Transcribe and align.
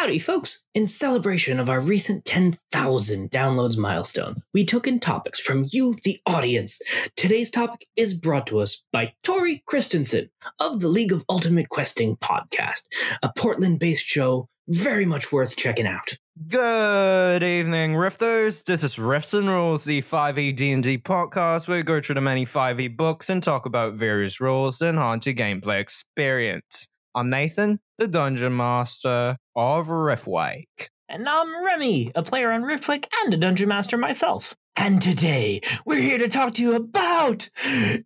Howdy, 0.00 0.18
folks! 0.18 0.64
In 0.74 0.86
celebration 0.86 1.60
of 1.60 1.68
our 1.68 1.78
recent 1.78 2.24
10,000 2.24 3.30
downloads 3.30 3.76
milestone, 3.76 4.36
we 4.54 4.64
took 4.64 4.86
in 4.86 4.98
topics 4.98 5.38
from 5.38 5.66
you, 5.72 5.94
the 6.04 6.18
audience. 6.24 6.80
Today's 7.18 7.50
topic 7.50 7.86
is 7.96 8.14
brought 8.14 8.46
to 8.46 8.60
us 8.60 8.82
by 8.92 9.12
Tori 9.24 9.62
Christensen 9.66 10.30
of 10.58 10.80
the 10.80 10.88
League 10.88 11.12
of 11.12 11.26
Ultimate 11.28 11.68
Questing 11.68 12.16
podcast, 12.16 12.84
a 13.22 13.30
Portland 13.36 13.78
based 13.78 14.06
show 14.06 14.48
very 14.68 15.04
much 15.04 15.32
worth 15.32 15.54
checking 15.54 15.86
out. 15.86 16.16
Good 16.48 17.42
evening, 17.42 17.92
Rifters. 17.92 18.64
This 18.64 18.82
is 18.82 18.98
Rifts 18.98 19.34
and 19.34 19.48
Rules, 19.48 19.84
the 19.84 20.00
5e 20.00 20.56
D&D 20.56 20.96
podcast 20.96 21.68
where 21.68 21.76
we 21.76 21.82
go 21.82 22.00
through 22.00 22.14
the 22.14 22.22
many 22.22 22.46
5e 22.46 22.96
books 22.96 23.28
and 23.28 23.42
talk 23.42 23.66
about 23.66 23.96
various 23.96 24.40
rules 24.40 24.80
and 24.80 24.96
your 24.96 25.34
gameplay 25.34 25.78
experience. 25.78 26.88
I'm 27.14 27.28
Nathan, 27.28 27.80
the 27.98 28.08
Dungeon 28.08 28.56
Master 28.56 29.36
of 29.60 29.88
Riftwake. 29.88 30.88
And 31.06 31.28
I'm 31.28 31.66
Remy, 31.66 32.12
a 32.14 32.22
player 32.22 32.50
on 32.50 32.62
Riftwake 32.62 33.04
and 33.22 33.34
a 33.34 33.36
dungeon 33.36 33.68
master 33.68 33.98
myself. 33.98 34.56
And 34.74 35.02
today, 35.02 35.60
we're 35.84 36.00
here 36.00 36.16
to 36.16 36.30
talk 36.30 36.54
to 36.54 36.62
you 36.62 36.74
about 36.74 37.50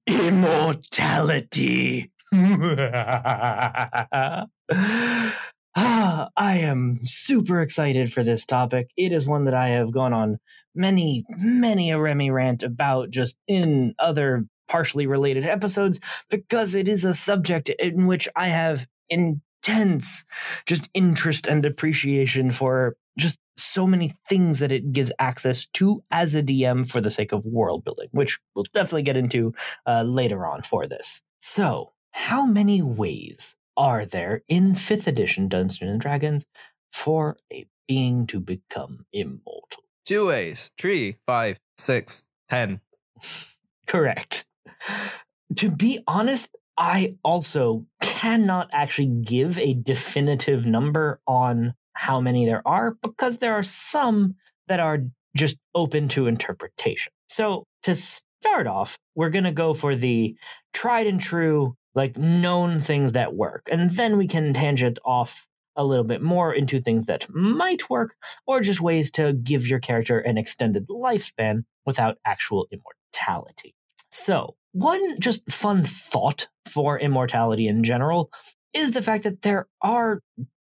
immortality. 0.06 2.10
Ah, 5.76 6.28
I 6.36 6.58
am 6.58 7.00
super 7.02 7.60
excited 7.60 8.12
for 8.12 8.22
this 8.22 8.46
topic. 8.46 8.90
It 8.96 9.12
is 9.12 9.26
one 9.26 9.46
that 9.46 9.54
I 9.54 9.70
have 9.70 9.90
gone 9.90 10.12
on 10.12 10.38
many, 10.72 11.24
many 11.28 11.90
a 11.90 11.98
Remy 11.98 12.30
rant 12.30 12.62
about 12.62 13.10
just 13.10 13.36
in 13.48 13.96
other 13.98 14.46
partially 14.68 15.08
related 15.08 15.44
episodes 15.44 15.98
because 16.30 16.76
it 16.76 16.86
is 16.86 17.04
a 17.04 17.12
subject 17.12 17.70
in 17.70 18.06
which 18.06 18.28
I 18.36 18.50
have 18.50 18.86
intense 19.66 20.24
just 20.66 20.88
interest 20.94 21.46
and 21.46 21.64
appreciation 21.64 22.50
for 22.50 22.96
just 23.18 23.38
so 23.56 23.86
many 23.86 24.12
things 24.28 24.58
that 24.58 24.72
it 24.72 24.92
gives 24.92 25.12
access 25.18 25.66
to 25.74 26.02
as 26.10 26.34
a 26.34 26.42
DM 26.42 26.88
for 26.88 27.00
the 27.00 27.10
sake 27.10 27.32
of 27.32 27.44
world 27.44 27.84
building, 27.84 28.08
which 28.10 28.38
we'll 28.54 28.64
definitely 28.74 29.02
get 29.02 29.16
into 29.16 29.54
uh, 29.86 30.02
later 30.02 30.46
on 30.46 30.62
for 30.62 30.86
this. 30.86 31.22
So, 31.38 31.92
how 32.10 32.44
many 32.44 32.82
ways 32.82 33.54
are 33.76 34.06
there 34.06 34.42
in 34.48 34.74
5th 34.74 35.06
edition 35.06 35.48
Dungeons 35.48 35.90
and 35.90 36.00
Dragons 36.00 36.44
for 36.92 37.36
a 37.52 37.66
being 37.86 38.26
to 38.28 38.40
become 38.40 39.06
immortal? 39.12 39.84
Two 40.04 40.26
ways. 40.28 40.72
Three, 40.78 41.16
five, 41.26 41.58
six, 41.78 42.28
ten. 42.48 42.80
Correct. 43.86 44.44
To 45.56 45.70
be 45.70 46.02
honest, 46.06 46.50
I 46.76 47.16
also 47.22 47.86
cannot 48.04 48.68
actually 48.70 49.12
give 49.24 49.58
a 49.58 49.72
definitive 49.72 50.66
number 50.66 51.20
on 51.26 51.72
how 51.94 52.20
many 52.20 52.44
there 52.44 52.66
are 52.66 52.96
because 53.02 53.38
there 53.38 53.54
are 53.54 53.62
some 53.62 54.34
that 54.68 54.78
are 54.78 54.98
just 55.34 55.56
open 55.74 56.08
to 56.08 56.26
interpretation. 56.26 57.12
So, 57.28 57.64
to 57.84 57.94
start 57.94 58.66
off, 58.66 58.98
we're 59.14 59.30
going 59.30 59.44
to 59.44 59.52
go 59.52 59.72
for 59.72 59.96
the 59.96 60.36
tried 60.74 61.06
and 61.06 61.20
true, 61.20 61.76
like 61.94 62.18
known 62.18 62.78
things 62.78 63.12
that 63.12 63.34
work. 63.34 63.68
And 63.70 63.88
then 63.90 64.18
we 64.18 64.28
can 64.28 64.52
tangent 64.52 64.98
off 65.04 65.46
a 65.76 65.84
little 65.84 66.04
bit 66.04 66.20
more 66.20 66.52
into 66.52 66.80
things 66.80 67.06
that 67.06 67.26
might 67.34 67.88
work 67.88 68.14
or 68.46 68.60
just 68.60 68.82
ways 68.82 69.10
to 69.12 69.32
give 69.32 69.66
your 69.66 69.80
character 69.80 70.18
an 70.20 70.36
extended 70.36 70.86
lifespan 70.88 71.64
without 71.86 72.18
actual 72.26 72.68
immortality. 72.70 73.74
So, 74.10 74.56
one 74.74 75.20
just 75.20 75.50
fun 75.50 75.84
thought 75.84 76.48
for 76.66 76.98
immortality 76.98 77.68
in 77.68 77.84
general 77.84 78.30
is 78.72 78.90
the 78.90 79.02
fact 79.02 79.22
that 79.22 79.42
there 79.42 79.66
are 79.82 80.20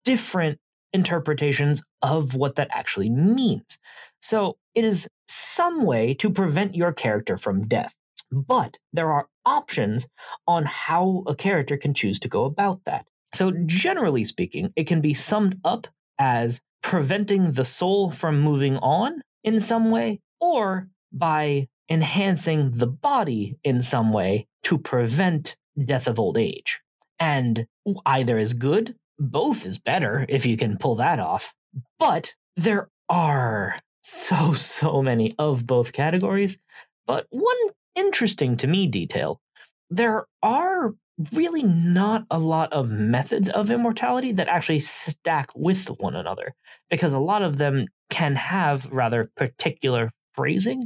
different 0.05 0.59
interpretations 0.94 1.83
of 2.02 2.33
what 2.33 2.55
that 2.55 2.69
actually 2.72 3.09
means. 3.09 3.77
So 4.22 4.58
it 4.73 4.86
is 4.86 5.09
some 5.27 5.83
way 5.83 6.14
to 6.16 6.30
prevent 6.30 6.73
your 6.73 6.94
character 6.94 7.38
from 7.38 7.67
death, 7.67 7.94
but 8.31 8.77
there 8.93 9.11
are 9.11 9.27
options 9.45 10.08
on 10.48 10.64
how 10.64 11.23
a 11.27 11.36
character 11.36 11.76
can 11.76 11.93
choose 11.93 12.17
to 12.20 12.30
go 12.30 12.45
about 12.45 12.86
that. 12.86 13.05
So, 13.33 13.52
generally 13.65 14.23
speaking, 14.23 14.71
it 14.77 14.87
can 14.87 15.02
be 15.02 15.14
summed 15.14 15.59
up 15.65 15.87
as 16.17 16.61
preventing 16.82 17.52
the 17.52 17.65
soul 17.65 18.09
from 18.09 18.39
moving 18.39 18.77
on 18.77 19.21
in 19.43 19.59
some 19.59 19.92
way, 19.92 20.21
or 20.39 20.87
by 21.11 21.67
enhancing 21.89 22.71
the 22.71 22.87
body 22.87 23.58
in 23.64 23.81
some 23.81 24.11
way 24.11 24.48
to 24.64 24.77
prevent 24.77 25.55
death 25.86 26.08
of 26.08 26.20
old 26.20 26.37
age. 26.37 26.80
And 27.20 27.67
either 28.05 28.37
is 28.37 28.53
good, 28.53 28.95
both 29.20 29.65
is 29.65 29.80
better 29.80 30.26
if 30.30 30.45
you 30.45 30.58
can 30.58 30.77
pull 30.77 30.95
that 30.95 31.20
off. 31.20 31.53
But 31.99 32.36
there 32.55 32.89
are 33.09 33.77
so, 34.02 34.53
so 34.53 35.02
many 35.02 35.36
of 35.39 35.65
both 35.65 35.93
categories. 35.93 36.58
But 37.05 37.27
one 37.30 37.55
interesting 37.95 38.58
to 38.58 38.67
me 38.67 38.87
detail 38.87 39.42
there 39.89 40.26
are 40.43 40.93
really 41.33 41.64
not 41.64 42.26
a 42.30 42.37
lot 42.37 42.71
of 42.73 42.89
methods 42.89 43.49
of 43.49 43.71
immortality 43.71 44.31
that 44.33 44.47
actually 44.47 44.80
stack 44.80 45.49
with 45.55 45.87
one 45.99 46.15
another 46.15 46.53
because 46.89 47.14
a 47.14 47.20
lot 47.20 47.42
of 47.42 47.58
them 47.58 47.87
can 48.09 48.36
have 48.36 48.86
rather 48.92 49.31
particular 49.36 50.11
phrasing 50.33 50.83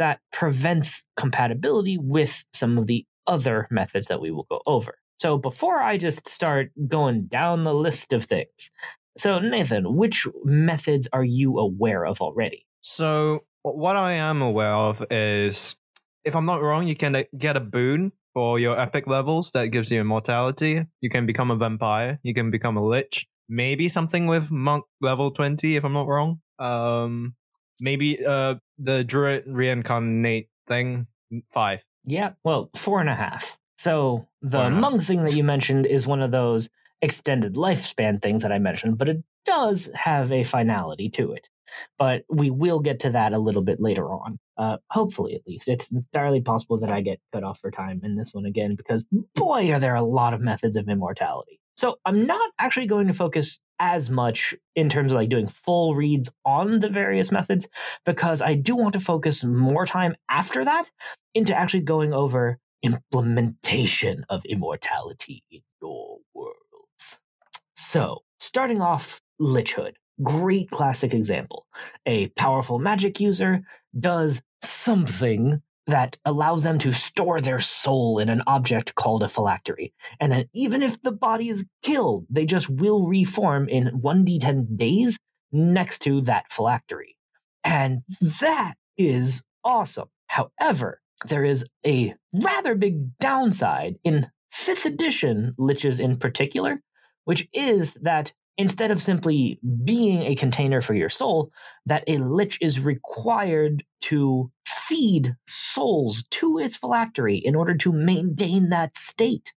that 0.00 0.18
prevents 0.32 1.04
compatibility 1.16 1.98
with 1.98 2.44
some 2.54 2.78
of 2.78 2.86
the 2.86 3.06
other 3.26 3.68
methods 3.70 4.08
that 4.08 4.20
we 4.20 4.30
will 4.30 4.46
go 4.50 4.60
over. 4.66 4.94
So 5.18 5.36
before 5.36 5.82
I 5.82 5.98
just 5.98 6.26
start 6.26 6.70
going 6.88 7.26
down 7.26 7.64
the 7.64 7.74
list 7.74 8.14
of 8.14 8.24
things, 8.24 8.70
so 9.18 9.38
Nathan, 9.38 9.94
which 9.94 10.26
methods 10.42 11.06
are 11.12 11.22
you 11.22 11.58
aware 11.58 12.06
of 12.06 12.22
already? 12.22 12.66
So 12.80 13.44
what 13.60 13.96
I 13.96 14.12
am 14.12 14.40
aware 14.40 14.72
of 14.72 15.04
is, 15.10 15.76
if 16.24 16.34
I'm 16.34 16.46
not 16.46 16.62
wrong, 16.62 16.88
you 16.88 16.96
can 16.96 17.24
get 17.36 17.58
a 17.58 17.60
boon 17.60 18.12
for 18.32 18.58
your 18.58 18.80
epic 18.80 19.06
levels 19.06 19.50
that 19.50 19.66
gives 19.66 19.92
you 19.92 20.00
immortality. 20.00 20.86
You 21.02 21.10
can 21.10 21.26
become 21.26 21.50
a 21.50 21.56
vampire. 21.56 22.18
You 22.22 22.32
can 22.32 22.50
become 22.50 22.78
a 22.78 22.82
lich. 22.82 23.28
Maybe 23.50 23.90
something 23.90 24.26
with 24.26 24.50
monk 24.50 24.84
level 25.02 25.30
20, 25.30 25.76
if 25.76 25.84
I'm 25.84 25.92
not 25.92 26.06
wrong. 26.06 26.40
Um, 26.58 27.34
maybe 27.80 28.24
uh 28.24 28.56
the 28.78 29.02
druid 29.04 29.44
reincarnate 29.46 30.48
thing 30.66 31.06
five. 31.50 31.84
Yeah, 32.04 32.32
well, 32.44 32.70
four 32.76 33.00
and 33.00 33.08
a 33.10 33.14
half. 33.14 33.58
So 33.76 34.28
the 34.42 34.70
monk 34.70 35.02
thing 35.02 35.22
that 35.22 35.34
you 35.34 35.44
mentioned 35.54 35.86
is 35.86 36.06
one 36.06 36.22
of 36.22 36.30
those 36.30 36.68
extended 37.02 37.54
lifespan 37.54 38.20
things 38.20 38.42
that 38.42 38.52
I 38.52 38.58
mentioned, 38.58 38.98
but 38.98 39.08
it 39.08 39.22
does 39.46 39.90
have 39.94 40.32
a 40.32 40.44
finality 40.44 41.08
to 41.10 41.32
it. 41.32 41.48
But 41.98 42.24
we 42.28 42.50
will 42.50 42.80
get 42.80 43.00
to 43.00 43.10
that 43.10 43.32
a 43.32 43.38
little 43.38 43.62
bit 43.62 43.80
later 43.80 44.12
on. 44.12 44.38
Uh, 44.56 44.78
hopefully, 44.90 45.34
at 45.34 45.46
least. 45.46 45.68
It's 45.68 45.90
entirely 45.90 46.40
possible 46.40 46.78
that 46.78 46.92
I 46.92 47.00
get 47.00 47.20
cut 47.32 47.44
off 47.44 47.60
for 47.60 47.70
time 47.70 48.00
in 48.02 48.16
this 48.16 48.34
one 48.34 48.44
again, 48.44 48.74
because 48.74 49.04
boy, 49.34 49.72
are 49.72 49.78
there 49.78 49.94
a 49.94 50.02
lot 50.02 50.34
of 50.34 50.40
methods 50.40 50.76
of 50.76 50.88
immortality. 50.88 51.60
So 51.76 51.96
I'm 52.04 52.26
not 52.26 52.50
actually 52.58 52.86
going 52.86 53.06
to 53.06 53.14
focus 53.14 53.60
as 53.80 54.10
much 54.10 54.54
in 54.76 54.88
terms 54.88 55.10
of 55.10 55.16
like 55.16 55.30
doing 55.30 55.48
full 55.48 55.94
reads 55.94 56.30
on 56.44 56.80
the 56.80 56.88
various 56.88 57.32
methods 57.32 57.66
because 58.04 58.42
I 58.42 58.54
do 58.54 58.76
want 58.76 58.92
to 58.92 59.00
focus 59.00 59.42
more 59.42 59.86
time 59.86 60.14
after 60.28 60.64
that 60.64 60.90
into 61.34 61.56
actually 61.56 61.80
going 61.80 62.12
over 62.12 62.58
implementation 62.82 64.24
of 64.28 64.44
immortality 64.44 65.42
in 65.50 65.60
your 65.82 66.18
worlds. 66.34 67.18
So, 67.74 68.22
starting 68.38 68.80
off 68.80 69.20
Lichhood, 69.40 69.94
great 70.22 70.70
classic 70.70 71.14
example. 71.14 71.66
A 72.06 72.28
powerful 72.28 72.78
magic 72.78 73.20
user 73.20 73.62
does 73.98 74.42
something 74.62 75.62
that 75.90 76.16
allows 76.24 76.62
them 76.62 76.78
to 76.78 76.92
store 76.92 77.40
their 77.40 77.60
soul 77.60 78.18
in 78.18 78.28
an 78.28 78.42
object 78.46 78.94
called 78.94 79.22
a 79.22 79.28
phylactery. 79.28 79.92
And 80.18 80.32
then, 80.32 80.48
even 80.54 80.82
if 80.82 81.00
the 81.02 81.12
body 81.12 81.48
is 81.48 81.66
killed, 81.82 82.26
they 82.30 82.46
just 82.46 82.68
will 82.68 83.06
reform 83.06 83.68
in 83.68 84.00
1d10 84.00 84.76
days 84.76 85.18
next 85.52 86.00
to 86.00 86.20
that 86.22 86.50
phylactery. 86.50 87.16
And 87.64 88.02
that 88.40 88.74
is 88.96 89.42
awesome. 89.64 90.08
However, 90.26 91.00
there 91.26 91.44
is 91.44 91.66
a 91.86 92.14
rather 92.32 92.74
big 92.74 93.18
downside 93.18 93.98
in 94.04 94.30
5th 94.54 94.86
edition 94.86 95.54
liches 95.58 96.00
in 96.00 96.16
particular, 96.16 96.82
which 97.24 97.48
is 97.52 97.94
that 98.02 98.32
instead 98.56 98.90
of 98.90 99.02
simply 99.02 99.58
being 99.84 100.22
a 100.22 100.34
container 100.34 100.80
for 100.80 100.94
your 100.94 101.08
soul, 101.08 101.50
that 101.86 102.04
a 102.06 102.18
lich 102.18 102.58
is 102.60 102.80
required 102.80 103.84
to 104.02 104.50
feed 104.66 105.34
souls 105.46 106.24
to 106.30 106.58
its 106.58 106.76
phylactery 106.76 107.36
in 107.36 107.54
order 107.54 107.74
to 107.74 107.92
maintain 107.92 108.68
that 108.68 108.96
state. 108.96 109.52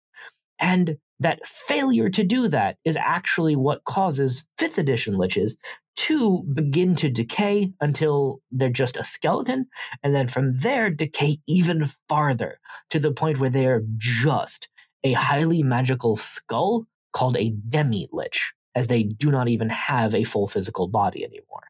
And 0.59 0.97
that 1.21 1.47
failure 1.47 2.11
to 2.11 2.25
do 2.25 2.49
that 2.49 2.77
is 2.85 2.97
actually 2.97 3.57
what 3.57 3.85
causes 3.85 4.43
fifth 4.59 4.79
edition 4.79 5.15
liches 5.15 5.57
to 5.95 6.43
begin 6.55 6.97
to 6.97 7.11
decay 7.11 7.73
until 7.81 8.41
they're 8.51 8.71
just 8.71 8.97
a 8.97 9.05
skeleton, 9.05 9.67
and 10.03 10.15
then 10.15 10.27
from 10.27 10.51
there 10.51 10.91
decay 10.91 11.39
even 11.47 11.91
farther 12.09 12.59
to 12.91 12.99
the 12.99 13.13
point 13.13 13.39
where 13.39 13.51
they 13.51 13.67
are 13.67 13.85
just 13.99 14.69
a 15.05 15.13
highly 15.13 15.63
magical 15.63 16.17
skull 16.17 16.87
called 17.13 17.37
a 17.37 17.51
demi 17.69 18.09
lich 18.13 18.53
as 18.75 18.87
they 18.87 19.03
do 19.03 19.31
not 19.31 19.49
even 19.49 19.69
have 19.69 20.15
a 20.15 20.25
full 20.25 20.49
physical 20.49 20.89
body 20.89 21.25
anymore. 21.25 21.69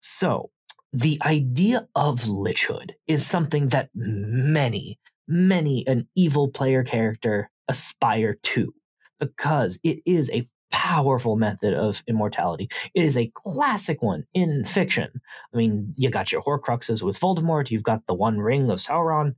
So, 0.00 0.50
the 0.92 1.18
idea 1.24 1.88
of 1.96 2.22
lichhood 2.22 2.92
is 3.08 3.26
something 3.26 3.68
that 3.68 3.90
many, 3.94 5.00
many 5.26 5.84
an 5.88 6.08
evil 6.14 6.48
player 6.48 6.84
character 6.84 7.50
aspire 7.68 8.38
to 8.42 8.72
because 9.18 9.80
it 9.82 10.00
is 10.06 10.30
a 10.30 10.48
powerful 10.70 11.36
method 11.36 11.72
of 11.72 12.02
immortality. 12.06 12.68
It 12.94 13.04
is 13.04 13.16
a 13.16 13.30
classic 13.34 14.02
one 14.02 14.24
in 14.34 14.64
fiction. 14.64 15.08
I 15.52 15.56
mean, 15.56 15.94
you 15.96 16.10
got 16.10 16.32
your 16.32 16.42
Horcruxes 16.42 17.02
with 17.02 17.18
Voldemort, 17.18 17.70
you've 17.70 17.82
got 17.82 18.06
the 18.06 18.14
One 18.14 18.38
Ring 18.38 18.70
of 18.70 18.80
Sauron. 18.80 19.36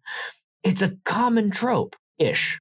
It's 0.65 0.83
a 0.83 0.97
common 1.05 1.51
trope 1.51 1.95
ish, 2.19 2.59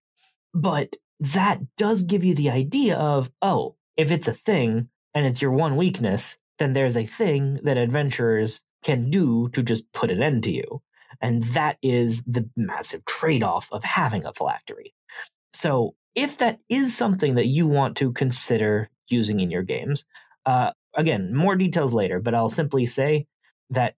but 0.54 0.96
that 1.20 1.60
does 1.78 2.04
give 2.04 2.24
you 2.24 2.36
the 2.36 2.50
idea 2.50 2.98
of, 2.98 3.32
oh, 3.42 3.76
if 3.98 4.12
it's 4.12 4.28
a 4.28 4.34
thing 4.34 4.90
and 5.14 5.26
it's 5.26 5.42
your 5.42 5.52
one 5.52 5.76
weakness, 5.76 6.38
then 6.60 6.74
there's 6.74 6.98
a 6.98 7.06
thing 7.06 7.60
that 7.64 7.78
adventurers 7.78 8.62
can 8.84 9.10
do 9.10 9.50
to 9.50 9.64
just 9.64 9.92
put 9.94 10.12
an 10.12 10.22
end 10.22 10.44
to 10.44 10.52
you. 10.52 10.82
And 11.22 11.44
that 11.44 11.78
is 11.82 12.24
the 12.24 12.50
massive 12.56 13.06
trade 13.06 13.44
off 13.44 13.70
of 13.72 13.84
having 13.84 14.26
a 14.26 14.34
phylactery. 14.34 14.94
So, 15.54 15.96
if 16.14 16.38
that 16.38 16.60
is 16.70 16.96
something 16.96 17.36
that 17.36 17.48
you 17.48 17.68
want 17.68 17.98
to 17.98 18.14
consider 18.14 18.90
using 19.10 19.42
in 19.42 19.52
your 19.52 19.64
games, 19.64 20.06
uh, 20.46 20.72
again, 20.96 21.36
more 21.36 21.56
details 21.56 21.94
later, 21.94 22.20
but 22.20 22.34
I'll 22.34 22.50
simply 22.50 22.86
say 22.86 23.28
that 23.70 23.96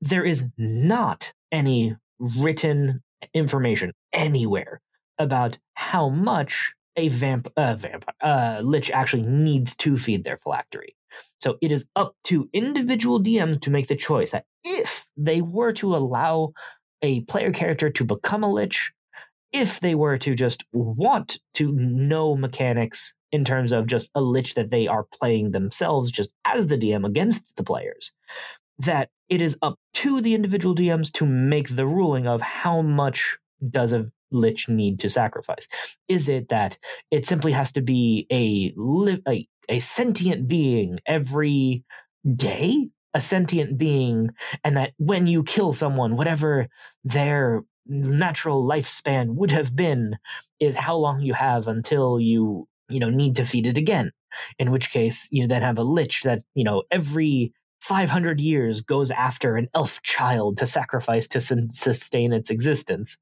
there 0.00 0.24
is 0.24 0.48
not 0.56 1.32
any 1.52 1.96
written 2.18 3.02
information 3.34 3.92
anywhere 4.12 4.80
about 5.18 5.58
how 5.74 6.08
much 6.08 6.72
a 6.96 7.08
vamp, 7.08 7.52
uh, 7.56 7.76
vamp 7.76 8.04
uh, 8.20 8.60
lich 8.62 8.90
actually 8.90 9.22
needs 9.22 9.76
to 9.76 9.96
feed 9.96 10.24
their 10.24 10.38
phylactery. 10.38 10.96
So 11.40 11.56
it 11.60 11.72
is 11.72 11.86
up 11.96 12.14
to 12.24 12.48
individual 12.52 13.20
DMs 13.20 13.60
to 13.62 13.70
make 13.70 13.88
the 13.88 13.96
choice 13.96 14.30
that 14.32 14.44
if 14.64 15.06
they 15.16 15.40
were 15.40 15.72
to 15.74 15.96
allow 15.96 16.52
a 17.02 17.22
player 17.22 17.52
character 17.52 17.90
to 17.90 18.04
become 18.04 18.42
a 18.42 18.52
lich, 18.52 18.92
if 19.52 19.80
they 19.80 19.94
were 19.94 20.18
to 20.18 20.34
just 20.34 20.64
want 20.72 21.38
to 21.54 21.72
know 21.72 22.36
mechanics 22.36 23.14
in 23.32 23.44
terms 23.44 23.72
of 23.72 23.86
just 23.86 24.08
a 24.14 24.20
lich 24.20 24.54
that 24.54 24.70
they 24.70 24.86
are 24.86 25.06
playing 25.18 25.52
themselves 25.52 26.10
just 26.10 26.30
as 26.44 26.66
the 26.66 26.76
DM 26.76 27.06
against 27.06 27.56
the 27.56 27.64
players, 27.64 28.12
that 28.78 29.08
it 29.28 29.40
is 29.40 29.56
up 29.62 29.78
to 29.94 30.20
the 30.20 30.34
individual 30.34 30.74
DMs 30.74 31.12
to 31.12 31.26
make 31.26 31.68
the 31.68 31.86
ruling 31.86 32.26
of 32.26 32.40
how 32.40 32.82
much 32.82 33.38
does 33.70 33.92
a 33.92 34.10
lich 34.30 34.68
need 34.68 35.00
to 35.00 35.10
sacrifice? 35.10 35.68
Is 36.08 36.28
it 36.28 36.48
that 36.48 36.78
it 37.10 37.26
simply 37.26 37.52
has 37.52 37.72
to 37.72 37.82
be 37.82 38.26
a 38.30 38.74
a, 39.28 39.48
a 39.68 39.78
sentient 39.78 40.48
being 40.48 40.98
every 41.06 41.84
day, 42.36 42.88
a 43.14 43.20
sentient 43.20 43.78
being, 43.78 44.30
and 44.64 44.76
that 44.76 44.92
when 44.98 45.26
you 45.26 45.42
kill 45.42 45.72
someone, 45.72 46.16
whatever 46.16 46.68
their 47.04 47.62
natural 47.86 48.64
lifespan 48.64 49.34
would 49.34 49.50
have 49.50 49.74
been, 49.74 50.16
is 50.60 50.76
how 50.76 50.96
long 50.96 51.20
you 51.20 51.34
have 51.34 51.66
until 51.66 52.20
you 52.20 52.68
you 52.88 53.00
know 53.00 53.10
need 53.10 53.36
to 53.36 53.44
feed 53.44 53.66
it 53.66 53.78
again. 53.78 54.12
In 54.58 54.70
which 54.70 54.90
case, 54.90 55.28
you 55.30 55.46
then 55.46 55.62
have 55.62 55.78
a 55.78 55.82
lich 55.82 56.22
that 56.22 56.42
you 56.54 56.64
know 56.64 56.84
every 56.90 57.52
500 57.80 58.40
years 58.40 58.82
goes 58.82 59.10
after 59.10 59.56
an 59.56 59.68
elf 59.74 60.02
child 60.02 60.58
to 60.58 60.66
sacrifice 60.66 61.26
to 61.28 61.40
sustain 61.40 62.32
its 62.32 62.50
existence. 62.50 63.16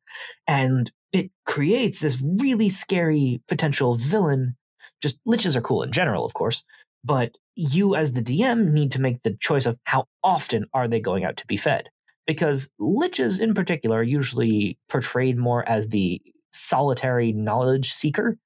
And 0.47 0.91
it 1.13 1.31
creates 1.47 2.01
this 2.01 2.23
really 2.23 2.69
scary 2.69 3.41
potential 3.49 3.95
villain. 3.95 4.57
Just 5.01 5.19
liches 5.27 5.57
are 5.57 5.61
cool 5.61 5.83
in 5.83 5.93
general, 5.93 6.25
of 6.25 6.35
course, 6.35 6.65
but 7.05 7.37
you 7.55 7.95
as 7.95 8.13
the 8.13 8.23
DM 8.23 8.73
need 8.73 8.93
to 8.93 9.01
make 9.01 9.23
the 9.23 9.37
choice 9.41 9.67
of 9.67 9.79
how 9.85 10.07
often 10.23 10.67
are 10.75 10.89
they 10.89 11.01
going 11.01 11.25
out 11.25 11.37
to 11.39 11.47
be 11.47 11.57
fed. 11.57 11.89
Because 12.27 12.69
liches 12.81 13.41
in 13.41 13.55
particular 13.55 13.99
are 13.99 14.03
usually 14.03 14.79
portrayed 14.89 15.39
more 15.39 15.67
as 15.69 15.89
the 15.89 16.21
solitary 16.53 17.33
knowledge 17.33 17.93
seeker. 17.93 18.37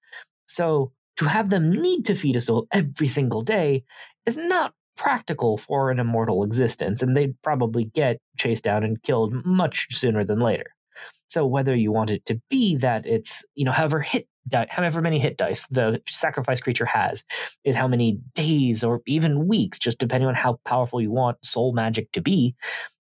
So 0.46 0.92
to 1.16 1.24
have 1.26 1.50
them 1.50 1.70
need 1.70 2.06
to 2.06 2.14
feed 2.14 2.36
a 2.36 2.40
soul 2.40 2.66
every 2.72 3.08
single 3.08 3.42
day 3.42 3.84
is 4.24 4.36
not 4.36 4.74
practical 4.96 5.56
for 5.56 5.90
an 5.90 5.98
immortal 5.98 6.44
existence, 6.44 7.02
and 7.02 7.16
they'd 7.16 7.40
probably 7.42 7.84
get 7.84 8.18
chased 8.38 8.64
down 8.64 8.84
and 8.84 9.02
killed 9.02 9.32
much 9.44 9.88
sooner 9.90 10.24
than 10.24 10.38
later. 10.38 10.74
So 11.32 11.46
whether 11.46 11.74
you 11.74 11.92
want 11.92 12.10
it 12.10 12.26
to 12.26 12.38
be 12.50 12.76
that 12.76 13.06
it's, 13.06 13.42
you 13.54 13.64
know, 13.64 13.72
however 13.72 14.00
hit 14.00 14.28
di- 14.48 14.66
however 14.68 15.00
many 15.00 15.18
hit 15.18 15.38
dice 15.38 15.66
the 15.68 16.02
sacrifice 16.06 16.60
creature 16.60 16.84
has 16.84 17.24
is 17.64 17.74
how 17.74 17.88
many 17.88 18.18
days 18.34 18.84
or 18.84 19.00
even 19.06 19.48
weeks, 19.48 19.78
just 19.78 19.98
depending 19.98 20.28
on 20.28 20.34
how 20.34 20.60
powerful 20.66 21.00
you 21.00 21.10
want 21.10 21.38
soul 21.42 21.72
magic 21.72 22.12
to 22.12 22.20
be, 22.20 22.54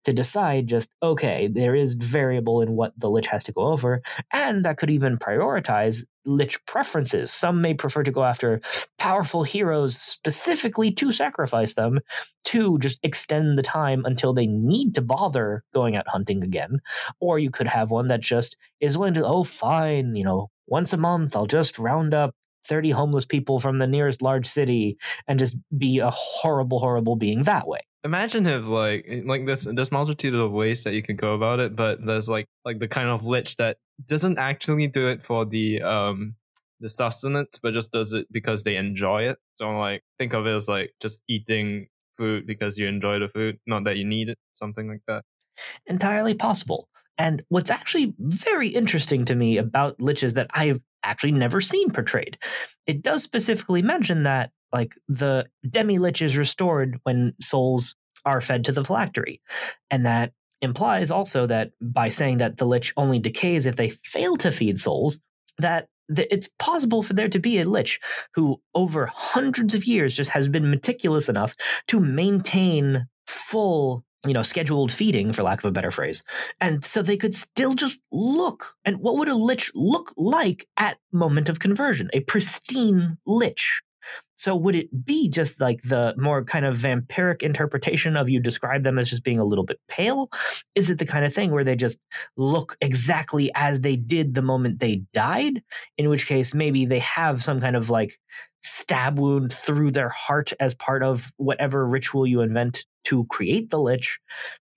to 0.05 0.13
decide 0.13 0.67
just 0.67 0.91
okay 1.03 1.49
there 1.49 1.75
is 1.75 1.95
variable 1.95 2.61
in 2.61 2.73
what 2.73 2.93
the 2.99 3.11
lich 3.11 3.27
has 3.27 3.45
to 3.45 3.53
go 3.53 3.63
over 3.63 4.03
and 4.33 4.65
that 4.65 4.79
could 4.79 4.91
even 4.91 5.19
prioritize 5.19 6.05
lich 6.29 6.65
preferences. 6.67 7.33
Some 7.33 7.61
may 7.61 7.75
prefer 7.75 8.03
to 8.03 8.11
go 8.11 8.25
after 8.25 8.61
powerful 8.99 9.43
heroes 9.43 9.97
specifically 9.97 10.91
to 10.93 11.13
sacrifice 11.13 11.75
them 11.75 12.01
to 12.45 12.79
just 12.79 12.99
extend 13.03 13.59
the 13.59 13.63
time 13.63 14.05
until 14.05 14.33
they 14.33 14.47
need 14.47 14.95
to 14.95 15.03
bother 15.03 15.65
going 15.75 15.97
out 15.97 16.09
hunting 16.09 16.43
again. 16.43 16.81
Or 17.21 17.39
you 17.39 17.51
could 17.51 17.67
have 17.67 17.91
one 17.91 18.09
that 18.09 18.21
just 18.21 18.57
is 18.81 18.97
willing 18.97 19.15
to 19.15 19.27
oh 19.27 19.45
fine 19.45 20.15
you 20.15 20.25
know 20.25 20.51
once 20.67 20.93
a 20.93 20.97
month 20.97 21.35
i'll 21.35 21.47
just 21.47 21.79
round 21.79 22.15
up 22.15 22.35
30 22.67 22.91
homeless 22.91 23.25
people 23.25 23.59
from 23.61 23.79
the 23.79 23.87
nearest 23.87 24.23
large 24.23 24.47
city 24.47 24.99
and 25.27 25.39
just 25.39 25.57
be 25.77 25.99
a 25.99 26.11
horrible 26.11 26.79
horrible 26.79 27.17
being 27.17 27.43
that 27.43 27.67
way 27.67 27.81
Imagine 28.05 28.47
if 28.47 28.67
like 28.67 29.05
eh, 29.09 29.23
like 29.25 29.45
this 29.47 29.67
there's 29.71 29.91
multitude 29.91 30.35
of 30.35 30.53
ways 30.53 30.85
that 30.85 30.95
you 30.95 31.03
can 31.03 31.17
go 31.17 31.35
about 31.35 31.59
it, 31.59 31.75
but 31.75 32.05
there's 32.07 32.29
like 32.29 32.47
like 32.65 32.79
the 32.79 32.87
kind 32.87 33.09
of 33.09 33.27
lich 33.27 33.57
that 33.57 33.79
doesn't 34.07 34.39
actually 34.39 34.87
do 34.87 35.09
it 35.09 35.25
for 35.25 35.45
the 35.45 35.83
um 35.83 36.37
the 36.81 36.89
sustenance, 36.89 37.59
but 37.61 37.75
just 37.75 37.91
does 37.91 38.13
it 38.13 38.27
because 38.31 38.63
they 38.63 38.77
enjoy 38.77 39.23
it. 39.25 39.39
So 39.57 39.71
like 39.77 40.03
think 40.19 40.33
of 40.33 40.47
it 40.47 40.55
as 40.55 40.69
like 40.69 40.93
just 41.01 41.21
eating 41.29 41.89
food 42.17 42.47
because 42.47 42.79
you 42.79 42.87
enjoy 42.87 43.19
the 43.19 43.29
food, 43.29 43.59
not 43.67 43.85
that 43.85 43.97
you 43.97 44.05
need 44.05 44.29
it, 44.29 44.39
something 44.55 44.89
like 44.89 45.03
that. 45.09 45.25
Entirely 45.87 46.35
possible. 46.35 46.89
And 47.19 47.43
what's 47.49 47.71
actually 47.71 48.15
very 48.19 48.69
interesting 48.69 49.25
to 49.27 49.35
me 49.35 49.59
about 49.59 49.99
liches 49.99 50.35
that 50.35 50.49
I've 50.55 50.81
actually 51.03 51.33
never 51.33 51.61
seen 51.61 51.91
portrayed, 51.91 52.39
it 52.87 53.03
does 53.03 53.23
specifically 53.23 53.83
mention 53.83 54.23
that 54.23 54.51
like 54.73 54.95
the 55.09 55.47
demi 55.69 55.99
lich 55.99 56.23
is 56.23 56.37
restored 56.37 57.01
when 57.03 57.35
souls 57.41 57.97
are 58.25 58.41
fed 58.41 58.65
to 58.65 58.73
the 58.73 58.85
phylactery. 58.85 59.41
And 59.91 60.07
that 60.07 60.33
implies 60.61 61.11
also 61.11 61.47
that 61.47 61.73
by 61.81 62.11
saying 62.11 62.39
that 62.39 62.59
the 62.59 62.67
lich 62.67 62.93
only 62.97 63.19
decays 63.19 63.67
if 63.67 63.77
they 63.77 63.91
fail 63.91 64.37
to 64.37 64.51
feed 64.51 64.79
souls, 64.79 65.21
that 65.59 65.89
it's 66.09 66.49
possible 66.59 67.03
for 67.03 67.15
there 67.15 67.29
to 67.29 67.39
be 67.39 67.59
a 67.59 67.69
lich 67.69 68.01
who 68.35 68.61
over 68.75 69.07
hundreds 69.07 69.75
of 69.75 69.85
years 69.85 70.17
just 70.17 70.31
has 70.31 70.49
been 70.49 70.71
meticulous 70.71 71.29
enough 71.29 71.55
to 71.87 72.01
maintain 72.01 73.07
full 73.27 74.05
you 74.27 74.33
know 74.33 74.43
scheduled 74.43 74.91
feeding 74.91 75.33
for 75.33 75.43
lack 75.43 75.61
of 75.61 75.65
a 75.65 75.73
better 75.73 75.91
phrase 75.91 76.23
and 76.61 76.85
so 76.85 77.03
they 77.03 77.17
could 77.17 77.35
still 77.35 77.75
just 77.75 78.01
look 78.11 78.75
and 78.85 78.99
what 78.99 79.17
would 79.17 79.29
a 79.29 79.35
lich 79.35 79.71
look 79.75 80.13
like 80.17 80.67
at 80.77 80.99
moment 81.13 81.49
of 81.49 81.61
conversion 81.61 82.11
a 82.13 82.21
pristine 82.21 83.17
lich 83.27 83.81
so 84.37 84.55
would 84.55 84.77
it 84.77 85.05
be 85.05 85.29
just 85.29 85.61
like 85.61 85.83
the 85.83 86.15
more 86.17 86.45
kind 86.45 86.65
of 86.65 86.77
vampiric 86.77 87.43
interpretation 87.43 88.17
of 88.17 88.29
you 88.29 88.39
describe 88.39 88.85
them 88.85 88.99
as 88.99 89.11
just 89.11 89.25
being 89.25 89.41
a 89.41 89.45
little 89.45 89.65
bit 89.65 89.81
pale? 89.89 90.31
Is 90.77 90.91
it 90.91 90.99
the 90.99 91.05
kind 91.05 91.25
of 91.25 91.35
thing 91.35 91.51
where 91.51 91.65
they 91.65 91.75
just 91.75 91.99
look 92.37 92.77
exactly 92.81 93.51
as 93.57 93.81
they 93.81 93.97
did 93.97 94.35
the 94.35 94.43
moment 94.43 94.79
they 94.79 95.03
died? 95.13 95.63
In 95.99 96.09
which 96.09 96.27
case 96.27 96.55
maybe 96.55 96.87
they 96.87 97.01
have 97.01 97.43
some 97.43 97.61
kind 97.61 97.75
of 97.75 97.91
like 97.91 98.19
stab 98.63 99.19
wound 99.19 99.53
through 99.53 99.91
their 99.91 100.09
heart 100.09 100.53
as 100.61 100.75
part 100.75 101.03
of 101.03 101.33
whatever 101.37 101.87
ritual 101.87 102.27
you 102.27 102.41
invent 102.41 102.85
to 103.09 103.25
create 103.27 103.71
the 103.71 103.79
lich 103.79 104.19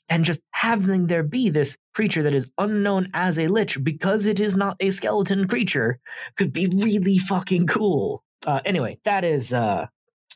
and 0.09 0.25
just 0.25 0.41
having 0.51 1.07
there 1.07 1.23
be 1.23 1.50
this 1.50 1.77
creature 1.93 2.23
that 2.23 2.33
is 2.33 2.50
unknown 2.57 3.09
as 3.13 3.39
a 3.39 3.47
lich 3.47 3.81
because 3.83 4.25
it 4.25 4.39
is 4.39 4.55
not 4.55 4.75
a 4.79 4.91
skeleton 4.91 5.47
creature 5.47 6.00
could 6.35 6.51
be 6.51 6.67
really 6.67 7.17
fucking 7.17 7.65
cool 7.67 8.23
uh, 8.45 8.59
anyway, 8.65 8.97
that 9.03 9.23
is 9.23 9.53
a 9.53 9.89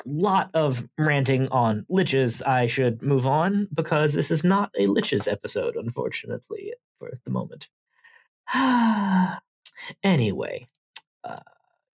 lot 0.06 0.50
of 0.54 0.88
ranting 0.98 1.48
on 1.50 1.86
liches. 1.90 2.46
I 2.46 2.68
should 2.68 3.02
move 3.02 3.26
on 3.26 3.68
because 3.74 4.14
this 4.14 4.32
is 4.32 4.44
not 4.44 4.72
a 4.78 4.88
liches 4.88 5.32
episode, 5.32 5.76
unfortunately, 5.76 6.74
for 7.00 7.12
the 7.24 7.32
moment. 7.32 7.68
anyway, 10.04 10.68
uh, 11.24 11.40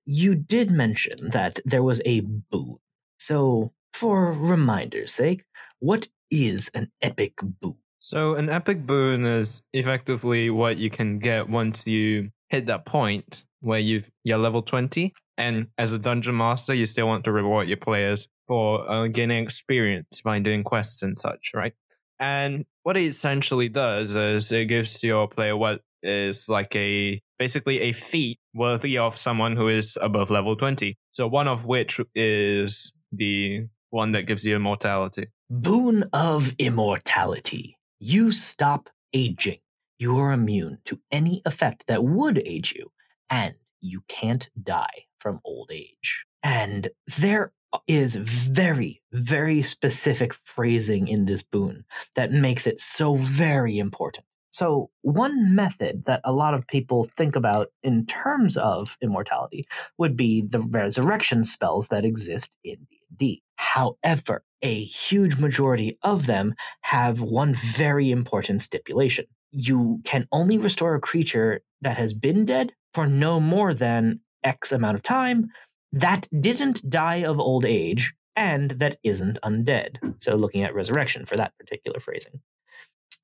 you 0.06 0.36
did 0.36 0.72
mention 0.72 1.30
that 1.30 1.60
there 1.64 1.84
was 1.84 2.02
a 2.06 2.22
boon. 2.22 2.78
So, 3.18 3.72
for 3.94 4.32
reminder's 4.32 5.14
sake, 5.14 5.44
what 5.82 6.08
is 6.30 6.72
an 6.74 6.92
epic 7.02 7.34
boon? 7.42 7.76
So, 8.00 8.36
an 8.36 8.50
epic 8.50 8.86
boon 8.86 9.26
is 9.26 9.62
effectively 9.74 10.50
what 10.50 10.78
you 10.78 10.90
can 10.90 11.20
get 11.20 11.50
once 11.50 11.86
you 11.86 12.30
hit 12.50 12.68
that 12.68 12.86
point 12.86 13.46
where 13.60 13.80
you've, 13.80 14.10
you're 14.24 14.38
level 14.38 14.62
20 14.62 15.14
And 15.38 15.68
as 15.78 15.94
a 15.94 16.00
dungeon 16.00 16.38
master, 16.38 16.74
you 16.74 16.86
still 16.86 17.08
want 17.08 17.24
to 17.26 17.32
reward 17.32 17.68
your 17.68 17.78
players 17.78 18.28
for 18.48 18.90
uh, 18.90 19.08
gaining 19.08 19.44
experience 19.44 20.22
by 20.24 20.40
doing 20.40 20.64
quests 20.64 21.04
and 21.04 21.18
such, 21.18 21.52
right? 21.54 21.74
And 22.20 22.66
what 22.84 22.98
it 22.98 23.06
essentially 23.06 23.70
does 23.70 24.16
is 24.16 24.52
it 24.52 24.66
gives 24.66 25.04
your 25.04 25.28
player 25.28 25.58
what 25.58 25.82
is 26.04 26.50
like 26.50 26.76
a 26.76 27.22
basically 27.38 27.82
a 27.82 27.92
feat 27.92 28.40
worthy 28.54 28.98
of 28.98 29.18
someone 29.18 29.56
who 29.56 29.68
is 29.68 29.98
above 30.02 30.30
level 30.30 30.56
20. 30.56 30.96
So 31.12 31.28
one 31.28 31.48
of 31.48 31.66
which 31.66 32.00
is 32.14 32.92
the 33.12 33.68
one 33.90 34.12
that 34.14 34.24
gives 34.24 34.46
you 34.46 34.56
immortality. 34.56 35.28
Boon 35.54 36.06
of 36.14 36.56
immortality. 36.60 37.78
You 38.00 38.32
stop 38.32 38.90
aging. 39.12 39.58
You 40.00 40.18
are 40.18 40.32
immune 40.32 40.78
to 40.86 41.02
any 41.12 41.42
effect 41.46 41.88
that 41.88 42.06
would 42.06 42.38
age 42.38 42.74
you, 42.74 42.94
and 43.30 43.56
you 43.82 44.02
can't 44.08 44.50
die 44.64 45.08
from 45.20 45.42
old 45.44 45.70
age. 45.70 46.26
And 46.42 46.88
there 47.18 47.52
is 47.86 48.16
very, 48.16 49.02
very 49.12 49.62
specific 49.62 50.34
phrasing 50.34 51.10
in 51.10 51.26
this 51.26 51.44
boon 51.44 51.84
that 52.16 52.32
makes 52.32 52.66
it 52.66 52.80
so 52.80 53.16
very 53.16 53.78
important. 53.78 54.26
So, 54.52 54.90
one 55.02 55.54
method 55.54 56.06
that 56.06 56.22
a 56.24 56.32
lot 56.32 56.54
of 56.54 56.66
people 56.66 57.10
think 57.18 57.36
about 57.36 57.74
in 57.84 58.06
terms 58.06 58.56
of 58.56 58.98
immortality 59.02 59.66
would 59.98 60.16
be 60.16 60.44
the 60.44 60.62
resurrection 60.62 61.44
spells 61.44 61.90
that 61.90 62.06
exist 62.06 62.52
in 62.64 62.88
D&D. 63.18 63.44
However, 63.58 64.46
a 64.62 64.84
huge 64.84 65.38
majority 65.38 65.98
of 66.04 66.28
them 66.28 66.54
have 66.82 67.22
one 67.22 67.54
very 67.54 68.12
important 68.12 68.62
stipulation. 68.62 69.26
You 69.52 70.02
can 70.04 70.28
only 70.32 70.58
restore 70.58 70.96
a 70.96 71.02
creature 71.02 71.62
that 71.82 71.98
has 71.98 72.14
been 72.14 72.46
dead 72.46 72.74
for 72.94 73.08
no 73.08 73.40
more 73.40 73.74
than 73.74 74.22
X 74.44 74.72
amount 74.72 74.96
of 74.96 75.04
time 75.04 75.50
that 75.92 76.28
didn't 76.40 76.90
die 76.90 77.24
of 77.24 77.40
old 77.40 77.66
age 77.66 78.14
and 78.36 78.72
that 78.72 78.98
isn't 79.04 79.40
undead. 79.44 79.98
So, 80.20 80.36
looking 80.36 80.64
at 80.64 80.74
resurrection 80.74 81.26
for 81.26 81.36
that 81.36 81.54
particular 81.60 82.00
phrasing 82.00 82.42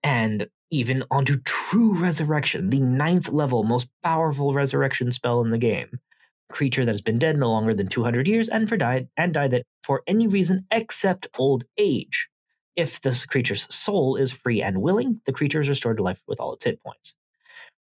and 0.03 0.47
even 0.69 1.03
onto 1.09 1.37
true 1.41 1.95
resurrection, 1.95 2.69
the 2.69 2.79
ninth 2.79 3.29
level, 3.29 3.63
most 3.63 3.87
powerful 4.03 4.53
resurrection 4.53 5.11
spell 5.11 5.41
in 5.41 5.51
the 5.51 5.57
game. 5.57 5.99
Creature 6.49 6.85
that 6.85 6.91
has 6.91 7.01
been 7.01 7.19
dead 7.19 7.37
no 7.37 7.51
longer 7.51 7.73
than 7.73 7.87
200 7.87 8.27
years 8.27 8.49
and 8.49 8.69
for 8.69 8.77
died 8.77 9.07
and 9.17 9.33
died 9.33 9.51
that 9.51 9.63
for 9.83 10.03
any 10.07 10.27
reason 10.27 10.65
except 10.71 11.27
old 11.37 11.65
age. 11.77 12.29
If 12.75 13.01
the 13.01 13.25
creature's 13.27 13.67
soul 13.73 14.15
is 14.15 14.31
free 14.31 14.61
and 14.61 14.81
willing, 14.81 15.21
the 15.25 15.33
creature 15.33 15.61
is 15.61 15.69
restored 15.69 15.97
to 15.97 16.03
life 16.03 16.21
with 16.27 16.39
all 16.39 16.53
its 16.53 16.65
hit 16.65 16.81
points. 16.83 17.15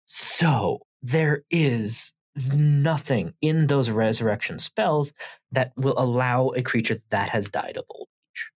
So 0.04 0.80
there 1.02 1.44
is 1.50 2.12
nothing 2.54 3.34
in 3.40 3.66
those 3.66 3.90
resurrection 3.90 4.58
spells 4.58 5.12
that 5.50 5.72
will 5.76 5.94
allow 5.96 6.48
a 6.48 6.62
creature 6.62 6.98
that 7.10 7.30
has 7.30 7.48
died 7.48 7.76
of 7.76 7.84
old 7.90 8.08
age. 8.08 8.50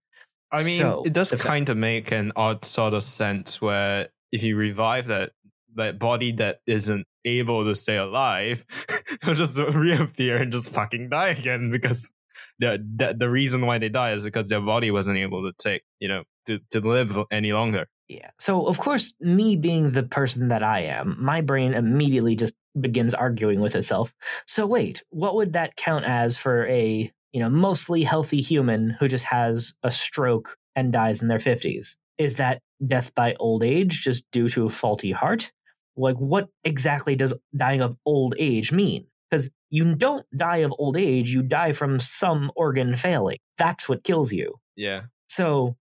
I 0.52 0.64
mean, 0.64 0.78
So, 0.78 1.02
it 1.04 1.12
does 1.12 1.32
kind 1.32 1.68
of 1.68 1.76
make 1.76 2.12
an 2.12 2.32
odd 2.36 2.64
sort 2.64 2.94
of 2.94 3.02
sense 3.02 3.60
where 3.60 4.08
if 4.32 4.42
you 4.42 4.56
revive 4.56 5.06
that 5.06 5.32
that 5.76 5.98
body 5.98 6.32
that 6.32 6.60
isn't 6.66 7.06
able 7.24 7.64
to 7.64 7.74
stay 7.74 7.96
alive, 7.96 8.64
it'll 9.22 9.34
just 9.34 9.58
reappear 9.58 10.36
and 10.36 10.52
just 10.52 10.70
fucking 10.70 11.10
die 11.10 11.28
again 11.28 11.70
because 11.70 12.10
the, 12.58 12.78
the 12.96 13.14
the 13.18 13.28
reason 13.28 13.66
why 13.66 13.78
they 13.78 13.88
die 13.88 14.12
is 14.12 14.24
because 14.24 14.48
their 14.48 14.60
body 14.60 14.90
wasn't 14.90 15.18
able 15.18 15.42
to 15.42 15.52
take 15.58 15.82
you 16.00 16.08
know 16.08 16.24
to 16.46 16.60
to 16.70 16.80
live 16.80 17.16
any 17.30 17.52
longer. 17.52 17.86
Yeah. 18.08 18.30
So, 18.38 18.66
of 18.66 18.78
course, 18.78 19.12
me 19.20 19.56
being 19.56 19.90
the 19.90 20.04
person 20.04 20.48
that 20.48 20.62
I 20.62 20.82
am, 20.82 21.16
my 21.18 21.40
brain 21.40 21.74
immediately 21.74 22.36
just 22.36 22.54
begins 22.80 23.14
arguing 23.14 23.60
with 23.60 23.74
itself. 23.74 24.14
So, 24.46 24.66
wait, 24.66 25.02
what 25.10 25.34
would 25.34 25.54
that 25.54 25.76
count 25.76 26.04
as 26.04 26.36
for 26.36 26.66
a, 26.68 27.10
you 27.32 27.40
know, 27.40 27.50
mostly 27.50 28.04
healthy 28.04 28.40
human 28.40 28.90
who 28.90 29.08
just 29.08 29.24
has 29.24 29.74
a 29.82 29.90
stroke 29.90 30.56
and 30.76 30.92
dies 30.92 31.20
in 31.20 31.28
their 31.28 31.38
50s? 31.38 31.96
Is 32.16 32.36
that 32.36 32.60
death 32.86 33.12
by 33.14 33.34
old 33.40 33.64
age 33.64 34.02
just 34.02 34.24
due 34.30 34.48
to 34.50 34.66
a 34.66 34.70
faulty 34.70 35.10
heart? 35.10 35.50
Like, 35.96 36.16
what 36.16 36.48
exactly 36.64 37.16
does 37.16 37.34
dying 37.56 37.80
of 37.80 37.96
old 38.04 38.34
age 38.38 38.72
mean? 38.72 39.06
Because 39.30 39.50
you 39.70 39.94
don't 39.94 40.24
die 40.36 40.58
of 40.58 40.72
old 40.78 40.96
age, 40.96 41.30
you 41.30 41.42
die 41.42 41.72
from 41.72 41.98
some 41.98 42.52
organ 42.54 42.94
failing. 42.94 43.38
That's 43.58 43.88
what 43.88 44.04
kills 44.04 44.32
you. 44.32 44.54
Yeah. 44.76 45.02
So, 45.28 45.76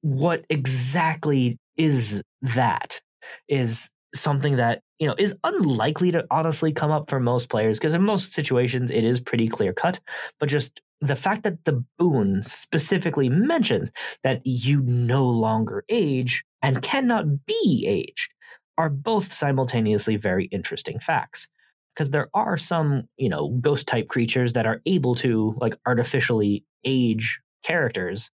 what 0.00 0.44
exactly 0.48 1.58
is 1.76 2.22
that? 2.42 3.00
Is 3.48 3.90
something 4.14 4.56
that 4.56 4.82
you 4.98 5.06
know 5.06 5.14
is 5.18 5.36
unlikely 5.44 6.10
to 6.12 6.24
honestly 6.30 6.72
come 6.72 6.90
up 6.90 7.10
for 7.10 7.20
most 7.20 7.50
players 7.50 7.78
because 7.78 7.94
in 7.94 8.02
most 8.02 8.32
situations 8.32 8.90
it 8.90 9.04
is 9.04 9.20
pretty 9.20 9.48
clear 9.48 9.72
cut. 9.72 10.00
But 10.40 10.48
just 10.48 10.80
the 11.00 11.16
fact 11.16 11.44
that 11.44 11.64
the 11.64 11.84
boon 11.98 12.42
specifically 12.42 13.28
mentions 13.28 13.90
that 14.24 14.40
you 14.44 14.82
no 14.82 15.28
longer 15.28 15.84
age 15.88 16.44
and 16.62 16.82
cannot 16.82 17.46
be 17.46 17.84
aged 17.86 18.30
are 18.78 18.88
both 18.88 19.32
simultaneously 19.32 20.16
very 20.16 20.46
interesting 20.46 21.00
facts 21.00 21.48
because 21.94 22.10
there 22.12 22.28
are 22.32 22.56
some 22.56 23.08
you 23.16 23.28
know 23.28 23.48
ghost 23.60 23.86
type 23.86 24.08
creatures 24.08 24.52
that 24.52 24.66
are 24.66 24.80
able 24.86 25.14
to 25.16 25.54
like 25.60 25.76
artificially 25.84 26.64
age 26.84 27.40
characters 27.64 28.30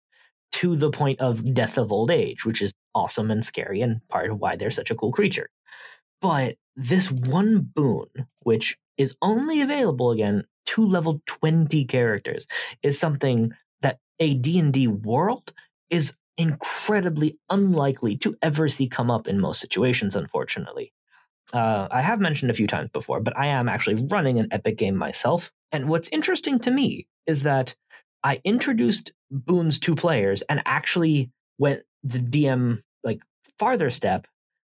to 0.52 0.76
the 0.76 0.92
point 0.92 1.20
of 1.20 1.54
death 1.54 1.78
of 1.78 1.92
old 1.92 2.12
age 2.12 2.46
which 2.46 2.62
is 2.62 2.74
awesome 2.94 3.32
and 3.32 3.44
scary 3.44 3.82
and 3.82 4.08
part 4.10 4.30
of 4.30 4.38
why 4.38 4.56
they're 4.56 4.70
such 4.70 4.92
a 4.92 4.96
cool 4.96 5.12
creature. 5.12 5.50
But 6.22 6.58
this 6.76 7.10
one 7.10 7.62
boon 7.74 8.08
which 8.42 8.78
is 8.98 9.16
only 9.22 9.62
available 9.62 10.12
again 10.12 10.44
to 10.66 10.86
level 10.86 11.22
20 11.26 11.86
characters 11.86 12.48
is 12.84 13.00
something 13.00 13.54
that 13.82 14.00
a 14.20 14.34
d&d 14.36 14.88
world 14.88 15.54
is 15.90 16.14
incredibly 16.38 17.38
unlikely 17.50 18.18
to 18.18 18.36
ever 18.42 18.68
see 18.68 18.88
come 18.88 19.12
up 19.12 19.28
in 19.28 19.40
most 19.40 19.60
situations 19.60 20.16
unfortunately 20.16 20.92
uh, 21.52 21.88
I 21.92 22.02
have 22.02 22.20
mentioned 22.20 22.52
a 22.52 22.56
few 22.56 22.68
times 22.68 22.90
before, 22.92 23.20
but 23.20 23.38
I 23.38 23.48
am 23.48 23.68
actually 23.68 24.06
running 24.06 24.40
an 24.40 24.48
Epic 24.52 24.78
game 24.78 24.96
myself. 24.96 25.52
And 25.72 25.90
what's 25.90 26.10
interesting 26.10 26.58
to 26.60 26.72
me 26.72 27.08
is 27.28 27.44
that 27.44 27.76
I 28.24 28.40
introduced 28.44 29.12
boons 29.30 29.80
to 29.80 29.96
players 29.96 30.42
and 30.44 30.62
actually 30.66 31.32
went 31.58 31.82
the 32.04 32.20
DM 32.20 32.82
like 33.04 33.22
farther 33.60 33.92
step 33.92 34.28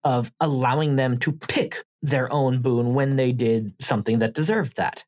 of 0.03 0.31
allowing 0.39 0.95
them 0.95 1.17
to 1.19 1.31
pick 1.31 1.85
their 2.01 2.31
own 2.31 2.61
boon 2.61 2.93
when 2.93 3.15
they 3.15 3.31
did 3.31 3.73
something 3.81 4.19
that 4.19 4.33
deserved 4.33 4.77
that. 4.77 5.03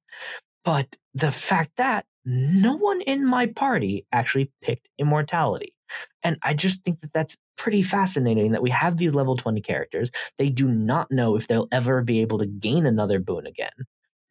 But 0.65 0.97
the 1.13 1.31
fact 1.31 1.71
that 1.77 2.05
no 2.25 2.77
one 2.77 3.01
in 3.01 3.25
my 3.25 3.47
party 3.47 4.05
actually 4.11 4.51
picked 4.61 4.87
immortality. 4.97 5.73
And 6.23 6.37
I 6.43 6.53
just 6.53 6.83
think 6.83 7.01
that 7.01 7.13
that's 7.13 7.37
pretty 7.57 7.81
fascinating 7.81 8.51
that 8.51 8.61
we 8.61 8.69
have 8.69 8.97
these 8.97 9.15
level 9.15 9.35
20 9.35 9.61
characters. 9.61 10.11
They 10.37 10.49
do 10.49 10.67
not 10.67 11.11
know 11.11 11.35
if 11.35 11.47
they'll 11.47 11.67
ever 11.71 12.01
be 12.01 12.21
able 12.21 12.39
to 12.39 12.45
gain 12.45 12.85
another 12.85 13.19
boon 13.19 13.45
again. 13.45 13.71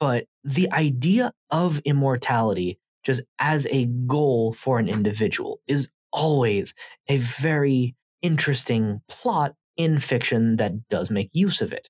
But 0.01 0.27
the 0.45 0.71
idea 0.73 1.33
of 1.51 1.81
immortality, 1.81 2.79
just 3.05 3.23
as 3.39 3.67
a 3.71 3.87
goal 3.87 4.53
for 4.53 4.79
an 4.79 4.89
individual, 4.89 5.61
is 5.67 5.91
always 6.13 6.75
a 7.09 7.17
very 7.17 7.95
interesting 8.23 9.01
plot 9.09 9.55
in 9.77 9.99
fiction 9.99 10.57
that 10.57 10.89
does 10.89 11.11
make 11.11 11.31
use 11.33 11.61
of 11.61 11.73
it. 11.73 11.89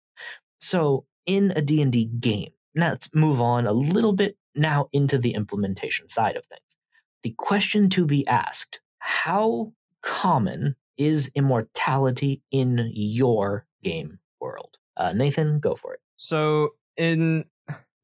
So, 0.60 1.04
in 1.26 1.52
a 1.54 1.60
D&D 1.60 2.10
game, 2.20 2.50
now 2.74 2.90
let's 2.90 3.10
move 3.14 3.40
on 3.40 3.66
a 3.66 3.72
little 3.72 4.12
bit 4.12 4.36
now 4.54 4.88
into 4.92 5.18
the 5.18 5.34
implementation 5.34 6.08
side 6.08 6.36
of 6.36 6.44
things. 6.46 6.76
The 7.22 7.34
question 7.36 7.90
to 7.90 8.06
be 8.06 8.26
asked, 8.26 8.80
how 9.08 9.72
common 10.02 10.76
is 10.98 11.30
immortality 11.34 12.42
in 12.50 12.90
your 12.92 13.64
game 13.82 14.18
world? 14.38 14.76
Uh, 14.98 15.14
Nathan, 15.14 15.60
go 15.60 15.74
for 15.74 15.94
it. 15.94 16.00
So 16.18 16.74
in 16.98 17.46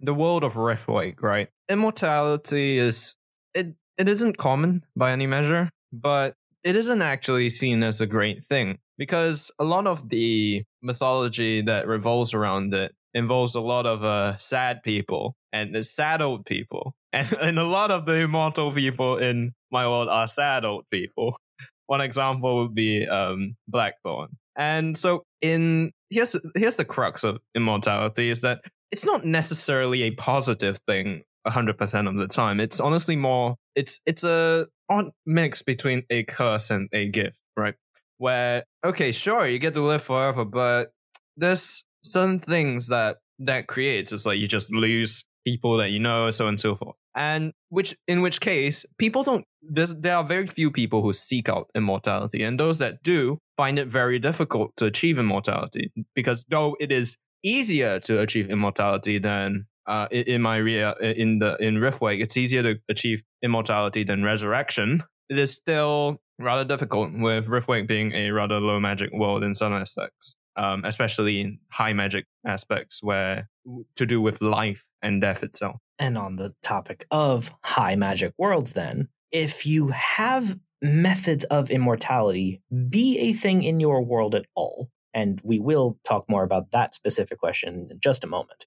the 0.00 0.14
world 0.14 0.44
of 0.44 0.54
Riftwake, 0.54 1.22
right, 1.22 1.50
immortality 1.68 2.78
is 2.78 3.16
it 3.52 3.74
it 3.98 4.08
isn't 4.08 4.38
common 4.38 4.82
by 4.96 5.12
any 5.12 5.26
measure, 5.26 5.68
but 5.92 6.36
it 6.62 6.74
isn't 6.74 7.02
actually 7.02 7.50
seen 7.50 7.82
as 7.82 8.00
a 8.00 8.06
great 8.06 8.42
thing 8.42 8.78
because 8.96 9.50
a 9.58 9.64
lot 9.64 9.86
of 9.86 10.08
the 10.08 10.64
mythology 10.80 11.60
that 11.60 11.86
revolves 11.86 12.32
around 12.32 12.72
it 12.72 12.94
involves 13.14 13.54
a 13.54 13.60
lot 13.60 13.86
of 13.86 14.04
uh, 14.04 14.36
sad 14.38 14.82
people 14.82 15.36
and 15.52 15.84
sad 15.84 16.20
old 16.20 16.44
people, 16.44 16.94
and 17.12 17.32
and 17.34 17.58
a 17.58 17.64
lot 17.64 17.90
of 17.90 18.06
the 18.06 18.14
immortal 18.14 18.72
people 18.72 19.18
in 19.18 19.52
my 19.70 19.86
world 19.86 20.08
are 20.08 20.26
sad 20.26 20.64
old 20.64 20.84
people. 20.90 21.36
One 21.86 22.00
example 22.00 22.62
would 22.62 22.74
be 22.74 23.06
um, 23.06 23.56
Blackthorn. 23.68 24.38
And 24.56 24.96
so 24.96 25.24
in 25.42 25.92
here's 26.10 26.36
here's 26.54 26.76
the 26.76 26.84
crux 26.84 27.24
of 27.24 27.38
immortality 27.54 28.30
is 28.30 28.40
that 28.42 28.60
it's 28.90 29.04
not 29.04 29.24
necessarily 29.24 30.02
a 30.02 30.12
positive 30.12 30.78
thing 30.86 31.22
100% 31.46 32.08
of 32.08 32.16
the 32.16 32.28
time. 32.28 32.60
It's 32.60 32.80
honestly 32.80 33.16
more 33.16 33.56
it's 33.74 34.00
it's 34.06 34.24
a 34.24 34.66
odd 34.88 35.10
mix 35.26 35.62
between 35.62 36.04
a 36.10 36.22
curse 36.24 36.70
and 36.70 36.88
a 36.92 37.08
gift, 37.08 37.38
right? 37.56 37.74
Where 38.18 38.64
okay, 38.84 39.12
sure, 39.12 39.46
you 39.46 39.58
get 39.58 39.74
to 39.74 39.82
live 39.82 40.02
forever, 40.02 40.44
but 40.44 40.92
there's 41.36 41.84
certain 42.04 42.38
things 42.38 42.88
that 42.88 43.18
that 43.40 43.66
creates. 43.66 44.12
is 44.12 44.26
like 44.26 44.38
you 44.38 44.46
just 44.46 44.72
lose 44.72 45.24
people 45.44 45.76
that 45.78 45.90
you 45.90 45.98
know, 45.98 46.30
so 46.30 46.44
on 46.44 46.50
and 46.50 46.60
so 46.60 46.74
forth. 46.74 46.96
And 47.16 47.52
which, 47.68 47.96
in 48.08 48.22
which 48.22 48.40
case, 48.40 48.84
people 48.98 49.22
don't. 49.22 49.44
There's, 49.62 49.94
there 49.94 50.16
are 50.16 50.24
very 50.24 50.46
few 50.46 50.70
people 50.70 51.02
who 51.02 51.12
seek 51.12 51.48
out 51.48 51.70
immortality, 51.74 52.42
and 52.42 52.58
those 52.58 52.78
that 52.78 53.02
do 53.02 53.38
find 53.56 53.78
it 53.78 53.88
very 53.88 54.18
difficult 54.18 54.72
to 54.76 54.86
achieve 54.86 55.18
immortality 55.18 55.92
because 56.14 56.44
though 56.48 56.76
it 56.80 56.90
is 56.90 57.16
easier 57.44 58.00
to 58.00 58.20
achieve 58.20 58.50
immortality 58.50 59.18
than 59.18 59.66
uh, 59.86 60.08
in 60.10 60.42
my 60.42 60.56
rea- 60.56 60.94
in 61.00 61.38
the 61.38 61.56
in 61.56 61.76
Riftwake, 61.76 62.20
it's 62.20 62.36
easier 62.36 62.62
to 62.62 62.80
achieve 62.88 63.22
immortality 63.42 64.02
than 64.02 64.22
resurrection. 64.22 65.02
It 65.28 65.38
is 65.38 65.54
still 65.54 66.18
rather 66.38 66.64
difficult 66.64 67.12
with 67.14 67.46
Riftwake 67.46 67.86
being 67.86 68.12
a 68.12 68.30
rather 68.30 68.60
low 68.60 68.80
magic 68.80 69.12
world 69.12 69.44
in 69.44 69.54
some 69.54 69.72
aspects, 69.72 70.34
um, 70.56 70.84
especially 70.84 71.40
in 71.40 71.58
high 71.70 71.92
magic 71.92 72.26
aspects 72.46 73.02
where 73.02 73.48
to 73.96 74.06
do 74.06 74.20
with 74.20 74.40
life 74.40 74.84
and 75.02 75.20
death 75.20 75.42
itself. 75.42 75.80
And 75.98 76.18
on 76.18 76.36
the 76.36 76.54
topic 76.62 77.06
of 77.10 77.52
high 77.62 77.96
magic 77.96 78.32
worlds, 78.38 78.72
then, 78.72 79.08
if 79.30 79.66
you 79.66 79.88
have 79.88 80.58
methods 80.82 81.44
of 81.44 81.70
immortality 81.70 82.60
be 82.88 83.18
a 83.18 83.32
thing 83.32 83.62
in 83.62 83.80
your 83.80 84.02
world 84.02 84.34
at 84.34 84.46
all, 84.54 84.90
and 85.12 85.40
we 85.44 85.58
will 85.58 85.98
talk 86.04 86.28
more 86.28 86.42
about 86.42 86.70
that 86.72 86.94
specific 86.94 87.38
question 87.38 87.88
in 87.90 88.00
just 88.00 88.24
a 88.24 88.28
moment, 88.28 88.66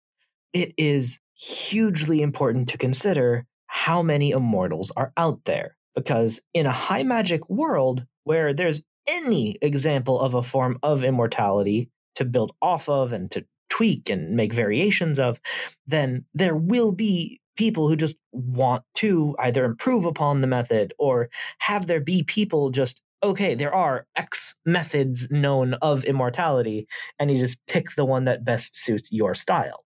it 0.54 0.74
is 0.78 1.20
hugely 1.36 2.22
important 2.22 2.70
to 2.70 2.78
consider 2.78 3.46
how 3.68 4.02
many 4.02 4.32
immortals 4.32 4.92
are 4.96 5.12
out 5.18 5.44
there. 5.46 5.76
Because 5.96 6.42
in 6.54 6.66
a 6.66 6.72
high 6.72 7.04
magic 7.04 7.50
world 7.50 8.06
where 8.24 8.54
there's 8.54 8.82
any 9.08 9.58
example 9.62 10.20
of 10.20 10.34
a 10.34 10.44
form 10.44 10.80
of 10.84 11.04
immortality 11.04 11.90
to 12.16 12.26
build 12.26 12.54
off 12.62 12.90
of 12.90 13.14
and 13.14 13.30
to 13.32 13.46
tweak 13.70 14.10
and 14.10 14.32
make 14.32 14.54
variations 14.54 15.20
of, 15.20 15.40
then 15.86 16.26
there 16.34 16.56
will 16.56 16.92
be 16.92 17.40
people 17.58 17.90
who 17.90 17.96
just 17.96 18.18
want 18.32 18.84
to 18.96 19.36
either 19.40 19.66
improve 19.66 20.06
upon 20.06 20.42
the 20.42 20.48
method 20.48 20.94
or 20.98 21.30
have 21.60 21.88
there 21.88 22.00
be 22.00 22.24
people 22.24 22.70
just 22.70 23.02
okay 23.24 23.56
there 23.56 23.74
are 23.74 24.06
x 24.16 24.56
methods 24.64 25.30
known 25.32 25.74
of 25.76 26.04
immortality 26.04 26.88
and 27.18 27.32
you 27.32 27.40
just 27.40 27.58
pick 27.66 27.96
the 27.96 28.06
one 28.06 28.26
that 28.26 28.46
best 28.46 28.76
suits 28.76 29.10
your 29.12 29.34
style. 29.34 29.84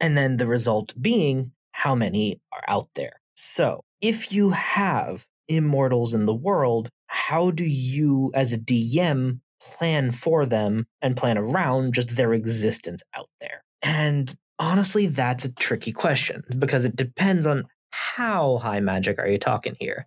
And 0.00 0.16
then 0.16 0.36
the 0.36 0.46
result 0.46 0.92
being 1.00 1.52
how 1.72 1.94
many 1.94 2.40
are 2.52 2.64
out 2.68 2.86
there. 2.94 3.20
So 3.34 3.84
if 4.00 4.32
you 4.32 4.50
have 4.50 5.26
immortals 5.48 6.14
in 6.14 6.26
the 6.26 6.34
world 6.34 6.90
how 7.14 7.50
do 7.50 7.64
you 7.64 8.30
as 8.34 8.52
a 8.52 8.58
dm 8.58 9.40
plan 9.60 10.10
for 10.10 10.44
them 10.44 10.86
and 11.00 11.16
plan 11.16 11.38
around 11.38 11.94
just 11.94 12.16
their 12.16 12.34
existence 12.34 13.02
out 13.16 13.28
there 13.40 13.64
and 13.82 14.36
honestly, 14.58 15.06
that's 15.06 15.44
a 15.44 15.52
tricky 15.52 15.92
question 15.92 16.42
because 16.58 16.84
it 16.84 16.96
depends 16.96 17.46
on 17.46 17.64
how 17.90 18.58
high 18.58 18.80
magic 18.80 19.18
are 19.18 19.28
you 19.28 19.38
talking 19.38 19.76
here. 19.78 20.06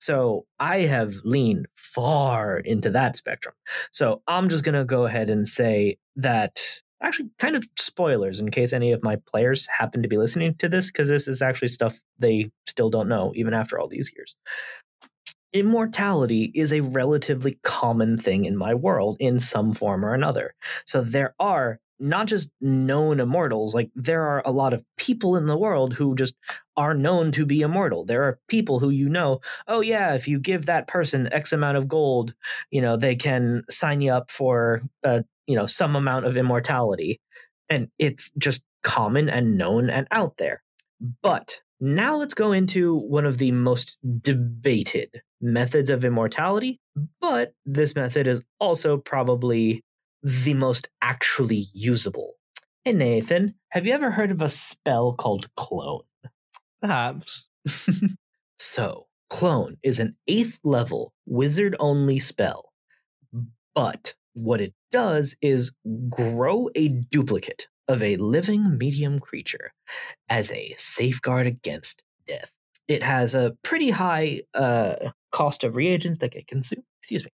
So 0.00 0.46
I 0.58 0.78
have 0.80 1.14
leaned 1.24 1.68
far 1.76 2.58
into 2.58 2.90
that 2.90 3.16
spectrum. 3.16 3.54
So 3.92 4.22
I'm 4.26 4.48
just 4.48 4.64
going 4.64 4.74
to 4.74 4.84
go 4.84 5.04
ahead 5.04 5.28
and 5.28 5.46
say 5.46 5.98
that 6.16 6.60
actually 7.02 7.28
kind 7.38 7.56
of 7.56 7.64
spoilers 7.78 8.40
in 8.40 8.50
case 8.50 8.72
any 8.72 8.92
of 8.92 9.02
my 9.02 9.16
players 9.26 9.66
happen 9.66 10.02
to 10.02 10.08
be 10.08 10.16
listening 10.16 10.54
to 10.56 10.68
this 10.68 10.86
because 10.86 11.08
this 11.08 11.28
is 11.28 11.42
actually 11.42 11.68
stuff 11.68 12.00
they 12.18 12.50
still 12.66 12.90
don't 12.90 13.08
know 13.08 13.32
even 13.34 13.54
after 13.54 13.78
all 13.78 13.88
these 13.88 14.10
years. 14.16 14.34
Immortality 15.52 16.52
is 16.54 16.72
a 16.72 16.80
relatively 16.80 17.58
common 17.62 18.16
thing 18.16 18.44
in 18.44 18.56
my 18.56 18.74
world 18.74 19.16
in 19.20 19.40
some 19.40 19.72
form 19.72 20.04
or 20.04 20.14
another. 20.14 20.54
So 20.84 21.00
there 21.00 21.34
are 21.40 21.80
not 21.98 22.26
just 22.26 22.50
known 22.60 23.20
immortals, 23.20 23.74
like 23.74 23.90
there 23.94 24.22
are 24.22 24.42
a 24.46 24.52
lot 24.52 24.72
of 24.72 24.82
people 24.96 25.36
in 25.36 25.46
the 25.46 25.58
world 25.58 25.92
who 25.94 26.14
just 26.14 26.34
are 26.76 26.94
known 26.94 27.30
to 27.32 27.44
be 27.44 27.60
immortal. 27.60 28.04
There 28.04 28.22
are 28.22 28.38
people 28.48 28.78
who 28.78 28.88
you 28.88 29.08
know, 29.08 29.40
oh 29.68 29.80
yeah, 29.80 30.14
if 30.14 30.26
you 30.26 30.38
give 30.38 30.66
that 30.66 30.88
person 30.88 31.30
X 31.32 31.52
amount 31.52 31.76
of 31.76 31.88
gold, 31.88 32.32
you 32.70 32.80
know, 32.80 32.96
they 32.96 33.16
can 33.16 33.64
sign 33.68 34.00
you 34.00 34.12
up 34.12 34.30
for 34.30 34.80
uh, 35.04 35.20
you 35.46 35.56
know, 35.56 35.66
some 35.66 35.96
amount 35.96 36.26
of 36.26 36.36
immortality. 36.36 37.20
And 37.68 37.88
it's 37.98 38.30
just 38.38 38.62
common 38.82 39.28
and 39.28 39.58
known 39.58 39.90
and 39.90 40.06
out 40.12 40.36
there. 40.36 40.62
But 41.22 41.60
now 41.80 42.16
let's 42.16 42.34
go 42.34 42.52
into 42.52 42.94
one 42.94 43.26
of 43.26 43.38
the 43.38 43.52
most 43.52 43.98
debated 44.22 45.22
methods 45.40 45.90
of 45.90 46.04
immortality, 46.04 46.80
but 47.20 47.52
this 47.64 47.94
method 47.94 48.26
is 48.26 48.42
also 48.58 48.96
probably 48.96 49.82
the 50.22 50.54
most 50.54 50.88
actually 51.00 51.66
usable. 51.72 52.34
Hey, 52.84 52.92
Nathan, 52.92 53.54
have 53.70 53.86
you 53.86 53.92
ever 53.92 54.10
heard 54.10 54.30
of 54.30 54.42
a 54.42 54.48
spell 54.48 55.12
called 55.12 55.54
Clone? 55.54 56.02
Perhaps. 56.80 57.48
so, 58.58 59.06
Clone 59.28 59.76
is 59.82 59.98
an 59.98 60.16
eighth 60.26 60.58
level 60.64 61.12
wizard 61.26 61.76
only 61.78 62.18
spell, 62.18 62.72
but 63.74 64.14
what 64.34 64.60
it 64.60 64.74
does 64.90 65.36
is 65.40 65.72
grow 66.08 66.68
a 66.74 66.88
duplicate 66.88 67.68
of 67.88 68.02
a 68.02 68.16
living 68.16 68.78
medium 68.78 69.18
creature 69.18 69.72
as 70.28 70.50
a 70.52 70.74
safeguard 70.76 71.46
against 71.46 72.02
death. 72.26 72.52
It 72.88 73.02
has 73.02 73.34
a 73.34 73.56
pretty 73.62 73.90
high 73.90 74.42
uh, 74.54 75.10
cost 75.30 75.64
of 75.64 75.76
reagents 75.76 76.18
that 76.18 76.32
get 76.32 76.46
consumed. 76.46 76.84
Excuse 77.00 77.24
me. 77.24 77.30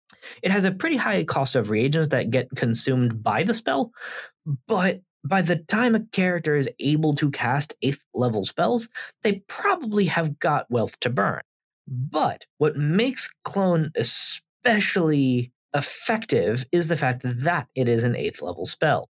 It 0.43 0.51
has 0.51 0.65
a 0.65 0.73
pretty 0.73 0.97
high 0.97 1.25
cost 1.25 1.57
of 1.57 1.71
reagents 1.71 2.09
that 2.09 2.31
get 2.31 2.49
consumed 2.57 3.23
by 3.23 3.43
the 3.43 3.55
spell, 3.55 3.93
but 4.67 5.01
by 5.25 5.43
the 5.43 5.57
time 5.57 5.95
a 5.95 6.05
character 6.13 6.57
is 6.57 6.69
able 6.79 7.15
to 7.17 7.31
cast 7.31 7.75
8th 7.85 8.01
level 8.15 8.45
spells, 8.45 8.89
they 9.23 9.43
probably 9.49 10.07
have 10.07 10.39
got 10.39 10.71
wealth 10.71 10.99
to 11.01 11.11
burn. 11.11 11.43
But 11.87 12.47
what 12.59 12.77
makes 12.77 13.29
Clone 13.45 13.91
especially 13.97 15.53
effective 15.75 16.65
is 16.73 16.89
the 16.89 16.97
fact 16.97 17.23
that 17.25 17.69
it 17.75 17.89
is 17.89 18.03
an 18.03 18.15
8th 18.15 18.43
level 18.43 18.67
spell. 18.67 19.09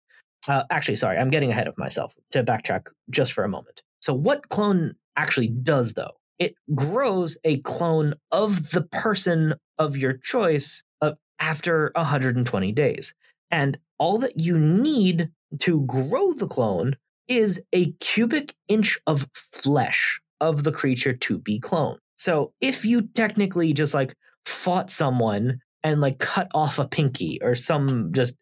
Uh, 0.48 0.64
actually, 0.70 0.98
sorry, 0.98 1.18
I'm 1.18 1.30
getting 1.30 1.52
ahead 1.52 1.68
of 1.68 1.78
myself 1.78 2.16
to 2.32 2.44
backtrack 2.44 2.88
just 3.10 3.32
for 3.32 3.44
a 3.44 3.50
moment. 3.50 3.82
So, 4.02 4.14
what 4.14 4.50
Clone 4.50 4.96
actually 5.16 5.48
does, 5.48 5.94
though, 5.94 6.12
it 6.40 6.56
grows 6.74 7.38
a 7.44 7.58
clone 7.60 8.16
of 8.32 8.72
the 8.72 8.82
person 8.82 9.56
of 9.78 9.98
your 9.98 10.14
choice 10.14 10.84
uh, 11.02 11.14
after 11.40 11.92
120 11.96 12.72
days. 12.72 13.14
And 13.52 13.78
all 13.98 14.18
that 14.20 14.40
you 14.40 14.58
need 14.58 15.30
to 15.60 15.82
grow 15.82 16.34
the 16.34 16.48
clone 16.48 16.96
is 17.28 17.62
a 17.72 17.92
cubic 17.94 18.54
inch 18.68 19.00
of 19.08 19.28
flesh 19.52 20.20
of 20.42 20.64
the 20.64 20.72
creature 20.72 21.14
to 21.14 21.38
be 21.38 21.60
cloned. 21.60 21.98
So 22.18 22.54
if 22.62 22.86
you 22.86 23.04
technically 23.04 23.74
just 23.74 23.94
like 23.94 24.14
fought 24.46 24.92
someone 24.92 25.60
and 25.84 26.02
like 26.02 26.20
cut 26.20 26.48
off 26.54 26.80
a 26.80 26.88
pinky 26.88 27.40
or 27.42 27.56
some 27.56 28.12
just, 28.14 28.36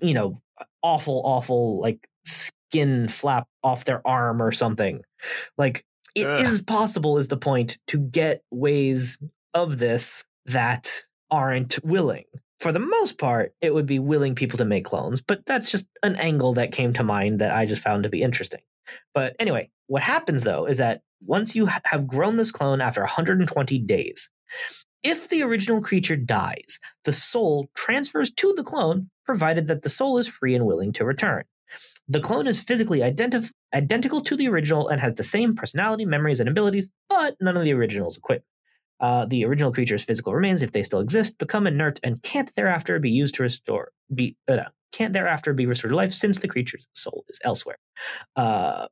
you 0.00 0.14
know, 0.14 0.40
awful, 0.82 1.22
awful 1.24 1.80
like 1.80 2.06
skin 2.24 3.08
flap 3.08 3.46
off 3.62 3.84
their 3.84 4.06
arm 4.06 4.42
or 4.42 4.52
something, 4.52 5.02
like 5.58 5.84
it 6.14 6.26
Ugh. 6.26 6.44
is 6.44 6.60
possible, 6.60 7.18
is 7.18 7.28
the 7.28 7.36
point, 7.36 7.78
to 7.88 7.98
get 7.98 8.42
ways 8.50 9.18
of 9.52 9.78
this 9.78 10.24
that 10.46 11.04
aren't 11.30 11.82
willing. 11.84 12.24
For 12.60 12.72
the 12.72 12.78
most 12.78 13.18
part, 13.18 13.54
it 13.60 13.74
would 13.74 13.86
be 13.86 13.98
willing 13.98 14.34
people 14.34 14.58
to 14.58 14.64
make 14.64 14.84
clones, 14.84 15.20
but 15.20 15.44
that's 15.44 15.70
just 15.70 15.86
an 16.02 16.16
angle 16.16 16.54
that 16.54 16.72
came 16.72 16.92
to 16.94 17.02
mind 17.02 17.40
that 17.40 17.54
I 17.54 17.66
just 17.66 17.82
found 17.82 18.04
to 18.04 18.08
be 18.08 18.22
interesting. 18.22 18.60
But 19.12 19.36
anyway, 19.38 19.70
what 19.86 20.02
happens 20.02 20.44
though 20.44 20.66
is 20.66 20.78
that 20.78 21.02
once 21.20 21.54
you 21.54 21.66
have 21.66 22.06
grown 22.06 22.36
this 22.36 22.50
clone 22.50 22.80
after 22.80 23.00
120 23.00 23.78
days, 23.80 24.30
if 25.02 25.28
the 25.28 25.42
original 25.42 25.82
creature 25.82 26.16
dies, 26.16 26.78
the 27.04 27.12
soul 27.12 27.68
transfers 27.74 28.30
to 28.32 28.54
the 28.54 28.62
clone, 28.62 29.10
provided 29.24 29.66
that 29.66 29.82
the 29.82 29.88
soul 29.88 30.18
is 30.18 30.28
free 30.28 30.54
and 30.54 30.66
willing 30.66 30.92
to 30.92 31.04
return. 31.04 31.44
The 32.08 32.20
clone 32.20 32.46
is 32.46 32.60
physically 32.60 33.00
identif- 33.00 33.50
identical 33.74 34.20
to 34.22 34.36
the 34.36 34.48
original 34.48 34.88
and 34.88 35.00
has 35.00 35.14
the 35.14 35.24
same 35.24 35.54
personality, 35.54 36.04
memories, 36.04 36.40
and 36.40 36.48
abilities, 36.48 36.90
but 37.08 37.36
none 37.40 37.56
of 37.56 37.64
the 37.64 37.72
original's 37.72 38.16
equipped. 38.16 38.44
Uh, 39.00 39.24
the 39.26 39.44
original 39.44 39.72
creature's 39.72 40.04
physical 40.04 40.34
remains, 40.34 40.62
if 40.62 40.72
they 40.72 40.82
still 40.82 41.00
exist, 41.00 41.38
become 41.38 41.66
inert 41.66 41.98
and 42.02 42.22
can't 42.22 42.54
thereafter 42.56 42.98
be 42.98 43.10
used 43.10 43.34
to 43.34 43.42
restore 43.42 43.90
be 44.14 44.36
uh, 44.48 44.58
can't 44.92 45.12
thereafter 45.12 45.52
be 45.52 45.66
restored 45.66 45.90
to 45.90 45.96
life 45.96 46.12
since 46.12 46.38
the 46.38 46.48
creature's 46.48 46.86
soul 46.92 47.24
is 47.28 47.40
elsewhere. 47.44 47.78
Uh, 48.36 48.86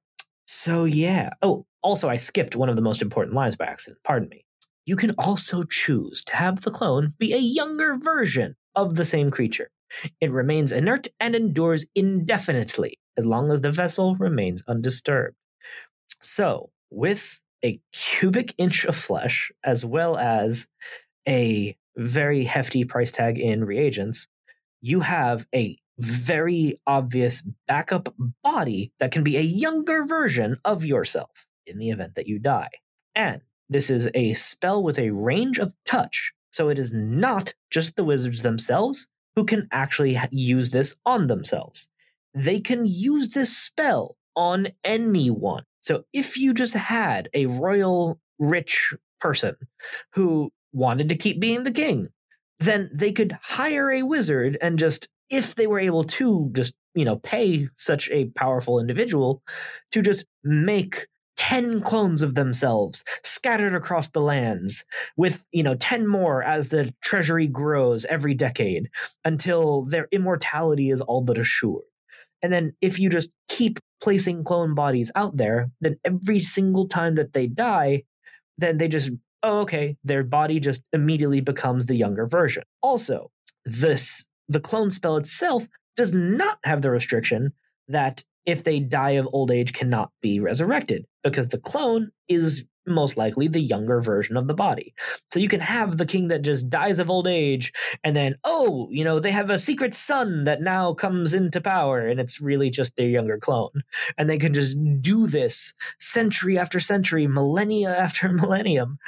so 0.46 0.84
yeah. 0.84 1.30
Oh, 1.42 1.66
also 1.82 2.08
I 2.08 2.16
skipped 2.16 2.56
one 2.56 2.68
of 2.68 2.76
the 2.76 2.82
most 2.82 3.02
important 3.02 3.34
lines 3.36 3.56
by 3.56 3.66
accident. 3.66 4.00
Pardon 4.04 4.28
me. 4.28 4.44
You 4.84 4.96
can 4.96 5.12
also 5.18 5.62
choose 5.62 6.24
to 6.24 6.36
have 6.36 6.62
the 6.62 6.70
clone 6.70 7.10
be 7.18 7.32
a 7.32 7.38
younger 7.38 7.96
version 7.96 8.56
of 8.74 8.96
the 8.96 9.04
same 9.04 9.30
creature. 9.30 9.70
It 10.20 10.32
remains 10.32 10.72
inert 10.72 11.06
and 11.20 11.36
endures 11.36 11.86
indefinitely 11.94 12.98
as 13.16 13.26
long 13.26 13.50
as 13.50 13.60
the 13.60 13.70
vessel 13.70 14.16
remains 14.16 14.62
undisturbed. 14.66 15.36
So, 16.20 16.70
with 16.90 17.40
a 17.64 17.80
cubic 17.92 18.54
inch 18.58 18.84
of 18.84 18.96
flesh, 18.96 19.52
as 19.64 19.84
well 19.84 20.16
as 20.16 20.66
a 21.28 21.76
very 21.96 22.44
hefty 22.44 22.84
price 22.84 23.12
tag 23.12 23.38
in 23.38 23.64
reagents, 23.64 24.28
you 24.80 25.00
have 25.00 25.46
a 25.54 25.78
very 25.98 26.80
obvious 26.86 27.42
backup 27.68 28.14
body 28.42 28.92
that 28.98 29.12
can 29.12 29.22
be 29.22 29.36
a 29.36 29.42
younger 29.42 30.04
version 30.04 30.56
of 30.64 30.84
yourself 30.84 31.46
in 31.66 31.78
the 31.78 31.90
event 31.90 32.14
that 32.16 32.26
you 32.26 32.38
die. 32.38 32.70
And 33.14 33.42
this 33.68 33.90
is 33.90 34.08
a 34.14 34.34
spell 34.34 34.82
with 34.82 34.98
a 34.98 35.10
range 35.10 35.58
of 35.58 35.74
touch, 35.86 36.32
so 36.50 36.68
it 36.68 36.78
is 36.78 36.92
not 36.92 37.54
just 37.70 37.96
the 37.96 38.04
wizards 38.04 38.42
themselves 38.42 39.06
who 39.36 39.44
can 39.44 39.68
actually 39.70 40.18
use 40.30 40.70
this 40.70 40.94
on 41.06 41.26
themselves. 41.26 41.88
They 42.34 42.60
can 42.60 42.84
use 42.86 43.30
this 43.30 43.56
spell 43.56 44.16
on 44.34 44.68
anyone. 44.84 45.64
So 45.80 46.04
if 46.12 46.36
you 46.36 46.54
just 46.54 46.74
had 46.74 47.28
a 47.34 47.46
royal 47.46 48.18
rich 48.38 48.94
person 49.20 49.56
who 50.14 50.50
wanted 50.72 51.08
to 51.10 51.16
keep 51.16 51.40
being 51.40 51.64
the 51.64 51.70
king, 51.70 52.06
then 52.58 52.90
they 52.92 53.12
could 53.12 53.36
hire 53.42 53.90
a 53.90 54.02
wizard 54.02 54.56
and 54.60 54.78
just 54.78 55.08
if 55.30 55.54
they 55.54 55.66
were 55.66 55.80
able 55.80 56.04
to 56.04 56.50
just 56.52 56.74
you 56.94 57.04
know 57.04 57.16
pay 57.16 57.68
such 57.76 58.08
a 58.10 58.26
powerful 58.36 58.78
individual 58.78 59.42
to 59.90 60.02
just 60.02 60.24
make 60.44 61.06
10 61.38 61.80
clones 61.80 62.22
of 62.22 62.34
themselves 62.34 63.02
scattered 63.22 63.74
across 63.74 64.08
the 64.10 64.20
lands 64.20 64.84
with 65.16 65.44
you 65.50 65.62
know 65.62 65.74
10 65.74 66.06
more 66.06 66.42
as 66.42 66.68
the 66.68 66.94
treasury 67.00 67.46
grows 67.46 68.04
every 68.04 68.34
decade 68.34 68.90
until 69.24 69.82
their 69.86 70.06
immortality 70.12 70.90
is 70.90 71.00
all 71.00 71.22
but 71.22 71.38
assured 71.38 71.82
and 72.42 72.52
then 72.52 72.72
if 72.80 72.98
you 72.98 73.08
just 73.08 73.30
keep 73.48 73.78
placing 74.00 74.44
clone 74.44 74.74
bodies 74.74 75.10
out 75.14 75.36
there 75.36 75.70
then 75.80 75.96
every 76.04 76.40
single 76.40 76.88
time 76.88 77.14
that 77.14 77.32
they 77.32 77.46
die 77.46 78.02
then 78.58 78.78
they 78.78 78.88
just 78.88 79.10
oh 79.42 79.60
okay 79.60 79.96
their 80.04 80.22
body 80.22 80.60
just 80.60 80.82
immediately 80.92 81.40
becomes 81.40 81.86
the 81.86 81.96
younger 81.96 82.26
version. 82.26 82.62
Also 82.82 83.30
this 83.64 84.26
the 84.48 84.60
clone 84.60 84.90
spell 84.90 85.16
itself 85.16 85.66
does 85.96 86.12
not 86.12 86.58
have 86.64 86.82
the 86.82 86.90
restriction 86.90 87.52
that 87.88 88.22
if 88.44 88.64
they 88.64 88.80
die 88.80 89.12
of 89.12 89.28
old 89.32 89.50
age 89.50 89.72
cannot 89.72 90.10
be 90.20 90.40
resurrected 90.40 91.04
because 91.22 91.48
the 91.48 91.58
clone 91.58 92.10
is 92.28 92.64
most 92.86 93.16
likely 93.16 93.48
the 93.48 93.60
younger 93.60 94.00
version 94.00 94.36
of 94.36 94.46
the 94.46 94.54
body. 94.54 94.94
So 95.30 95.40
you 95.40 95.48
can 95.48 95.60
have 95.60 95.96
the 95.96 96.06
king 96.06 96.28
that 96.28 96.42
just 96.42 96.68
dies 96.68 96.98
of 96.98 97.10
old 97.10 97.26
age 97.26 97.72
and 98.04 98.16
then 98.16 98.36
oh, 98.44 98.88
you 98.90 99.04
know, 99.04 99.20
they 99.20 99.30
have 99.30 99.50
a 99.50 99.58
secret 99.58 99.94
son 99.94 100.44
that 100.44 100.62
now 100.62 100.94
comes 100.94 101.34
into 101.34 101.60
power 101.60 102.06
and 102.06 102.20
it's 102.20 102.40
really 102.40 102.70
just 102.70 102.96
their 102.96 103.08
younger 103.08 103.38
clone. 103.38 103.82
And 104.18 104.28
they 104.28 104.38
can 104.38 104.52
just 104.52 104.76
do 105.00 105.26
this 105.26 105.74
century 105.98 106.58
after 106.58 106.80
century, 106.80 107.26
millennia 107.26 107.96
after 107.96 108.28
millennium. 108.28 108.98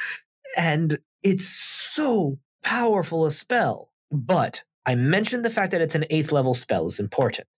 And 0.56 0.98
it's 1.22 1.46
so 1.46 2.38
powerful 2.62 3.26
a 3.26 3.30
spell. 3.30 3.90
But 4.10 4.62
I 4.86 4.94
mentioned 4.94 5.44
the 5.44 5.50
fact 5.50 5.72
that 5.72 5.80
it's 5.80 5.94
an 5.94 6.04
eighth 6.10 6.32
level 6.32 6.54
spell 6.54 6.86
is 6.86 7.00
important. 7.00 7.48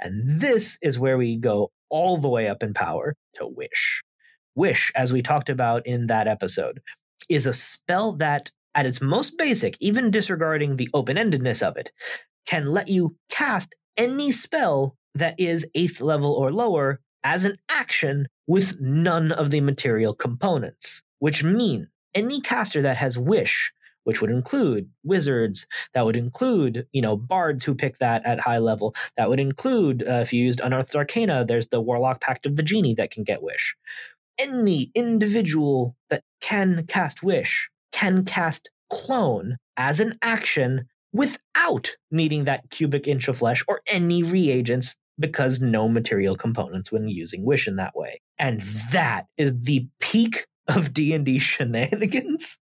And 0.00 0.40
this 0.40 0.78
is 0.82 0.98
where 0.98 1.18
we 1.18 1.36
go 1.36 1.72
all 1.88 2.16
the 2.18 2.28
way 2.28 2.48
up 2.48 2.62
in 2.62 2.74
power 2.74 3.16
to 3.34 3.46
Wish. 3.46 4.02
Wish, 4.56 4.90
as 4.94 5.12
we 5.12 5.22
talked 5.22 5.48
about 5.48 5.86
in 5.86 6.06
that 6.08 6.26
episode, 6.26 6.80
is 7.28 7.46
a 7.46 7.52
spell 7.52 8.12
that, 8.14 8.50
at 8.74 8.86
its 8.86 9.00
most 9.00 9.38
basic, 9.38 9.76
even 9.80 10.10
disregarding 10.10 10.76
the 10.76 10.88
open 10.92 11.16
endedness 11.16 11.62
of 11.62 11.76
it, 11.76 11.92
can 12.46 12.66
let 12.66 12.88
you 12.88 13.16
cast 13.28 13.74
any 13.96 14.32
spell 14.32 14.96
that 15.14 15.38
is 15.38 15.66
eighth 15.74 16.00
level 16.00 16.32
or 16.32 16.52
lower 16.52 17.00
as 17.22 17.44
an 17.44 17.56
action 17.68 18.26
with 18.46 18.80
none 18.80 19.32
of 19.32 19.50
the 19.50 19.60
material 19.60 20.14
components, 20.14 21.02
which 21.18 21.44
mean 21.44 21.88
any 22.14 22.40
caster 22.40 22.82
that 22.82 22.96
has 22.96 23.18
Wish 23.18 23.72
which 24.06 24.20
would 24.20 24.30
include 24.30 24.88
wizards, 25.02 25.66
that 25.92 26.04
would 26.04 26.14
include, 26.14 26.86
you 26.92 27.02
know, 27.02 27.16
bards 27.16 27.64
who 27.64 27.74
pick 27.74 27.98
that 27.98 28.24
at 28.24 28.38
high 28.38 28.58
level, 28.58 28.94
that 29.16 29.28
would 29.28 29.40
include, 29.40 30.04
uh, 30.08 30.20
if 30.22 30.32
you 30.32 30.44
used 30.44 30.60
Unearthed 30.60 30.94
Arcana, 30.94 31.44
there's 31.44 31.66
the 31.66 31.80
Warlock 31.80 32.20
Pact 32.20 32.46
of 32.46 32.54
the 32.54 32.62
Genie 32.62 32.94
that 32.94 33.10
can 33.10 33.24
get 33.24 33.42
Wish. 33.42 33.74
Any 34.38 34.90
individual 34.94 35.96
that 36.10 36.22
can 36.40 36.86
cast 36.86 37.22
Wish 37.22 37.70
can 37.92 38.24
cast 38.24 38.70
Clone 38.90 39.56
as 39.76 40.00
an 40.00 40.18
action 40.22 40.86
without 41.12 41.96
needing 42.10 42.44
that 42.44 42.70
cubic 42.70 43.08
inch 43.08 43.28
of 43.28 43.38
flesh 43.38 43.64
or 43.66 43.80
any 43.86 44.22
reagents 44.22 44.96
because 45.18 45.60
no 45.60 45.88
material 45.88 46.36
components 46.36 46.92
when 46.92 47.08
using 47.08 47.44
wish 47.44 47.66
in 47.66 47.76
that 47.76 47.96
way. 47.96 48.20
And 48.38 48.60
that 48.92 49.26
is 49.38 49.52
the 49.62 49.88
peak 50.00 50.46
of 50.68 50.92
d&d 50.92 51.38
shenanigans 51.38 52.58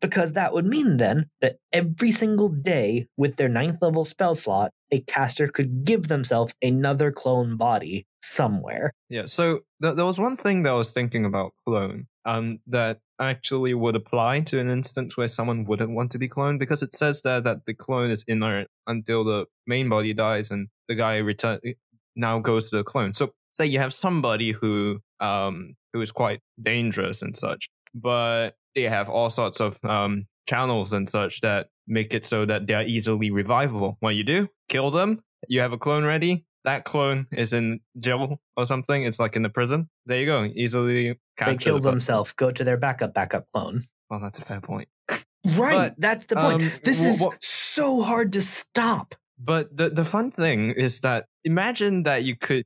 because 0.00 0.32
that 0.32 0.52
would 0.52 0.66
mean 0.66 0.96
then 0.96 1.26
that 1.40 1.56
every 1.72 2.12
single 2.12 2.48
day 2.48 3.06
with 3.16 3.36
their 3.36 3.48
ninth 3.48 3.78
level 3.80 4.04
spell 4.04 4.34
slot, 4.34 4.72
a 4.90 5.00
caster 5.00 5.48
could 5.48 5.84
give 5.84 6.08
themselves 6.08 6.54
another 6.62 7.10
clone 7.10 7.56
body 7.56 8.06
somewhere. 8.22 8.92
Yeah, 9.08 9.26
so 9.26 9.60
th- 9.82 9.96
there 9.96 10.04
was 10.04 10.18
one 10.18 10.36
thing 10.36 10.62
that 10.62 10.70
I 10.70 10.76
was 10.76 10.92
thinking 10.92 11.24
about 11.24 11.52
clone 11.66 12.06
um, 12.24 12.60
that 12.66 13.00
actually 13.20 13.74
would 13.74 13.96
apply 13.96 14.40
to 14.40 14.58
an 14.58 14.68
instance 14.68 15.16
where 15.16 15.28
someone 15.28 15.64
wouldn't 15.64 15.90
want 15.90 16.10
to 16.12 16.18
be 16.18 16.28
cloned 16.28 16.58
because 16.58 16.82
it 16.82 16.94
says 16.94 17.22
there 17.22 17.40
that 17.40 17.66
the 17.66 17.74
clone 17.74 18.10
is 18.10 18.24
inert 18.26 18.68
until 18.86 19.24
the 19.24 19.46
main 19.66 19.88
body 19.88 20.12
dies 20.12 20.50
and 20.50 20.68
the 20.88 20.94
guy 20.94 21.16
return 21.18 21.60
now 22.16 22.38
goes 22.38 22.70
to 22.70 22.76
the 22.76 22.84
clone. 22.84 23.14
So 23.14 23.32
say 23.52 23.66
you 23.66 23.78
have 23.78 23.94
somebody 23.94 24.52
who 24.52 25.00
um 25.20 25.74
who 25.92 26.00
is 26.00 26.10
quite 26.10 26.40
dangerous 26.60 27.22
and 27.22 27.36
such, 27.36 27.68
but 27.94 28.56
they 28.74 28.82
have 28.82 29.08
all 29.08 29.30
sorts 29.30 29.60
of 29.60 29.82
um, 29.84 30.26
channels 30.48 30.92
and 30.92 31.08
such 31.08 31.40
that 31.40 31.68
make 31.86 32.14
it 32.14 32.24
so 32.24 32.44
that 32.44 32.66
they're 32.66 32.86
easily 32.86 33.30
revivable. 33.30 33.96
What 34.00 34.14
you 34.14 34.24
do, 34.24 34.48
kill 34.68 34.90
them, 34.90 35.22
you 35.48 35.60
have 35.60 35.72
a 35.72 35.78
clone 35.78 36.04
ready. 36.04 36.46
That 36.64 36.84
clone 36.84 37.26
is 37.30 37.52
in 37.52 37.80
jail 37.98 38.40
or 38.56 38.64
something. 38.64 39.04
It's 39.04 39.20
like 39.20 39.36
in 39.36 39.42
the 39.42 39.50
prison. 39.50 39.90
There 40.06 40.18
you 40.18 40.26
go. 40.26 40.44
Easily 40.44 41.18
They 41.38 41.56
kill 41.56 41.78
the 41.78 41.90
themselves. 41.90 42.32
Go 42.32 42.50
to 42.50 42.64
their 42.64 42.78
backup 42.78 43.12
backup 43.12 43.46
clone. 43.52 43.84
Well, 44.08 44.20
that's 44.20 44.38
a 44.38 44.42
fair 44.42 44.60
point. 44.60 44.88
Right. 45.56 45.76
But, 45.76 45.94
that's 45.98 46.24
the 46.24 46.36
point. 46.36 46.62
Um, 46.62 46.70
this 46.82 46.98
w- 46.98 47.12
is 47.12 47.18
w- 47.18 47.38
so 47.42 48.02
hard 48.02 48.32
to 48.32 48.40
stop. 48.40 49.14
But 49.38 49.76
the 49.76 49.90
the 49.90 50.04
fun 50.04 50.30
thing 50.30 50.70
is 50.70 51.00
that 51.00 51.26
imagine 51.44 52.04
that 52.04 52.24
you 52.24 52.34
could. 52.34 52.64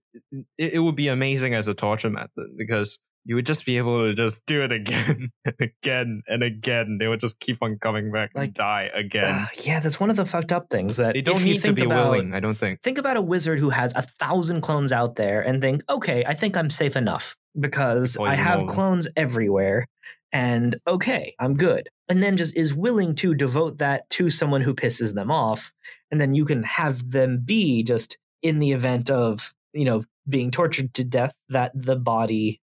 It, 0.56 0.74
it 0.74 0.78
would 0.78 0.94
be 0.94 1.08
amazing 1.08 1.54
as 1.54 1.66
a 1.66 1.74
torture 1.74 2.10
method 2.10 2.56
because 2.56 2.98
you 3.28 3.34
would 3.34 3.44
just 3.44 3.66
be 3.66 3.76
able 3.76 4.06
to 4.06 4.14
just 4.14 4.46
do 4.46 4.62
it 4.62 4.72
again 4.72 5.30
and 5.44 5.54
again 5.60 6.22
and 6.26 6.42
again. 6.42 6.96
They 6.98 7.08
would 7.08 7.20
just 7.20 7.38
keep 7.38 7.58
on 7.60 7.78
coming 7.78 8.10
back 8.10 8.30
like, 8.34 8.46
and 8.46 8.54
die 8.54 8.90
again. 8.94 9.24
Uh, 9.24 9.46
yeah, 9.62 9.80
that's 9.80 10.00
one 10.00 10.08
of 10.08 10.16
the 10.16 10.24
fucked 10.24 10.50
up 10.50 10.70
things 10.70 10.96
that 10.96 11.12
they 11.12 11.20
don't 11.20 11.44
need 11.44 11.62
to 11.64 11.74
be 11.74 11.84
about, 11.84 12.10
willing. 12.10 12.32
I 12.34 12.40
don't 12.40 12.56
think. 12.56 12.80
Think 12.80 12.96
about 12.96 13.18
a 13.18 13.22
wizard 13.22 13.58
who 13.58 13.68
has 13.68 13.92
a 13.94 14.00
thousand 14.00 14.62
clones 14.62 14.92
out 14.92 15.16
there 15.16 15.42
and 15.42 15.60
think, 15.60 15.82
okay, 15.90 16.24
I 16.26 16.32
think 16.32 16.56
I'm 16.56 16.70
safe 16.70 16.96
enough 16.96 17.36
because 17.60 18.16
I 18.16 18.34
have 18.34 18.64
clones 18.64 19.06
everywhere, 19.14 19.86
and 20.32 20.80
okay, 20.86 21.34
I'm 21.38 21.54
good. 21.54 21.90
And 22.08 22.22
then 22.22 22.38
just 22.38 22.56
is 22.56 22.72
willing 22.72 23.14
to 23.16 23.34
devote 23.34 23.76
that 23.76 24.08
to 24.10 24.30
someone 24.30 24.62
who 24.62 24.74
pisses 24.74 25.12
them 25.12 25.30
off, 25.30 25.70
and 26.10 26.18
then 26.18 26.34
you 26.34 26.46
can 26.46 26.62
have 26.62 27.10
them 27.10 27.42
be 27.44 27.82
just 27.82 28.16
in 28.40 28.58
the 28.58 28.72
event 28.72 29.10
of 29.10 29.52
you 29.74 29.84
know 29.84 30.02
being 30.26 30.50
tortured 30.50 30.94
to 30.94 31.04
death 31.04 31.34
that 31.50 31.72
the 31.74 31.96
body 31.96 32.62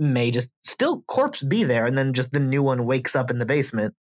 may 0.00 0.30
just 0.30 0.48
still 0.64 1.02
corpse 1.02 1.42
be 1.42 1.62
there, 1.62 1.86
and 1.86 1.96
then 1.96 2.12
just 2.12 2.32
the 2.32 2.40
new 2.40 2.62
one 2.62 2.86
wakes 2.86 3.14
up 3.14 3.30
in 3.30 3.38
the 3.38 3.46
basement. 3.46 3.94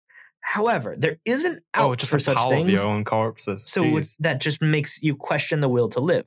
However, 0.40 0.94
there 0.96 1.18
is 1.24 1.44
an 1.44 1.61
oh, 1.74 1.80
out 1.80 1.90
oh, 1.90 1.94
just 1.96 2.11
for 2.12 2.20
such 2.20 2.38
things. 2.48 2.66
Of 2.66 2.70
your 2.70 2.88
own 2.88 3.04
corpses. 3.04 3.66
So 3.66 4.00
that 4.20 4.40
just 4.40 4.62
makes 4.62 5.02
you 5.02 5.16
question 5.16 5.59
the 5.61 5.68
will 5.68 5.88
to 5.88 6.00
live. 6.00 6.26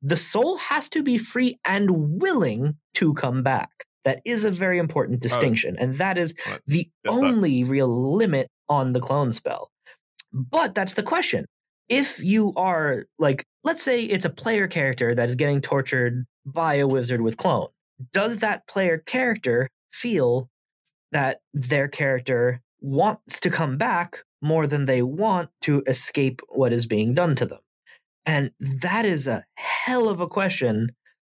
The 0.00 0.16
soul 0.16 0.56
has 0.56 0.88
to 0.90 1.02
be 1.02 1.18
free 1.18 1.58
and 1.66 2.18
willing 2.18 2.76
to 2.94 3.12
come 3.14 3.42
back. 3.42 3.70
That 4.04 4.20
is 4.24 4.44
a 4.44 4.50
very 4.50 4.78
important 4.78 5.18
oh. 5.18 5.20
distinction, 5.20 5.76
oh. 5.78 5.82
and 5.82 5.94
that 5.94 6.16
is 6.16 6.34
well, 6.46 6.58
the 6.66 6.88
that 7.04 7.10
only 7.10 7.62
sucks. 7.62 7.70
real 7.70 8.14
limit 8.16 8.48
on 8.68 8.92
the 8.92 9.00
clone 9.00 9.32
spell. 9.32 9.70
But 10.32 10.74
that's 10.74 10.94
the 10.94 11.02
question. 11.02 11.46
If 11.88 12.22
you 12.22 12.52
are 12.56 13.04
like, 13.18 13.44
let's 13.64 13.82
say 13.82 14.04
it's 14.04 14.24
a 14.24 14.30
player 14.30 14.66
character 14.66 15.14
that 15.14 15.28
is 15.28 15.34
getting 15.34 15.60
tortured 15.60 16.26
by 16.46 16.74
a 16.76 16.86
wizard 16.86 17.20
with 17.20 17.36
clone, 17.36 17.68
does 18.12 18.38
that 18.38 18.66
player 18.66 18.98
character 18.98 19.68
feel 19.92 20.48
that 21.12 21.40
their 21.54 21.88
character 21.88 22.60
wants 22.80 23.40
to 23.40 23.50
come 23.50 23.76
back 23.76 24.24
more 24.40 24.66
than 24.66 24.84
they 24.84 25.02
want 25.02 25.50
to 25.62 25.82
escape 25.86 26.40
what 26.48 26.72
is 26.72 26.86
being 26.86 27.14
done 27.14 27.34
to 27.34 27.46
them? 27.46 27.60
And 28.26 28.50
that 28.60 29.04
is 29.04 29.26
a 29.26 29.44
hell 29.54 30.08
of 30.08 30.20
a 30.20 30.26
question 30.26 30.90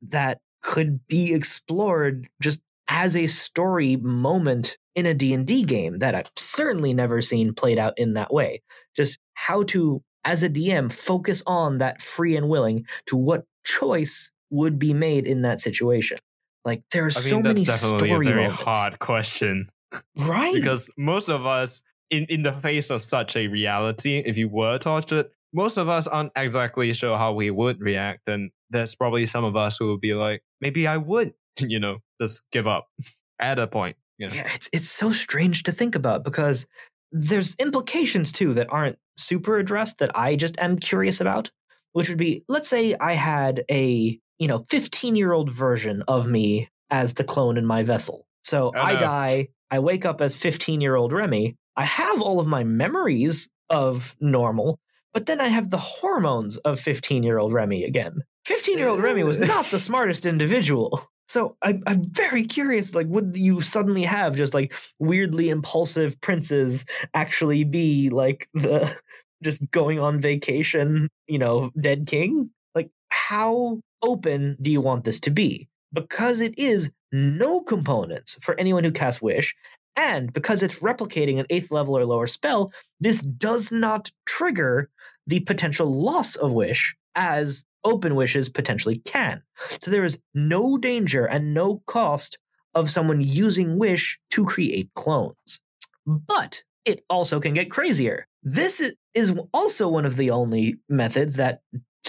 that 0.10 0.40
could 0.62 1.06
be 1.08 1.34
explored 1.34 2.28
just 2.42 2.62
as 2.88 3.16
a 3.16 3.28
story 3.28 3.96
moment 3.98 4.78
in 4.96 5.06
a 5.06 5.14
D&D 5.14 5.64
game 5.64 6.00
that 6.00 6.14
I've 6.14 6.32
certainly 6.38 6.94
never 6.94 7.22
seen 7.22 7.54
played 7.54 7.80
out 7.80 7.94
in 7.98 8.14
that 8.14 8.34
way. 8.34 8.62
Just 8.96 9.18
how 9.34 9.64
to 9.64 10.04
as 10.26 10.44
a 10.44 10.50
DM 10.50 10.92
focus 10.92 11.44
on 11.46 11.80
that 11.80 12.02
free 12.02 12.36
and 12.38 12.48
willing 12.48 12.86
to 13.08 13.18
what 13.18 13.46
choice 13.66 14.32
would 14.50 14.78
be 14.78 14.94
made 14.94 15.26
in 15.26 15.42
that 15.42 15.60
situation. 15.60 16.18
Like 16.66 16.84
there 16.92 17.06
are 17.06 17.12
I 17.16 17.20
mean, 17.20 17.30
so 17.30 17.42
many 17.42 17.64
definitely 17.64 18.08
story 18.10 18.28
a 18.28 18.30
very 18.30 18.48
moments. 18.48 18.64
hard 18.64 19.00
question, 19.00 19.70
right? 20.18 20.54
because 20.54 20.90
most 20.98 21.30
of 21.30 21.46
us, 21.46 21.82
in 22.10 22.26
in 22.30 22.44
the 22.44 22.54
face 22.54 22.90
of 22.90 23.02
such 23.02 23.36
a 23.36 23.48
reality, 23.48 24.24
if 24.26 24.38
you 24.38 24.48
were 24.48 24.78
tortured, 24.78 25.28
most 25.54 25.78
of 25.78 25.90
us 25.90 26.08
aren't 26.08 26.32
exactly 26.36 26.94
sure 26.94 27.18
how 27.18 27.34
we 27.34 27.52
would 27.52 27.82
react, 27.82 28.28
and 28.28 28.52
there's 28.70 28.96
probably 28.96 29.26
some 29.26 29.44
of 29.44 29.56
us 29.56 29.78
who 29.78 29.92
would 29.92 30.02
be 30.02 30.14
like, 30.14 30.44
maybe 30.62 30.88
I 30.88 30.98
would, 30.98 31.34
you 31.60 31.80
know, 31.80 31.98
just 32.22 32.50
give 32.52 32.68
up 32.68 32.88
at 33.40 33.60
a 33.60 33.68
point. 33.68 33.98
You 34.18 34.30
know? 34.30 34.36
Yeah, 34.36 34.52
it's 34.54 34.70
it's 34.72 34.90
so 34.90 35.12
strange 35.12 35.64
to 35.64 35.72
think 35.72 35.96
about 35.96 36.24
because 36.24 36.66
there's 37.12 37.56
implications 37.56 38.32
too 38.32 38.54
that 38.56 38.68
aren't 38.72 38.98
super 39.18 39.58
addressed 39.58 40.00
that 40.00 40.18
I 40.18 40.36
just 40.36 40.58
am 40.58 40.80
curious 40.80 41.22
about, 41.22 41.52
which 41.92 42.10
would 42.10 42.18
be 42.18 42.44
let's 42.48 42.70
say 42.70 42.96
I 43.00 43.14
had 43.14 43.64
a, 43.70 44.20
you 44.40 44.48
know, 44.48 44.60
15-year-old 44.70 45.50
version 45.50 46.04
of 46.08 46.28
me 46.28 46.70
as 46.90 47.14
the 47.14 47.24
clone 47.24 47.58
in 47.58 47.66
my 47.66 47.84
vessel. 47.84 48.26
So 48.44 48.72
Oh, 48.76 48.80
I 48.80 48.94
no. 48.94 49.00
die, 49.00 49.48
I 49.72 49.80
wake 49.80 50.06
up 50.06 50.22
as 50.22 50.36
15-year-old 50.36 51.12
Remy. 51.14 51.56
I 51.76 51.86
have 51.86 52.22
all 52.22 52.40
of 52.40 52.48
my 52.48 52.64
memories 52.64 53.50
of 53.70 54.16
normal, 54.20 54.80
but 55.14 55.26
then 55.26 55.42
I 55.42 55.48
have 55.48 55.70
the 55.70 55.78
hormones 55.78 56.58
of 56.58 56.80
15-year-old 56.80 57.54
Remy 57.54 57.84
again. 57.84 58.22
15-year-old 58.48 59.02
Remy 59.02 59.24
was 59.24 59.38
not 59.54 59.66
the 59.66 59.80
smartest 59.80 60.26
individual. 60.26 61.02
So 61.30 61.56
I, 61.62 61.80
I'm 61.88 62.04
very 62.04 62.44
curious. 62.44 62.94
Like, 62.94 63.08
would 63.08 63.36
you 63.38 63.62
suddenly 63.62 64.04
have 64.04 64.36
just 64.36 64.54
like 64.54 64.74
weirdly 65.00 65.50
impulsive 65.50 66.20
princes 66.22 66.86
actually 67.14 67.64
be 67.64 68.10
like 68.10 68.48
the 68.54 68.96
just 69.44 69.62
going 69.72 70.00
on 70.00 70.20
vacation, 70.20 71.10
you 71.28 71.40
know, 71.40 71.72
dead 71.80 72.06
king? 72.08 72.52
Like, 72.76 72.90
how 73.10 73.80
open 74.04 74.58
do 74.62 74.70
you 74.70 74.82
want 74.82 75.06
this 75.06 75.20
to 75.22 75.32
be? 75.32 75.68
Because 75.92 76.42
it 76.42 76.58
is 76.58 76.92
no 77.12 77.62
components 77.62 78.38
for 78.42 78.60
anyone 78.60 78.84
who 78.84 78.92
casts 78.92 79.22
Wish, 79.22 79.56
and 79.96 80.34
because 80.34 80.64
it's 80.64 80.80
replicating 80.80 81.40
an 81.40 81.46
eighth 81.50 81.72
level 81.72 81.98
or 81.98 82.06
lower 82.06 82.28
spell, 82.28 82.72
this 83.00 83.22
does 83.22 83.72
not 83.72 84.12
trigger 84.26 84.90
the 85.28 85.40
potential 85.42 85.88
loss 85.92 86.36
of 86.36 86.52
Wish 86.52 86.96
as 87.16 87.64
open 87.84 88.16
wishes 88.16 88.50
potentially 88.50 88.98
can. 89.06 89.42
So 89.82 89.92
there 89.92 90.04
is 90.04 90.18
no 90.34 90.78
danger 90.78 91.26
and 91.26 91.54
no 91.54 91.82
cost 91.86 92.38
of 92.74 92.90
someone 92.90 93.22
using 93.22 93.78
Wish 93.78 94.20
to 94.32 94.46
create 94.46 94.90
clones. 94.96 95.62
But 96.06 96.64
it 96.86 97.04
also 97.10 97.40
can 97.40 97.54
get 97.54 97.72
crazier. 97.72 98.28
This 98.42 98.84
is 99.14 99.34
also 99.54 99.88
one 99.88 100.06
of 100.06 100.18
the 100.18 100.32
only 100.32 100.78
methods 100.90 101.36
that 101.36 101.62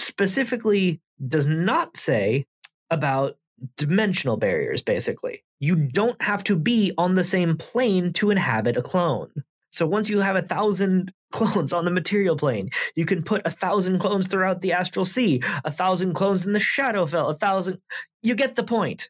specifically 0.05 1.01
does 1.27 1.47
not 1.47 1.97
say 1.97 2.45
about 2.89 3.37
dimensional 3.77 4.37
barriers, 4.37 4.81
basically. 4.81 5.43
You 5.59 5.75
don't 5.75 6.21
have 6.21 6.43
to 6.45 6.55
be 6.55 6.93
on 6.97 7.15
the 7.15 7.23
same 7.23 7.57
plane 7.57 8.13
to 8.13 8.29
inhabit 8.29 8.77
a 8.77 8.81
clone. 8.81 9.31
So 9.71 9.85
once 9.85 10.09
you 10.09 10.19
have 10.19 10.35
a 10.35 10.41
thousand 10.41 11.13
clones 11.31 11.73
on 11.73 11.85
the 11.85 11.91
material 11.91 12.37
plane, 12.37 12.69
you 12.95 13.05
can 13.05 13.23
put 13.23 13.41
a 13.45 13.51
thousand 13.51 13.99
clones 13.99 14.27
throughout 14.27 14.61
the 14.61 14.73
astral 14.73 15.05
sea, 15.05 15.41
a 15.63 15.71
thousand 15.71 16.13
clones 16.13 16.45
in 16.45 16.53
the 16.53 16.59
Shadowfell, 16.59 17.31
a 17.31 17.37
thousand. 17.37 17.79
You 18.21 18.35
get 18.35 18.55
the 18.55 18.63
point. 18.63 19.09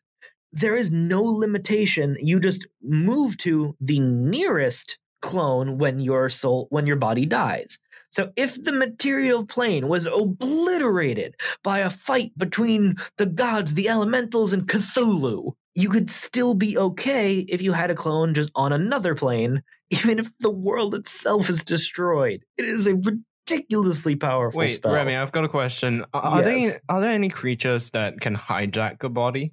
There 0.51 0.75
is 0.75 0.91
no 0.91 1.21
limitation. 1.21 2.17
You 2.21 2.39
just 2.39 2.65
move 2.81 3.37
to 3.39 3.75
the 3.81 3.99
nearest 3.99 4.97
clone 5.21 5.77
when 5.77 5.99
your 5.99 6.29
soul, 6.29 6.67
when 6.69 6.87
your 6.87 6.95
body 6.95 7.25
dies. 7.25 7.77
So 8.15 8.31
if 8.37 8.63
the 8.63 8.71
material 8.71 9.45
plane 9.45 9.89
was 9.89 10.05
obliterated 10.05 11.35
by 11.63 11.79
a 11.79 11.89
fight 11.89 12.31
between 12.37 12.95
the 13.17 13.25
gods, 13.25 13.73
the 13.73 13.89
elementals, 13.89 14.53
and 14.53 14.65
Cthulhu, 14.65 15.51
you 15.73 15.89
could 15.89 16.09
still 16.09 16.53
be 16.53 16.77
okay 16.77 17.39
if 17.39 17.61
you 17.61 17.73
had 17.73 17.91
a 17.91 17.95
clone 17.95 18.33
just 18.33 18.53
on 18.55 18.71
another 18.71 19.15
plane, 19.15 19.63
even 19.89 20.17
if 20.17 20.31
the 20.39 20.49
world 20.49 20.95
itself 20.95 21.49
is 21.49 21.61
destroyed. 21.65 22.45
It 22.57 22.63
is 22.63 22.87
a 22.87 22.95
ridiculously 22.95 24.15
powerful 24.15 24.59
Wait, 24.59 24.67
spell. 24.67 24.93
Remy, 24.93 25.17
I've 25.17 25.33
got 25.33 25.43
a 25.43 25.49
question. 25.49 26.05
Are, 26.13 26.41
Yes. 26.41 26.71
there 26.71 26.81
are 26.87 27.01
there 27.01 27.11
any 27.11 27.27
creatures 27.27 27.89
that 27.89 28.21
can 28.21 28.37
hijack 28.37 29.03
a 29.03 29.09
body? 29.09 29.51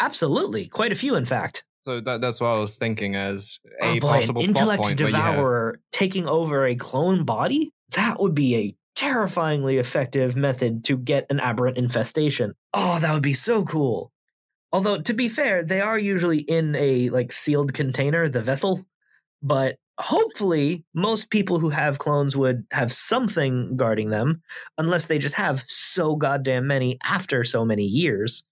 Absolutely, 0.00 0.66
quite 0.66 0.90
a 0.90 0.96
few, 0.96 1.14
in 1.14 1.26
fact. 1.26 1.62
So 1.82 2.00
that 2.00 2.20
that's 2.20 2.40
what 2.40 2.48
I 2.48 2.58
was 2.58 2.76
thinking 2.76 3.14
as 3.14 3.60
oh 3.80 3.86
a 3.86 3.96
oh 3.96 4.00
boy, 4.00 4.08
possible 4.08 4.42
an 4.42 4.52
plot 4.52 4.62
intellect 4.62 4.82
point. 4.82 4.98
but 4.98 5.12
yeah. 5.12 5.30
devourer 5.32 5.80
taking 5.92 6.26
over 6.26 6.66
a 6.66 6.74
clone 6.74 7.24
body? 7.24 7.72
That 7.94 8.20
would 8.20 8.34
be 8.34 8.56
a 8.56 8.74
terrifyingly 8.94 9.78
effective 9.78 10.36
method 10.36 10.84
to 10.84 10.96
get 10.96 11.26
an 11.30 11.40
aberrant 11.40 11.78
infestation. 11.78 12.54
Oh, 12.74 12.98
that 13.00 13.12
would 13.12 13.22
be 13.22 13.34
so 13.34 13.64
cool. 13.64 14.12
Although 14.72 15.00
to 15.02 15.14
be 15.14 15.28
fair, 15.28 15.64
they 15.64 15.80
are 15.80 15.98
usually 15.98 16.38
in 16.38 16.76
a 16.76 17.08
like 17.10 17.32
sealed 17.32 17.74
container, 17.74 18.28
the 18.28 18.40
vessel. 18.40 18.84
But 19.42 19.76
hopefully, 19.98 20.84
most 20.94 21.30
people 21.30 21.58
who 21.58 21.70
have 21.70 21.98
clones 21.98 22.36
would 22.36 22.64
have 22.72 22.92
something 22.92 23.76
guarding 23.76 24.10
them, 24.10 24.42
unless 24.78 25.06
they 25.06 25.18
just 25.18 25.34
have 25.36 25.64
so 25.66 26.14
goddamn 26.14 26.66
many 26.66 26.98
after 27.02 27.42
so 27.42 27.64
many 27.64 27.84
years. 27.84 28.44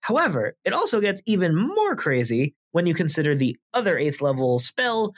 However, 0.00 0.56
it 0.64 0.72
also 0.72 1.00
gets 1.00 1.22
even 1.26 1.56
more 1.56 1.94
crazy 1.94 2.54
when 2.72 2.86
you 2.86 2.94
consider 2.94 3.34
the 3.34 3.56
other 3.72 3.96
eighth 3.96 4.20
level 4.20 4.58
spell, 4.58 5.14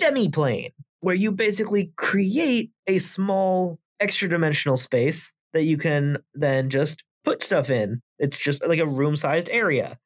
Demiplane, 0.00 0.72
where 1.02 1.14
you 1.14 1.30
basically 1.30 1.92
create 1.96 2.70
a 2.86 2.98
small 2.98 3.78
extra 4.00 4.28
dimensional 4.28 4.76
space 4.76 5.32
that 5.52 5.64
you 5.64 5.76
can 5.76 6.16
then 6.34 6.70
just 6.70 7.04
put 7.24 7.42
stuff 7.42 7.70
in. 7.70 8.00
It's 8.18 8.38
just 8.38 8.66
like 8.66 8.78
a 8.78 8.86
room 8.86 9.16
sized 9.16 9.50
area. 9.50 9.98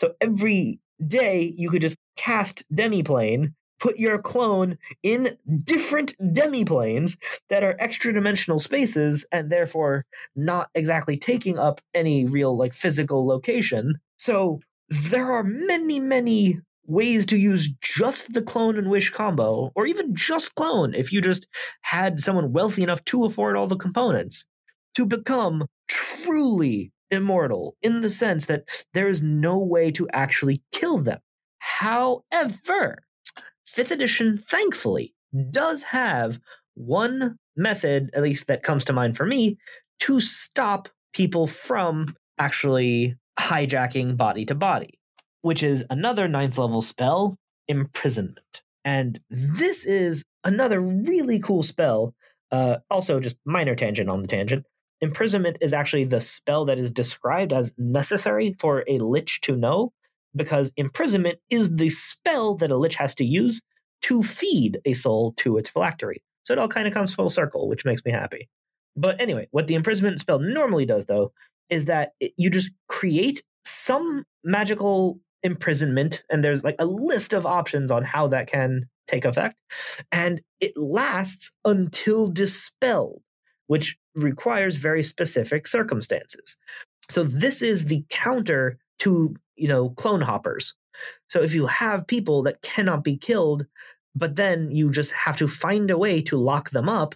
So 0.00 0.14
every 0.20 0.80
day 1.06 1.52
you 1.56 1.70
could 1.70 1.82
just 1.82 1.98
cast 2.16 2.64
Demiplane, 2.72 3.52
put 3.80 3.98
your 3.98 4.18
clone 4.18 4.78
in 5.02 5.36
different 5.64 6.16
demiplanes 6.20 7.18
that 7.48 7.64
are 7.64 7.76
extra 7.80 8.12
dimensional 8.12 8.58
spaces 8.58 9.26
and 9.32 9.50
therefore 9.50 10.06
not 10.36 10.70
exactly 10.74 11.16
taking 11.16 11.58
up 11.58 11.80
any 11.94 12.24
real 12.24 12.56
like 12.56 12.74
physical 12.74 13.26
location. 13.26 13.94
So 14.16 14.60
there 14.88 15.30
are 15.32 15.42
many, 15.42 15.98
many 15.98 16.60
ways 16.86 17.26
to 17.26 17.36
use 17.36 17.70
just 17.80 18.32
the 18.32 18.42
clone 18.42 18.76
and 18.76 18.90
wish 18.90 19.10
combo, 19.10 19.72
or 19.74 19.86
even 19.86 20.14
just 20.14 20.54
clone 20.54 20.94
if 20.94 21.12
you 21.12 21.20
just 21.20 21.46
had 21.82 22.20
someone 22.20 22.52
wealthy 22.52 22.82
enough 22.82 23.04
to 23.06 23.24
afford 23.24 23.56
all 23.56 23.66
the 23.66 23.76
components 23.76 24.46
to 24.94 25.06
become 25.06 25.66
truly 25.88 26.92
immortal 27.10 27.76
in 27.82 28.00
the 28.00 28.10
sense 28.10 28.46
that 28.46 28.64
there 28.92 29.08
is 29.08 29.22
no 29.22 29.58
way 29.58 29.90
to 29.90 30.08
actually 30.12 30.62
kill 30.72 30.98
them. 30.98 31.18
However, 31.58 33.02
5th 33.68 33.90
edition, 33.90 34.38
thankfully, 34.38 35.14
does 35.50 35.82
have 35.84 36.38
one 36.74 37.36
method, 37.56 38.10
at 38.14 38.22
least 38.22 38.46
that 38.46 38.62
comes 38.62 38.84
to 38.84 38.92
mind 38.92 39.16
for 39.16 39.26
me, 39.26 39.58
to 40.00 40.20
stop 40.20 40.88
people 41.12 41.46
from 41.46 42.14
actually 42.38 43.16
hijacking 43.38 44.16
body 44.16 44.44
to 44.44 44.54
body, 44.54 44.98
which 45.44 45.62
is 45.62 45.84
another 45.90 46.26
ninth 46.26 46.56
level 46.56 46.80
spell, 46.80 47.36
imprisonment. 47.68 48.62
And 48.82 49.20
this 49.28 49.84
is 49.84 50.24
another 50.42 50.80
really 50.80 51.38
cool 51.38 51.62
spell. 51.62 52.14
Uh, 52.50 52.76
also, 52.90 53.20
just 53.20 53.36
minor 53.44 53.74
tangent 53.74 54.08
on 54.08 54.22
the 54.22 54.26
tangent. 54.26 54.64
Imprisonment 55.02 55.58
is 55.60 55.74
actually 55.74 56.04
the 56.04 56.20
spell 56.22 56.64
that 56.64 56.78
is 56.78 56.90
described 56.90 57.52
as 57.52 57.74
necessary 57.76 58.56
for 58.58 58.84
a 58.88 58.98
lich 59.00 59.42
to 59.42 59.54
know, 59.54 59.92
because 60.34 60.72
imprisonment 60.78 61.38
is 61.50 61.76
the 61.76 61.90
spell 61.90 62.54
that 62.54 62.70
a 62.70 62.78
lich 62.78 62.94
has 62.94 63.14
to 63.16 63.24
use 63.24 63.60
to 64.00 64.22
feed 64.22 64.78
a 64.86 64.94
soul 64.94 65.34
to 65.36 65.58
its 65.58 65.68
phylactery. 65.68 66.22
So 66.44 66.54
it 66.54 66.58
all 66.58 66.68
kind 66.68 66.86
of 66.86 66.94
comes 66.94 67.14
full 67.14 67.28
circle, 67.28 67.68
which 67.68 67.84
makes 67.84 68.02
me 68.02 68.12
happy. 68.12 68.48
But 68.96 69.20
anyway, 69.20 69.48
what 69.50 69.66
the 69.66 69.74
imprisonment 69.74 70.20
spell 70.20 70.38
normally 70.38 70.86
does, 70.86 71.04
though, 71.04 71.32
is 71.68 71.84
that 71.84 72.12
it, 72.18 72.32
you 72.38 72.48
just 72.48 72.70
create 72.88 73.42
some 73.66 74.24
magical 74.42 75.20
imprisonment, 75.44 76.24
and 76.28 76.42
there's 76.42 76.64
like 76.64 76.76
a 76.80 76.86
list 76.86 77.32
of 77.32 77.46
options 77.46 77.92
on 77.92 78.02
how 78.02 78.26
that 78.28 78.48
can 78.48 78.88
take 79.06 79.24
effect, 79.24 79.56
and 80.10 80.40
it 80.60 80.76
lasts 80.76 81.52
until 81.64 82.26
dispelled, 82.26 83.22
which 83.68 83.96
requires 84.16 84.76
very 84.76 85.02
specific 85.02 85.68
circumstances. 85.68 86.56
So 87.08 87.22
this 87.22 87.62
is 87.62 87.84
the 87.84 88.04
counter 88.10 88.78
to 89.00 89.36
you 89.56 89.68
know 89.68 89.90
clone 89.90 90.22
hoppers. 90.22 90.74
So 91.28 91.42
if 91.42 91.54
you 91.54 91.66
have 91.66 92.06
people 92.06 92.42
that 92.44 92.62
cannot 92.62 93.04
be 93.04 93.16
killed, 93.16 93.66
but 94.14 94.36
then 94.36 94.70
you 94.70 94.90
just 94.90 95.12
have 95.12 95.36
to 95.38 95.48
find 95.48 95.90
a 95.90 95.98
way 95.98 96.22
to 96.22 96.36
lock 96.36 96.70
them 96.70 96.88
up 96.88 97.14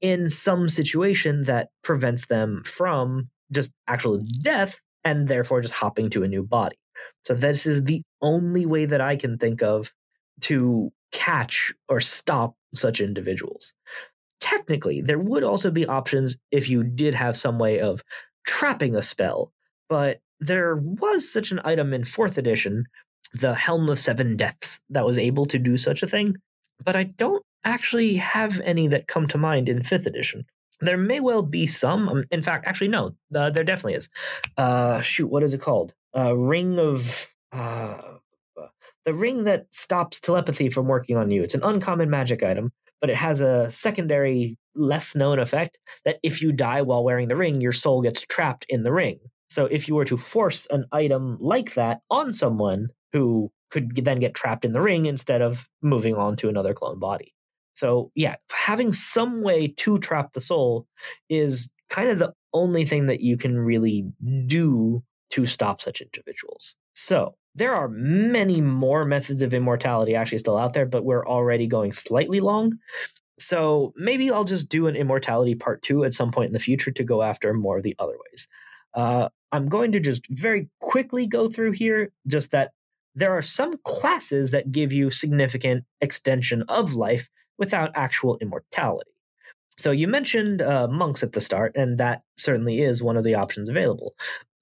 in 0.00 0.28
some 0.28 0.68
situation 0.68 1.44
that 1.44 1.70
prevents 1.82 2.26
them 2.26 2.62
from 2.64 3.30
just 3.50 3.72
actual 3.88 4.22
death 4.42 4.80
and 5.04 5.28
therefore 5.28 5.62
just 5.62 5.74
hopping 5.74 6.10
to 6.10 6.22
a 6.22 6.28
new 6.28 6.42
body. 6.42 6.76
So 7.24 7.34
this 7.34 7.66
is 7.66 7.84
the 7.84 8.02
only 8.22 8.66
way 8.66 8.86
that 8.86 9.00
I 9.00 9.16
can 9.16 9.38
think 9.38 9.62
of 9.62 9.92
to 10.42 10.92
catch 11.12 11.72
or 11.88 12.00
stop 12.00 12.56
such 12.74 13.00
individuals. 13.00 13.72
Technically, 14.40 15.00
there 15.00 15.18
would 15.18 15.44
also 15.44 15.70
be 15.70 15.86
options 15.86 16.36
if 16.50 16.68
you 16.68 16.82
did 16.82 17.14
have 17.14 17.36
some 17.36 17.58
way 17.58 17.80
of 17.80 18.02
trapping 18.46 18.94
a 18.94 19.02
spell, 19.02 19.52
but 19.88 20.20
there 20.40 20.76
was 20.76 21.30
such 21.32 21.50
an 21.50 21.60
item 21.64 21.94
in 21.94 22.04
fourth 22.04 22.36
edition, 22.36 22.84
the 23.32 23.54
Helm 23.54 23.88
of 23.88 23.98
Seven 23.98 24.36
Deaths, 24.36 24.80
that 24.90 25.06
was 25.06 25.18
able 25.18 25.46
to 25.46 25.58
do 25.58 25.76
such 25.76 26.02
a 26.02 26.06
thing, 26.06 26.36
but 26.84 26.96
I 26.96 27.04
don't 27.04 27.42
actually 27.64 28.16
have 28.16 28.60
any 28.60 28.86
that 28.88 29.06
come 29.06 29.26
to 29.28 29.38
mind 29.38 29.68
in 29.68 29.82
fifth 29.82 30.06
edition. 30.06 30.44
There 30.80 30.98
may 30.98 31.20
well 31.20 31.42
be 31.42 31.66
some. 31.66 32.08
um, 32.08 32.24
In 32.30 32.42
fact, 32.42 32.66
actually, 32.66 32.88
no. 32.88 33.14
Uh, 33.34 33.48
there 33.50 33.64
definitely 33.64 33.94
is. 33.94 34.10
Uh, 34.58 35.00
shoot, 35.00 35.28
what 35.28 35.42
is 35.42 35.54
it 35.54 35.60
called? 35.60 35.94
Uh, 36.16 36.36
ring 36.36 36.78
of. 36.78 37.30
Uh, 37.52 38.00
the 39.04 39.14
ring 39.14 39.44
that 39.44 39.66
stops 39.70 40.20
telepathy 40.20 40.70
from 40.70 40.86
working 40.86 41.16
on 41.16 41.30
you. 41.30 41.42
It's 41.42 41.54
an 41.54 41.62
uncommon 41.62 42.08
magic 42.08 42.42
item, 42.42 42.72
but 43.00 43.10
it 43.10 43.16
has 43.16 43.40
a 43.40 43.70
secondary, 43.70 44.56
less 44.74 45.14
known 45.14 45.38
effect 45.38 45.78
that 46.04 46.18
if 46.22 46.40
you 46.40 46.52
die 46.52 46.82
while 46.82 47.04
wearing 47.04 47.28
the 47.28 47.36
ring, 47.36 47.60
your 47.60 47.72
soul 47.72 48.00
gets 48.00 48.22
trapped 48.22 48.64
in 48.68 48.82
the 48.82 48.92
ring. 48.92 49.18
So 49.48 49.66
if 49.66 49.88
you 49.88 49.94
were 49.94 50.06
to 50.06 50.16
force 50.16 50.66
an 50.70 50.86
item 50.90 51.36
like 51.40 51.74
that 51.74 52.00
on 52.10 52.32
someone 52.32 52.88
who 53.12 53.52
could 53.70 53.94
then 53.94 54.20
get 54.20 54.34
trapped 54.34 54.64
in 54.64 54.72
the 54.72 54.80
ring 54.80 55.06
instead 55.06 55.42
of 55.42 55.68
moving 55.82 56.14
on 56.14 56.36
to 56.36 56.48
another 56.48 56.72
clone 56.72 56.98
body. 56.98 57.34
So 57.74 58.10
yeah, 58.14 58.36
having 58.52 58.92
some 58.92 59.42
way 59.42 59.68
to 59.68 59.98
trap 59.98 60.32
the 60.32 60.40
soul 60.40 60.86
is 61.28 61.70
kind 61.90 62.08
of 62.08 62.18
the 62.18 62.32
only 62.52 62.84
thing 62.84 63.06
that 63.06 63.20
you 63.20 63.36
can 63.36 63.58
really 63.58 64.06
do 64.46 65.02
to 65.30 65.46
stop 65.46 65.80
such 65.80 66.00
individuals. 66.00 66.76
So 66.94 67.34
there 67.54 67.74
are 67.74 67.88
many 67.88 68.60
more 68.60 69.04
methods 69.04 69.42
of 69.42 69.54
immortality 69.54 70.14
actually 70.14 70.38
still 70.38 70.56
out 70.56 70.72
there, 70.72 70.86
but 70.86 71.04
we're 71.04 71.26
already 71.26 71.66
going 71.66 71.92
slightly 71.92 72.40
long. 72.40 72.78
So 73.38 73.92
maybe 73.96 74.30
I'll 74.30 74.44
just 74.44 74.68
do 74.68 74.86
an 74.86 74.96
immortality 74.96 75.54
part 75.54 75.82
two 75.82 76.04
at 76.04 76.14
some 76.14 76.30
point 76.30 76.48
in 76.48 76.52
the 76.52 76.58
future 76.58 76.90
to 76.92 77.04
go 77.04 77.22
after 77.22 77.52
more 77.52 77.78
of 77.78 77.82
the 77.82 77.96
other 77.98 78.14
ways. 78.30 78.48
Uh, 78.94 79.28
I'm 79.50 79.68
going 79.68 79.92
to 79.92 80.00
just 80.00 80.26
very 80.30 80.68
quickly 80.80 81.26
go 81.26 81.48
through 81.48 81.72
here, 81.72 82.10
just 82.26 82.52
that 82.52 82.72
there 83.14 83.32
are 83.32 83.42
some 83.42 83.74
classes 83.84 84.50
that 84.50 84.72
give 84.72 84.92
you 84.92 85.10
significant 85.10 85.84
extension 86.00 86.62
of 86.68 86.94
life 86.94 87.28
without 87.58 87.90
actual 87.94 88.38
immortality. 88.40 89.10
So 89.76 89.90
you 89.90 90.06
mentioned 90.06 90.62
uh, 90.62 90.88
monks 90.88 91.22
at 91.22 91.32
the 91.32 91.40
start, 91.40 91.76
and 91.76 91.98
that 91.98 92.22
certainly 92.36 92.80
is 92.80 93.02
one 93.02 93.16
of 93.16 93.24
the 93.24 93.34
options 93.34 93.68
available. 93.68 94.14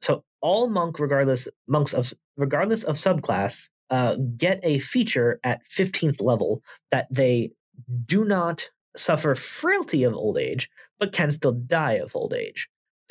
So 0.03 0.25
all 0.41 0.69
monk, 0.69 0.99
regardless 0.99 1.49
monks 1.67 1.95
of 1.95 2.13
regardless 2.37 2.85
of 2.85 2.97
subclass, 2.97 3.71
uh, 3.91 4.17
get 4.37 4.61
a 4.63 4.79
feature 4.79 5.39
at 5.45 5.65
15th 5.65 6.21
level 6.21 6.63
that 6.91 7.07
they 7.11 7.53
do 8.07 8.25
not 8.25 8.69
suffer 8.97 9.35
frailty 9.35 10.05
of 10.05 10.15
old 10.15 10.39
age, 10.39 10.69
but 10.99 11.13
can 11.13 11.31
still 11.31 11.53
die 11.53 11.95
of 11.95 12.15
old 12.15 12.35
age. 12.35 12.69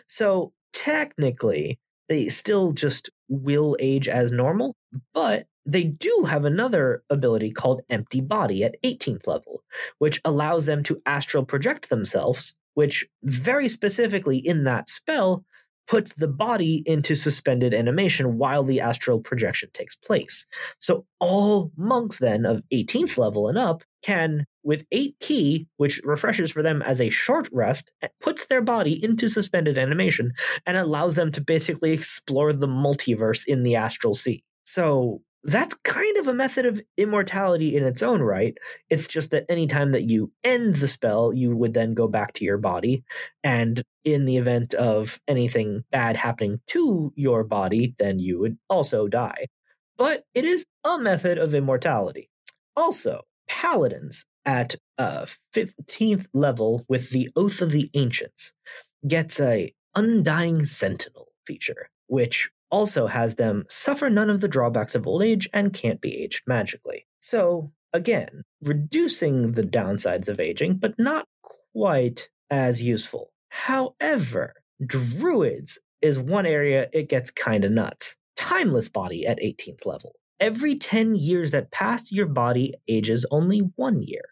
So 0.07 0.53
technically, 0.73 1.79
they 2.09 2.27
still 2.27 2.73
just 2.73 3.09
will 3.29 3.77
age 3.79 4.07
as 4.07 4.31
normal, 4.31 4.75
but 5.13 5.45
they 5.65 5.83
do 5.83 6.25
have 6.27 6.45
another 6.45 7.03
ability 7.09 7.51
called 7.51 7.81
Empty 7.89 8.21
Body 8.21 8.63
at 8.63 8.75
18th 8.83 9.27
level, 9.27 9.63
which 9.99 10.19
allows 10.25 10.65
them 10.65 10.83
to 10.83 10.99
astral 11.05 11.45
project 11.45 11.89
themselves, 11.89 12.55
which 12.73 13.05
very 13.23 13.69
specifically 13.69 14.37
in 14.37 14.63
that 14.63 14.89
spell 14.89 15.45
puts 15.91 16.13
the 16.13 16.27
body 16.27 16.83
into 16.85 17.15
suspended 17.15 17.73
animation 17.73 18.37
while 18.37 18.63
the 18.63 18.79
astral 18.79 19.19
projection 19.19 19.69
takes 19.73 19.93
place. 19.93 20.45
So 20.79 21.05
all 21.19 21.69
monks 21.75 22.19
then 22.19 22.45
of 22.45 22.63
18th 22.73 23.17
level 23.17 23.49
and 23.49 23.57
up 23.57 23.83
can, 24.01 24.45
with 24.63 24.85
8 24.93 25.17
ki, 25.19 25.67
which 25.75 25.99
refreshes 26.05 26.49
for 26.49 26.63
them 26.63 26.81
as 26.81 27.01
a 27.01 27.09
short 27.09 27.49
rest, 27.51 27.91
puts 28.21 28.45
their 28.45 28.61
body 28.61 29.03
into 29.03 29.27
suspended 29.27 29.77
animation 29.77 30.31
and 30.65 30.77
allows 30.77 31.15
them 31.15 31.29
to 31.33 31.41
basically 31.41 31.91
explore 31.91 32.53
the 32.53 32.69
multiverse 32.69 33.45
in 33.45 33.63
the 33.63 33.75
astral 33.75 34.13
sea. 34.13 34.45
So 34.63 35.21
that's 35.43 35.75
kind 35.83 36.17
of 36.17 36.27
a 36.27 36.33
method 36.33 36.65
of 36.65 36.81
immortality 36.97 37.75
in 37.75 37.83
its 37.83 38.03
own 38.03 38.21
right. 38.21 38.57
It's 38.89 39.07
just 39.07 39.31
that 39.31 39.45
anytime 39.49 39.91
that 39.91 40.03
you 40.03 40.31
end 40.43 40.75
the 40.75 40.87
spell, 40.87 41.33
you 41.33 41.55
would 41.55 41.73
then 41.73 41.93
go 41.93 42.07
back 42.07 42.33
to 42.33 42.45
your 42.45 42.57
body. 42.57 43.03
And 43.43 43.81
in 44.03 44.25
the 44.25 44.37
event 44.37 44.73
of 44.75 45.19
anything 45.27 45.83
bad 45.91 46.15
happening 46.15 46.59
to 46.67 47.11
your 47.15 47.43
body, 47.43 47.95
then 47.97 48.19
you 48.19 48.39
would 48.39 48.57
also 48.69 49.07
die. 49.07 49.47
But 49.97 50.23
it 50.33 50.45
is 50.45 50.65
a 50.83 50.99
method 50.99 51.37
of 51.37 51.53
immortality. 51.53 52.29
Also, 52.75 53.21
paladins 53.47 54.25
at 54.45 54.75
uh, 54.97 55.25
15th 55.53 56.27
level 56.33 56.85
with 56.87 57.09
the 57.11 57.29
Oath 57.35 57.61
of 57.61 57.71
the 57.71 57.89
Ancients 57.93 58.53
gets 59.07 59.39
a 59.39 59.73
Undying 59.95 60.65
Sentinel 60.65 61.27
feature, 61.45 61.89
which 62.07 62.49
also 62.71 63.07
has 63.07 63.35
them 63.35 63.65
suffer 63.69 64.09
none 64.09 64.29
of 64.29 64.41
the 64.41 64.47
drawbacks 64.47 64.95
of 64.95 65.05
old 65.05 65.23
age 65.23 65.49
and 65.53 65.73
can't 65.73 66.01
be 66.01 66.17
aged 66.17 66.43
magically. 66.47 67.05
So, 67.19 67.71
again, 67.93 68.43
reducing 68.61 69.53
the 69.53 69.63
downsides 69.63 70.27
of 70.27 70.39
aging, 70.39 70.77
but 70.77 70.97
not 70.97 71.27
quite 71.73 72.29
as 72.49 72.81
useful. 72.81 73.31
However, 73.49 74.53
druids 74.85 75.79
is 76.01 76.17
one 76.17 76.45
area 76.45 76.87
it 76.93 77.09
gets 77.09 77.31
kind 77.31 77.65
of 77.65 77.71
nuts. 77.71 78.15
Timeless 78.35 78.89
body 78.89 79.25
at 79.27 79.39
18th 79.39 79.85
level. 79.85 80.15
Every 80.39 80.75
10 80.75 81.15
years 81.15 81.51
that 81.51 81.71
pass, 81.71 82.11
your 82.11 82.25
body 82.25 82.73
ages 82.87 83.25
only 83.29 83.59
one 83.75 84.01
year. 84.01 84.23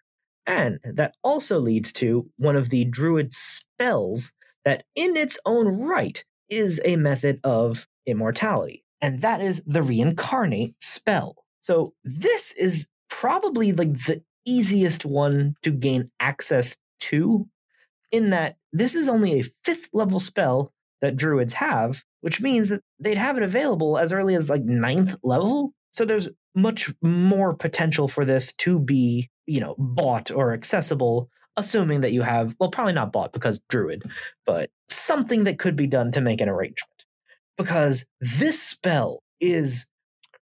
And 0.47 0.79
that 0.83 1.15
also 1.23 1.59
leads 1.59 1.93
to 1.93 2.27
one 2.37 2.55
of 2.55 2.69
the 2.69 2.85
druid 2.85 3.31
spells 3.33 4.33
that, 4.65 4.83
in 4.95 5.15
its 5.15 5.37
own 5.45 5.79
right, 5.83 6.23
is 6.49 6.81
a 6.83 6.95
method 6.95 7.39
of 7.43 7.87
immortality, 8.09 8.83
and 9.01 9.21
that 9.21 9.41
is 9.41 9.61
the 9.65 9.83
reincarnate 9.83 10.75
spell. 10.81 11.35
So 11.61 11.93
this 12.03 12.51
is 12.53 12.89
probably 13.09 13.71
like 13.71 13.93
the 14.05 14.23
easiest 14.45 15.05
one 15.05 15.55
to 15.63 15.71
gain 15.71 16.09
access 16.19 16.77
to, 17.01 17.47
in 18.11 18.31
that 18.31 18.57
this 18.73 18.95
is 18.95 19.07
only 19.07 19.39
a 19.39 19.45
fifth 19.63 19.89
level 19.93 20.19
spell 20.19 20.73
that 21.01 21.15
druids 21.15 21.53
have, 21.53 22.03
which 22.21 22.41
means 22.41 22.69
that 22.69 22.81
they'd 22.99 23.17
have 23.17 23.37
it 23.37 23.43
available 23.43 23.97
as 23.97 24.11
early 24.11 24.35
as 24.35 24.49
like 24.49 24.63
ninth 24.63 25.15
level. 25.23 25.73
So 25.91 26.05
there's 26.05 26.29
much 26.55 26.93
more 27.01 27.53
potential 27.53 28.07
for 28.07 28.25
this 28.25 28.53
to 28.53 28.79
be, 28.79 29.29
you 29.45 29.59
know, 29.59 29.75
bought 29.77 30.31
or 30.31 30.53
accessible, 30.53 31.29
assuming 31.55 32.01
that 32.01 32.11
you 32.11 32.21
have, 32.21 32.55
well, 32.59 32.69
probably 32.69 32.93
not 32.93 33.13
bought 33.13 33.33
because 33.33 33.59
druid, 33.69 34.03
but 34.45 34.69
something 34.89 35.45
that 35.45 35.59
could 35.59 35.75
be 35.75 35.87
done 35.87 36.11
to 36.11 36.21
make 36.21 36.41
an 36.41 36.49
arrangement 36.49 36.98
because 37.59 38.05
this 38.21 38.61
spell 38.61 39.21
is 39.41 39.85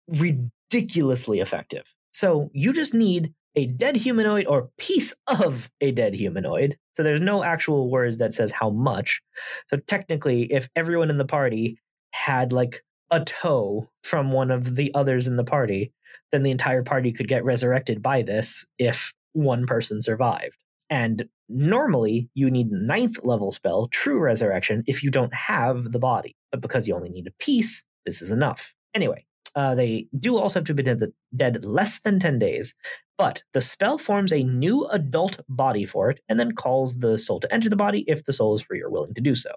ridiculously 0.07 1.41
effective. 1.41 1.83
So 2.13 2.51
you 2.55 2.73
just 2.73 2.95
need 2.95 3.35
a 3.57 3.67
dead 3.67 3.97
humanoid 3.97 4.47
or 4.47 4.71
piece 4.79 5.13
of 5.27 5.69
a 5.81 5.91
dead 5.91 6.15
humanoid. 6.15 6.79
So 6.95 7.03
there's 7.03 7.21
no 7.21 7.43
actual 7.43 7.91
words 7.91 8.19
that 8.19 8.33
says 8.33 8.53
how 8.53 8.71
much. 8.71 9.21
So 9.69 9.79
technically, 9.89 10.45
if 10.53 10.69
everyone 10.77 11.11
in 11.11 11.19
the 11.19 11.25
party 11.25 11.79
had 12.13 12.53
like 12.53 12.83
a 13.11 13.25
toe 13.25 13.89
from 14.05 14.31
one 14.31 14.53
of 14.53 14.77
the 14.77 14.95
others 14.95 15.27
in 15.27 15.37
the 15.37 15.45
party, 15.45 15.93
then 16.31 16.45
the 16.45 16.53
entire 16.53 16.85
party 16.85 17.11
could 17.13 17.27
get 17.27 17.45
resurrected 17.45 18.01
by 18.01 18.23
this 18.23 18.65
if 18.79 19.13
one 19.33 19.67
person 19.67 20.01
survived. 20.01 20.57
And 20.89 21.29
normally 21.51 22.29
you 22.35 22.51
need 22.51 22.69
a 22.69 22.85
ninth 22.85 23.19
level 23.25 23.53
spell, 23.53 23.89
True 23.89 24.19
Resurrection, 24.19 24.85
if 24.87 25.03
you 25.03 25.11
don't 25.11 25.35
have 25.35 25.93
the 25.93 25.99
body. 25.99 26.37
But 26.51 26.61
because 26.61 26.87
you 26.87 26.95
only 26.95 27.11
need 27.11 27.27
a 27.27 27.33
piece, 27.45 27.85
this 28.07 28.23
is 28.23 28.31
enough. 28.31 28.75
Anyway, 28.95 29.25
uh, 29.55 29.75
they 29.75 30.07
do 30.19 30.37
also 30.37 30.61
have 30.61 30.67
to 30.67 30.75
be 30.75 30.83
dead, 30.83 31.03
dead 31.35 31.65
less 31.65 32.01
than 32.01 32.21
10 32.21 32.39
days, 32.39 32.75
but 33.19 33.43
the 33.53 33.61
spell 33.61 33.99
forms 33.99 34.33
a 34.33 34.45
new 34.45 34.87
adult 34.87 35.41
body 35.49 35.85
for 35.85 36.11
it 36.11 36.21
and 36.29 36.39
then 36.39 36.53
calls 36.53 36.99
the 36.99 37.19
soul 37.19 37.41
to 37.41 37.53
enter 37.53 37.69
the 37.69 37.77
body 37.77 38.05
if 38.07 38.25
the 38.25 38.33
soul 38.33 38.55
is 38.55 38.63
free 38.63 38.81
or 38.81 38.91
willing 38.91 39.15
to 39.15 39.21
do 39.21 39.35
so. 39.35 39.51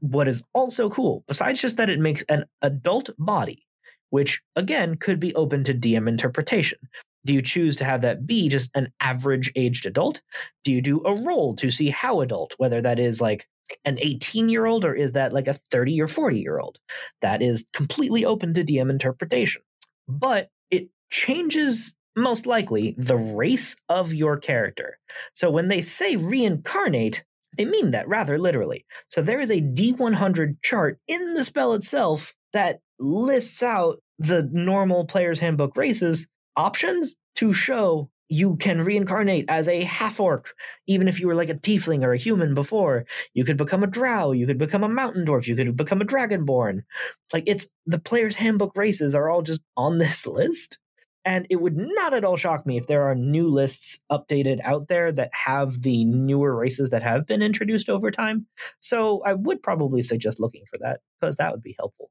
What 0.00 0.28
is 0.28 0.42
also 0.52 0.90
cool, 0.90 1.24
besides 1.28 1.60
just 1.60 1.76
that 1.76 1.90
it 1.90 2.00
makes 2.00 2.22
an 2.28 2.44
adult 2.60 3.10
body, 3.18 3.66
which 4.10 4.40
again 4.56 4.96
could 4.96 5.20
be 5.20 5.34
open 5.34 5.64
to 5.64 5.74
DM 5.74 6.08
interpretation. 6.08 6.78
Do 7.24 7.34
you 7.34 7.42
choose 7.42 7.76
to 7.76 7.84
have 7.84 8.02
that 8.02 8.26
be 8.26 8.48
just 8.48 8.70
an 8.74 8.92
average 9.00 9.52
aged 9.56 9.86
adult? 9.86 10.22
Do 10.64 10.72
you 10.72 10.80
do 10.80 11.02
a 11.04 11.14
roll 11.14 11.54
to 11.56 11.70
see 11.70 11.90
how 11.90 12.20
adult, 12.20 12.54
whether 12.58 12.80
that 12.80 12.98
is 12.98 13.20
like 13.20 13.46
an 13.84 13.98
18 14.00 14.48
year 14.48 14.66
old 14.66 14.84
or 14.84 14.94
is 14.94 15.12
that 15.12 15.32
like 15.32 15.46
a 15.46 15.54
30 15.54 16.00
or 16.00 16.08
40 16.08 16.38
year 16.40 16.58
old? 16.58 16.78
That 17.20 17.42
is 17.42 17.66
completely 17.72 18.24
open 18.24 18.54
to 18.54 18.64
DM 18.64 18.90
interpretation. 18.90 19.62
But 20.08 20.50
it 20.70 20.88
changes 21.10 21.94
most 22.16 22.46
likely 22.46 22.94
the 22.98 23.16
race 23.16 23.76
of 23.88 24.12
your 24.12 24.36
character. 24.36 24.98
So 25.32 25.50
when 25.50 25.68
they 25.68 25.80
say 25.80 26.16
reincarnate, 26.16 27.24
they 27.56 27.64
mean 27.64 27.92
that 27.92 28.08
rather 28.08 28.38
literally. 28.38 28.84
So 29.08 29.22
there 29.22 29.40
is 29.40 29.50
a 29.50 29.60
D100 29.60 30.56
chart 30.62 30.98
in 31.06 31.34
the 31.34 31.44
spell 31.44 31.74
itself 31.74 32.34
that 32.52 32.80
lists 32.98 33.62
out 33.62 34.02
the 34.18 34.48
normal 34.52 35.04
player's 35.06 35.40
handbook 35.40 35.76
races 35.76 36.26
options 36.56 37.16
to 37.36 37.52
show 37.52 38.10
you 38.30 38.56
can 38.56 38.80
reincarnate 38.80 39.44
as 39.48 39.68
a 39.68 39.82
half 39.82 40.20
orc, 40.20 40.54
even 40.86 41.08
if 41.08 41.20
you 41.20 41.26
were 41.26 41.34
like 41.34 41.50
a 41.50 41.54
tiefling 41.54 42.04
or 42.04 42.12
a 42.12 42.18
human 42.18 42.54
before. 42.54 43.04
You 43.34 43.44
could 43.44 43.56
become 43.56 43.82
a 43.82 43.88
drow, 43.88 44.30
you 44.30 44.46
could 44.46 44.56
become 44.56 44.84
a 44.84 44.88
mountain 44.88 45.26
dwarf, 45.26 45.48
you 45.48 45.56
could 45.56 45.76
become 45.76 46.00
a 46.00 46.04
dragonborn. 46.04 46.84
Like 47.32 47.44
it's 47.46 47.68
the 47.86 47.98
player's 47.98 48.36
handbook 48.36 48.76
races 48.76 49.14
are 49.14 49.28
all 49.28 49.42
just 49.42 49.60
on 49.76 49.98
this 49.98 50.26
list. 50.26 50.78
And 51.22 51.46
it 51.50 51.56
would 51.56 51.76
not 51.76 52.14
at 52.14 52.24
all 52.24 52.38
shock 52.38 52.64
me 52.64 52.78
if 52.78 52.86
there 52.86 53.02
are 53.02 53.14
new 53.14 53.46
lists 53.46 54.00
updated 54.10 54.60
out 54.64 54.88
there 54.88 55.12
that 55.12 55.30
have 55.32 55.82
the 55.82 56.06
newer 56.06 56.56
races 56.56 56.90
that 56.90 57.02
have 57.02 57.26
been 57.26 57.42
introduced 57.42 57.90
over 57.90 58.10
time. 58.10 58.46
So 58.78 59.22
I 59.26 59.34
would 59.34 59.62
probably 59.62 60.00
suggest 60.00 60.40
looking 60.40 60.64
for 60.70 60.78
that 60.78 61.00
because 61.20 61.36
that 61.36 61.52
would 61.52 61.62
be 61.62 61.76
helpful. 61.78 62.10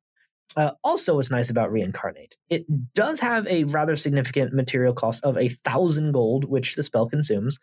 Uh, 0.58 0.72
also, 0.84 1.16
what's 1.16 1.32
nice 1.32 1.50
about 1.50 1.72
reincarnate, 1.72 2.36
it 2.50 2.66
does 2.94 3.20
have 3.20 3.46
a 3.48 3.66
rather 3.66 3.96
significant 3.96 4.54
material 4.54 4.94
cost 4.94 5.24
of 5.24 5.38
a 5.38 5.50
thousand 5.50 6.12
gold, 6.12 6.46
which 6.46 6.76
the 6.76 6.84
spell 6.84 7.08
consumes. 7.08 7.60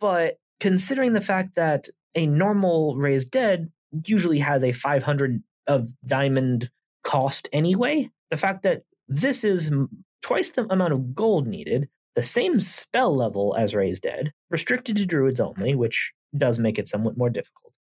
But 0.00 0.38
considering 0.58 1.12
the 1.12 1.20
fact 1.20 1.56
that 1.56 1.88
a 2.14 2.26
normal 2.26 2.96
raised 2.96 3.30
dead 3.30 3.70
usually 4.06 4.38
has 4.38 4.64
a 4.64 4.72
500 4.72 5.42
of 5.66 5.90
diamond 6.06 6.70
cost 7.04 7.48
anyway, 7.52 8.10
the 8.30 8.36
fact 8.36 8.62
that 8.62 8.82
this 9.08 9.44
is 9.44 9.70
twice 10.22 10.50
the 10.50 10.72
amount 10.72 10.92
of 10.92 11.14
gold 11.14 11.46
needed, 11.46 11.88
the 12.14 12.22
same 12.22 12.60
spell 12.60 13.14
level 13.14 13.54
as 13.58 13.74
raised 13.74 14.02
dead, 14.02 14.32
restricted 14.50 14.96
to 14.96 15.06
druids 15.06 15.40
only, 15.40 15.74
which 15.74 16.12
does 16.36 16.58
make 16.58 16.78
it 16.78 16.88
somewhat 16.88 17.16
more 17.16 17.30
difficult. 17.30 17.71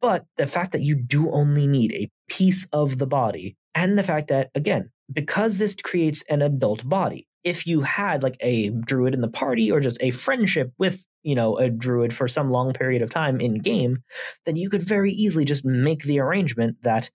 But 0.00 0.26
the 0.36 0.46
fact 0.46 0.72
that 0.72 0.82
you 0.82 0.94
do 0.94 1.30
only 1.30 1.66
need 1.66 1.92
a 1.92 2.10
piece 2.28 2.66
of 2.72 2.98
the 2.98 3.06
body 3.06 3.56
and 3.74 3.98
the 3.98 4.02
fact 4.02 4.28
that 4.28 4.50
again 4.54 4.90
because 5.12 5.56
this 5.56 5.74
creates 5.76 6.22
an 6.28 6.42
adult 6.42 6.86
body 6.88 7.26
if 7.44 7.66
you 7.66 7.80
had 7.80 8.22
like 8.22 8.36
a 8.40 8.68
druid 8.70 9.14
in 9.14 9.20
the 9.20 9.28
party 9.28 9.70
or 9.70 9.80
just 9.80 9.98
a 10.02 10.10
friendship 10.10 10.72
with 10.78 11.06
you 11.22 11.34
know 11.34 11.56
a 11.56 11.70
druid 11.70 12.12
for 12.12 12.28
some 12.28 12.50
long 12.50 12.72
period 12.72 13.02
of 13.02 13.10
time 13.10 13.40
in 13.40 13.58
game 13.58 14.02
then 14.44 14.56
you 14.56 14.68
could 14.68 14.82
very 14.82 15.12
easily 15.12 15.44
just 15.44 15.64
make 15.64 16.02
the 16.02 16.20
arrangement 16.20 16.76
that 16.82 17.10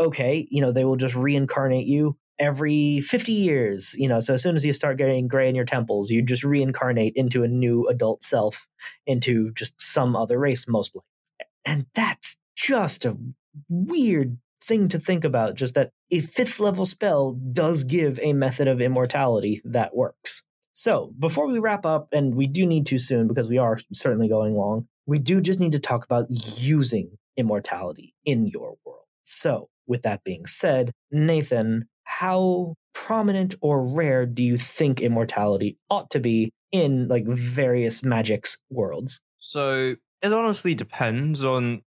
okay 0.00 0.46
you 0.50 0.60
know 0.60 0.72
they 0.72 0.84
will 0.84 0.96
just 0.96 1.14
reincarnate 1.14 1.86
you 1.86 2.16
every 2.38 3.00
50 3.00 3.32
years 3.32 3.94
you 3.96 4.08
know 4.08 4.20
so 4.20 4.34
as 4.34 4.42
soon 4.42 4.54
as 4.54 4.64
you 4.64 4.72
start 4.72 4.98
getting 4.98 5.28
gray 5.28 5.48
in 5.48 5.54
your 5.54 5.64
temples 5.64 6.10
you 6.10 6.22
just 6.22 6.44
reincarnate 6.44 7.12
into 7.16 7.42
a 7.44 7.48
new 7.48 7.86
adult 7.88 8.22
self 8.22 8.66
into 9.06 9.52
just 9.52 9.80
some 9.80 10.16
other 10.16 10.38
race 10.38 10.66
mostly 10.68 11.02
and 11.66 11.86
that's 11.94 12.36
just 12.56 13.04
a 13.04 13.16
weird 13.68 14.38
thing 14.62 14.88
to 14.88 14.98
think 14.98 15.24
about 15.24 15.54
just 15.54 15.74
that 15.74 15.90
a 16.10 16.20
fifth 16.20 16.60
level 16.60 16.86
spell 16.86 17.32
does 17.52 17.84
give 17.84 18.18
a 18.22 18.32
method 18.32 18.68
of 18.68 18.80
immortality 18.80 19.60
that 19.64 19.94
works. 19.94 20.42
So, 20.72 21.12
before 21.18 21.46
we 21.46 21.58
wrap 21.58 21.86
up, 21.86 22.08
and 22.12 22.34
we 22.34 22.46
do 22.46 22.66
need 22.66 22.86
to 22.86 22.98
soon 22.98 23.28
because 23.28 23.48
we 23.48 23.58
are 23.58 23.78
certainly 23.92 24.28
going 24.28 24.54
long, 24.54 24.86
we 25.06 25.18
do 25.18 25.40
just 25.40 25.58
need 25.58 25.72
to 25.72 25.78
talk 25.78 26.04
about 26.04 26.26
using 26.58 27.16
immortality 27.36 28.14
in 28.24 28.46
your 28.46 28.76
world. 28.84 29.04
So, 29.22 29.68
with 29.86 30.02
that 30.02 30.22
being 30.22 30.46
said, 30.46 30.92
Nathan, 31.10 31.88
how 32.04 32.74
prominent 32.92 33.54
or 33.60 33.86
rare 33.88 34.26
do 34.26 34.42
you 34.42 34.56
think 34.56 35.00
immortality 35.00 35.78
ought 35.88 36.10
to 36.10 36.20
be 36.20 36.52
in 36.72 37.08
like 37.08 37.26
various 37.26 38.02
magics 38.02 38.58
worlds? 38.70 39.20
So, 39.38 39.96
it 40.26 40.32
honestly 40.32 40.74
depends 40.74 41.44
on 41.44 41.82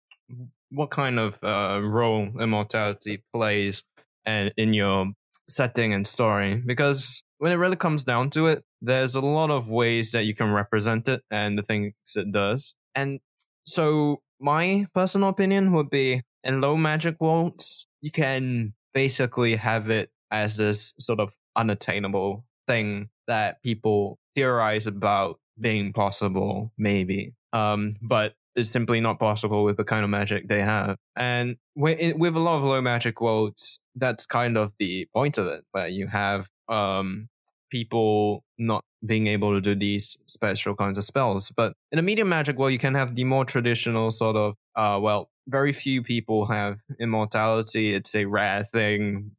what 0.69 0.91
kind 0.91 1.19
of 1.19 1.41
uh, 1.43 1.79
role 1.81 2.29
immortality 2.39 3.23
plays 3.33 3.83
and 4.25 4.51
in 4.57 4.73
your 4.73 5.07
setting 5.47 5.93
and 5.93 6.05
story 6.07 6.55
because 6.65 7.21
when 7.37 7.51
it 7.51 7.55
really 7.55 7.75
comes 7.75 8.03
down 8.03 8.29
to 8.29 8.47
it 8.47 8.63
there's 8.81 9.15
a 9.15 9.21
lot 9.21 9.51
of 9.51 9.69
ways 9.69 10.11
that 10.11 10.25
you 10.25 10.35
can 10.35 10.51
represent 10.51 11.07
it 11.07 11.21
and 11.31 11.57
the 11.57 11.63
things 11.63 11.93
it 12.15 12.31
does. 12.31 12.75
And 12.93 13.19
so 13.65 14.21
my 14.39 14.87
personal 14.93 15.29
opinion 15.29 15.71
would 15.73 15.89
be 15.89 16.21
in 16.43 16.61
low 16.61 16.75
magic 16.75 17.15
worlds 17.19 17.87
you 18.01 18.11
can 18.11 18.73
basically 18.93 19.55
have 19.55 19.89
it 19.89 20.09
as 20.31 20.57
this 20.57 20.93
sort 20.99 21.19
of 21.19 21.33
unattainable 21.55 22.45
thing 22.67 23.09
that 23.27 23.61
people 23.63 24.19
theorize 24.35 24.85
about 24.85 25.39
being 25.59 25.93
possible 25.93 26.71
maybe 26.77 27.33
um, 27.55 27.95
but 28.01 28.33
it's 28.55 28.69
simply 28.69 28.99
not 28.99 29.19
possible 29.19 29.63
with 29.63 29.77
the 29.77 29.83
kind 29.83 30.03
of 30.03 30.09
magic 30.09 30.47
they 30.47 30.61
have. 30.61 30.97
And 31.15 31.57
with, 31.75 31.99
a 31.99 32.39
lot 32.39 32.57
of 32.57 32.63
low 32.63 32.81
magic 32.81 33.21
worlds, 33.21 33.79
that's 33.95 34.25
kind 34.25 34.57
of 34.57 34.73
the 34.79 35.07
point 35.13 35.37
of 35.37 35.47
it, 35.47 35.63
where 35.71 35.87
you 35.87 36.07
have 36.07 36.49
um, 36.67 37.29
people 37.69 38.43
not 38.57 38.83
being 39.05 39.27
able 39.27 39.53
to 39.53 39.61
do 39.61 39.75
these 39.75 40.17
special 40.25 40.75
kinds 40.75 40.97
of 40.97 41.03
spells. 41.03 41.51
But 41.55 41.73
in 41.91 41.99
a 41.99 42.01
medium 42.01 42.29
magic 42.29 42.57
world, 42.57 42.73
you 42.73 42.79
can 42.79 42.95
have 42.95 43.15
the 43.15 43.23
more 43.23 43.45
traditional 43.45 44.11
sort 44.11 44.35
of, 44.35 44.55
uh, 44.75 44.99
well, 45.01 45.29
very 45.47 45.71
few 45.71 46.01
people 46.01 46.47
have 46.47 46.81
immortality. 46.99 47.93
It's 47.93 48.15
a 48.15 48.25
rare 48.25 48.63
thing. 48.65 49.31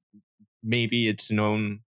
Maybe 0.62 1.09
it's 1.09 1.31
known 1.31 1.81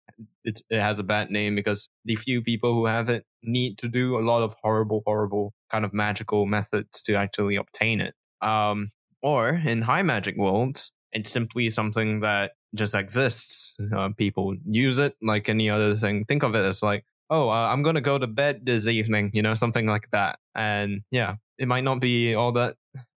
it 0.44 0.62
has 0.70 0.98
a 0.98 1.04
bad 1.04 1.30
name 1.30 1.54
because 1.54 1.88
the 2.04 2.14
few 2.14 2.40
people 2.40 2.72
who 2.72 2.86
have 2.86 3.08
it 3.08 3.24
need 3.42 3.78
to 3.78 3.88
do 3.88 4.16
a 4.16 4.22
lot 4.24 4.42
of 4.42 4.54
horrible, 4.62 5.02
horrible 5.04 5.52
kind 5.70 5.84
of 5.84 5.92
magical 5.92 6.46
methods 6.46 7.02
to 7.04 7.14
actually 7.14 7.56
obtain 7.56 8.00
it. 8.00 8.14
Um, 8.40 8.90
or 9.22 9.48
in 9.48 9.82
high 9.82 10.02
magic 10.02 10.36
worlds, 10.36 10.92
it's 11.12 11.30
simply 11.30 11.70
something 11.70 12.20
that 12.20 12.52
just 12.74 12.94
exists. 12.94 13.76
Uh, 13.94 14.10
people 14.16 14.54
use 14.66 14.98
it 14.98 15.16
like 15.22 15.48
any 15.48 15.70
other 15.70 15.96
thing. 15.96 16.24
Think 16.26 16.42
of 16.42 16.54
it 16.54 16.64
as 16.64 16.82
like, 16.82 17.04
oh, 17.30 17.48
uh, 17.48 17.68
I'm 17.68 17.82
going 17.82 17.94
to 17.94 18.00
go 18.00 18.18
to 18.18 18.26
bed 18.26 18.64
this 18.64 18.86
evening, 18.86 19.30
you 19.32 19.42
know, 19.42 19.54
something 19.54 19.86
like 19.86 20.08
that. 20.12 20.38
And 20.54 21.02
yeah, 21.10 21.36
it 21.58 21.68
might 21.68 21.84
not 21.84 22.00
be 22.00 22.34
all 22.34 22.52
that 22.52 22.76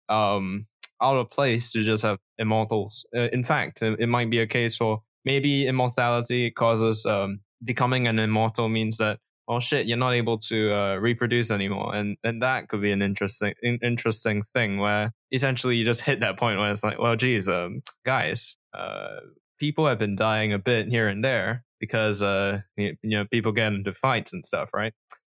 um, 0.08 0.66
out 1.02 1.16
of 1.16 1.30
place 1.30 1.72
to 1.72 1.82
just 1.82 2.02
have 2.04 2.18
immortals. 2.38 3.04
Uh, 3.14 3.28
in 3.32 3.44
fact, 3.44 3.82
it, 3.82 4.00
it, 4.00 4.06
might 4.06 4.30
be 4.30 4.38
a 4.38 4.46
case 4.46 4.76
for 4.76 5.02
maybe 5.24 5.66
immortality 5.66 6.50
causes 6.50 7.04
um, 7.04 7.40
becoming 7.62 8.06
an 8.06 8.18
immortal 8.18 8.68
means 8.68 8.96
that 8.98 9.18
oh 9.48 9.60
shit, 9.60 9.86
you're 9.86 9.96
not 9.96 10.12
able 10.12 10.38
to 10.38 10.74
uh, 10.74 10.96
reproduce 10.96 11.50
anymore, 11.50 11.94
and 11.94 12.16
and 12.22 12.42
that 12.42 12.68
could 12.68 12.82
be 12.82 12.92
an 12.92 13.02
interesting 13.02 13.54
in, 13.62 13.78
interesting 13.82 14.42
thing 14.54 14.78
where 14.78 15.12
essentially 15.32 15.76
you 15.76 15.84
just 15.84 16.02
hit 16.02 16.20
that 16.20 16.38
point 16.38 16.58
where 16.58 16.70
it's 16.70 16.84
like, 16.84 16.98
well, 16.98 17.16
geez, 17.16 17.48
um, 17.48 17.82
guys, 18.04 18.56
uh, 18.74 19.20
people 19.58 19.86
have 19.86 19.98
been 19.98 20.16
dying 20.16 20.52
a 20.52 20.58
bit 20.58 20.88
here 20.88 21.08
and 21.08 21.24
there 21.24 21.64
because 21.80 22.22
uh, 22.22 22.60
you, 22.76 22.96
know, 23.02 23.24
people 23.30 23.52
get 23.52 23.72
into 23.72 23.92
fights 23.92 24.32
and 24.32 24.44
stuff, 24.44 24.70
right? 24.74 24.92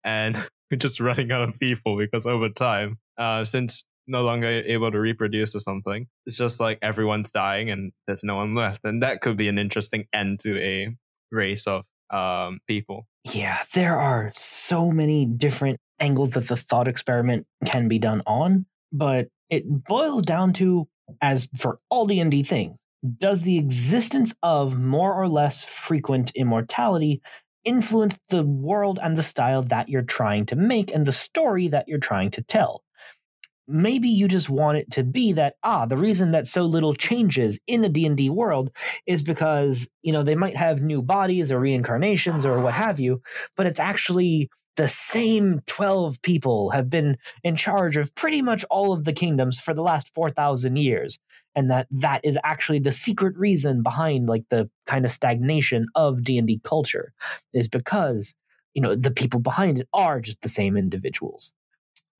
And 0.04 0.36
we're 0.70 0.76
just 0.78 1.00
running 1.00 1.30
out 1.32 1.48
of 1.48 1.58
people 1.58 1.96
because 1.96 2.26
over 2.26 2.48
time, 2.48 2.98
uh, 3.18 3.44
since 3.44 3.84
no 4.10 4.22
longer 4.22 4.48
able 4.48 4.90
to 4.90 4.98
reproduce 4.98 5.54
or 5.54 5.60
something. 5.60 6.06
It's 6.26 6.36
just 6.36 6.60
like 6.60 6.78
everyone's 6.82 7.30
dying 7.30 7.70
and 7.70 7.92
there's 8.06 8.24
no 8.24 8.36
one 8.36 8.54
left. 8.54 8.80
And 8.84 9.02
that 9.02 9.20
could 9.20 9.36
be 9.36 9.48
an 9.48 9.58
interesting 9.58 10.06
end 10.12 10.40
to 10.40 10.58
a 10.60 10.96
race 11.30 11.66
of 11.66 11.86
um, 12.10 12.58
people. 12.66 13.06
Yeah, 13.24 13.58
there 13.74 13.98
are 13.98 14.32
so 14.34 14.90
many 14.90 15.26
different 15.26 15.78
angles 15.98 16.30
that 16.32 16.48
the 16.48 16.56
thought 16.56 16.88
experiment 16.88 17.46
can 17.66 17.88
be 17.88 17.98
done 17.98 18.22
on, 18.26 18.66
but 18.92 19.28
it 19.50 19.64
boils 19.84 20.22
down 20.22 20.52
to, 20.54 20.88
as 21.20 21.48
for 21.56 21.78
all 21.90 22.06
D&D 22.06 22.42
things, 22.44 22.78
does 23.18 23.42
the 23.42 23.58
existence 23.58 24.34
of 24.42 24.78
more 24.78 25.14
or 25.14 25.28
less 25.28 25.64
frequent 25.64 26.30
immortality 26.34 27.20
influence 27.64 28.18
the 28.30 28.42
world 28.44 28.98
and 29.02 29.16
the 29.16 29.22
style 29.22 29.62
that 29.62 29.88
you're 29.88 30.02
trying 30.02 30.46
to 30.46 30.56
make 30.56 30.92
and 30.94 31.04
the 31.06 31.12
story 31.12 31.68
that 31.68 31.88
you're 31.88 31.98
trying 31.98 32.30
to 32.30 32.42
tell? 32.42 32.82
Maybe 33.70 34.08
you 34.08 34.28
just 34.28 34.50
want 34.50 34.78
it 34.78 34.90
to 34.90 35.02
be 35.02 35.32
that 35.32 35.54
ah 35.62 35.86
the 35.86 35.96
reason 35.96 36.32
that 36.32 36.46
so 36.46 36.64
little 36.64 36.94
changes 36.94 37.58
in 37.66 37.80
the 37.80 37.88
d&d 37.88 38.28
world 38.30 38.70
is 39.06 39.22
because 39.22 39.88
you 40.02 40.12
know 40.12 40.22
they 40.22 40.34
might 40.34 40.56
have 40.56 40.82
new 40.82 41.00
bodies 41.00 41.52
or 41.52 41.60
reincarnations 41.60 42.44
or 42.44 42.60
what 42.60 42.74
have 42.74 42.98
you 43.00 43.20
but 43.56 43.66
it's 43.66 43.80
actually 43.80 44.50
the 44.76 44.88
same 44.88 45.60
12 45.66 46.22
people 46.22 46.70
have 46.70 46.88
been 46.88 47.16
in 47.44 47.56
charge 47.56 47.96
of 47.96 48.14
pretty 48.14 48.40
much 48.40 48.64
all 48.70 48.92
of 48.92 49.04
the 49.04 49.12
kingdoms 49.12 49.58
for 49.58 49.74
the 49.74 49.82
last 49.82 50.12
4000 50.14 50.76
years 50.76 51.18
and 51.54 51.70
that 51.70 51.86
that 51.90 52.24
is 52.24 52.38
actually 52.44 52.78
the 52.78 52.92
secret 52.92 53.36
reason 53.36 53.82
behind 53.82 54.28
like 54.28 54.44
the 54.50 54.70
kind 54.86 55.04
of 55.04 55.12
stagnation 55.12 55.86
of 55.94 56.24
d&d 56.24 56.60
culture 56.64 57.12
is 57.52 57.68
because 57.68 58.34
you 58.74 58.82
know 58.82 58.94
the 58.94 59.10
people 59.10 59.40
behind 59.40 59.78
it 59.80 59.88
are 59.92 60.20
just 60.20 60.40
the 60.42 60.48
same 60.48 60.76
individuals 60.76 61.52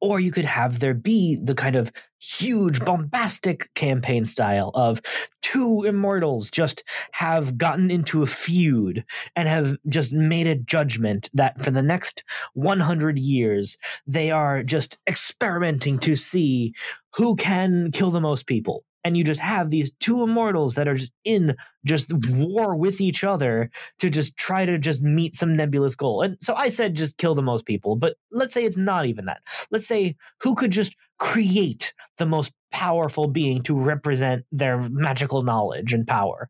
or 0.01 0.21
you 0.21 0.33
could 0.33 0.45
have 0.45 0.79
there 0.81 0.95
be 0.95 1.37
the 1.43 1.55
kind 1.55 1.77
of 1.77 1.93
huge 2.21 2.85
bombastic 2.85 3.73
campaign 3.75 4.25
style 4.25 4.71
of 4.75 5.01
two 5.43 5.85
immortals 5.85 6.51
just 6.51 6.85
have 7.13 7.57
gotten 7.57 7.91
into 7.91 8.23
a 8.23 8.27
feud 8.27 9.05
and 9.37 9.49
have 9.49 9.77
just 9.89 10.13
made 10.13 10.47
a 10.47 10.55
judgment 10.55 11.31
that 11.33 11.61
for 11.61 11.71
the 11.71 11.83
next 11.83 12.23
100 12.55 13.19
years 13.19 13.79
they 14.07 14.31
are 14.31 14.63
just 14.63 14.99
experimenting 15.09 15.99
to 15.99 16.15
see 16.15 16.75
who 17.15 17.35
can 17.37 17.91
kill 17.91 18.11
the 18.11 18.21
most 18.21 18.47
people 18.47 18.85
and 19.05 19.17
you 19.17 19.25
just 19.25 19.41
have 19.41 19.71
these 19.71 19.91
two 20.01 20.23
immortals 20.23 20.75
that 20.75 20.89
are 20.89 20.95
just 20.95 21.13
in 21.25 21.57
just 21.85 22.13
war 22.29 22.77
with 22.77 23.01
each 23.01 23.25
other 23.25 23.71
to 23.99 24.11
just 24.11 24.37
try 24.37 24.65
to 24.65 24.79
just 24.79 25.03
meet 25.03 25.35
some 25.35 25.53
nebulous 25.53 25.95
goal. 25.95 26.23
And 26.23 26.37
so 26.41 26.55
I 26.55 26.69
said 26.69 26.95
just 26.95 27.17
kill 27.17 27.35
the 27.35 27.43
most 27.43 27.67
people, 27.67 27.97
but 27.97 28.17
let's 28.31 28.55
say 28.55 28.65
it's 28.65 28.77
not 28.77 29.07
even 29.07 29.27
that. 29.27 29.41
Let's 29.71 29.87
say 29.87 30.17
who 30.43 30.55
could 30.55 30.71
just 30.71 30.95
create 31.19 31.93
the 32.19 32.27
most 32.27 32.53
powerful 32.73 33.27
being 33.27 33.63
to 33.63 33.79
represent 33.79 34.45
their 34.53 34.81
magical 34.91 35.43
knowledge 35.43 35.93
and 35.93 36.07
power. 36.07 36.49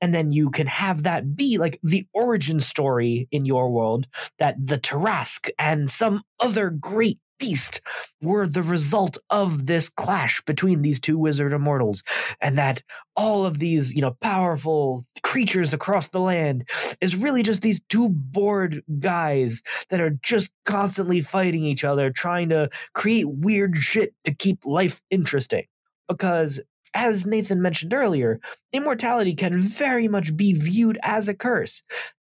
And 0.00 0.14
then 0.14 0.32
you 0.32 0.50
can 0.50 0.66
have 0.66 1.02
that 1.02 1.36
be 1.36 1.58
like 1.58 1.78
the 1.82 2.06
origin 2.14 2.60
story 2.60 3.28
in 3.30 3.44
your 3.44 3.70
world 3.70 4.06
that 4.38 4.56
the 4.58 4.78
Tarrasque 4.78 5.50
and 5.58 5.90
some 5.90 6.22
other 6.40 6.70
great 6.70 7.18
beast 7.38 7.80
were 8.20 8.46
the 8.46 8.62
result 8.62 9.18
of 9.30 9.66
this 9.66 9.88
clash 9.88 10.40
between 10.42 10.82
these 10.82 11.00
two 11.00 11.18
wizard 11.18 11.52
immortals 11.52 12.02
and 12.40 12.58
that 12.58 12.82
all 13.16 13.44
of 13.44 13.58
these 13.58 13.94
you 13.94 14.00
know 14.00 14.16
powerful 14.20 15.04
creatures 15.22 15.72
across 15.72 16.08
the 16.08 16.20
land 16.20 16.68
is 17.00 17.16
really 17.16 17.42
just 17.42 17.62
these 17.62 17.80
two 17.88 18.08
bored 18.08 18.82
guys 18.98 19.62
that 19.90 20.00
are 20.00 20.18
just 20.22 20.50
constantly 20.64 21.20
fighting 21.20 21.62
each 21.62 21.84
other 21.84 22.10
trying 22.10 22.48
to 22.48 22.68
create 22.94 23.28
weird 23.28 23.76
shit 23.76 24.14
to 24.24 24.34
keep 24.34 24.64
life 24.64 25.00
interesting. 25.10 25.64
Because 26.08 26.60
as 26.94 27.26
Nathan 27.26 27.60
mentioned 27.60 27.92
earlier, 27.92 28.40
immortality 28.72 29.34
can 29.34 29.58
very 29.58 30.08
much 30.08 30.36
be 30.36 30.54
viewed 30.54 30.98
as 31.02 31.28
a 31.28 31.34
curse 31.34 31.82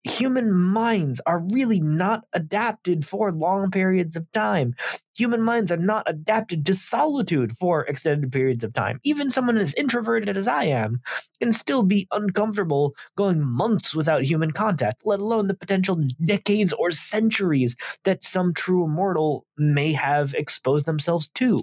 human 0.04 0.52
minds 0.52 1.20
are 1.26 1.40
really 1.40 1.80
not 1.80 2.24
adapted 2.32 3.04
for 3.04 3.32
long 3.32 3.70
periods 3.70 4.16
of 4.16 4.30
time. 4.32 4.74
Human 5.16 5.42
minds 5.42 5.72
are 5.72 5.76
not 5.76 6.04
adapted 6.08 6.64
to 6.66 6.74
solitude 6.74 7.56
for 7.56 7.84
extended 7.86 8.30
periods 8.30 8.62
of 8.62 8.72
time. 8.72 9.00
Even 9.02 9.30
someone 9.30 9.58
as 9.58 9.74
introverted 9.74 10.36
as 10.36 10.46
I 10.46 10.64
am 10.64 11.00
can 11.40 11.52
still 11.52 11.82
be 11.82 12.06
uncomfortable 12.12 12.94
going 13.16 13.40
months 13.42 13.94
without 13.94 14.22
human 14.22 14.52
contact, 14.52 15.02
let 15.04 15.20
alone 15.20 15.48
the 15.48 15.54
potential 15.54 16.00
decades 16.24 16.72
or 16.72 16.90
centuries 16.90 17.76
that 18.04 18.22
some 18.22 18.54
true 18.54 18.84
immortal 18.84 19.44
may 19.56 19.92
have 19.92 20.34
exposed 20.34 20.86
themselves 20.86 21.28
to. 21.34 21.58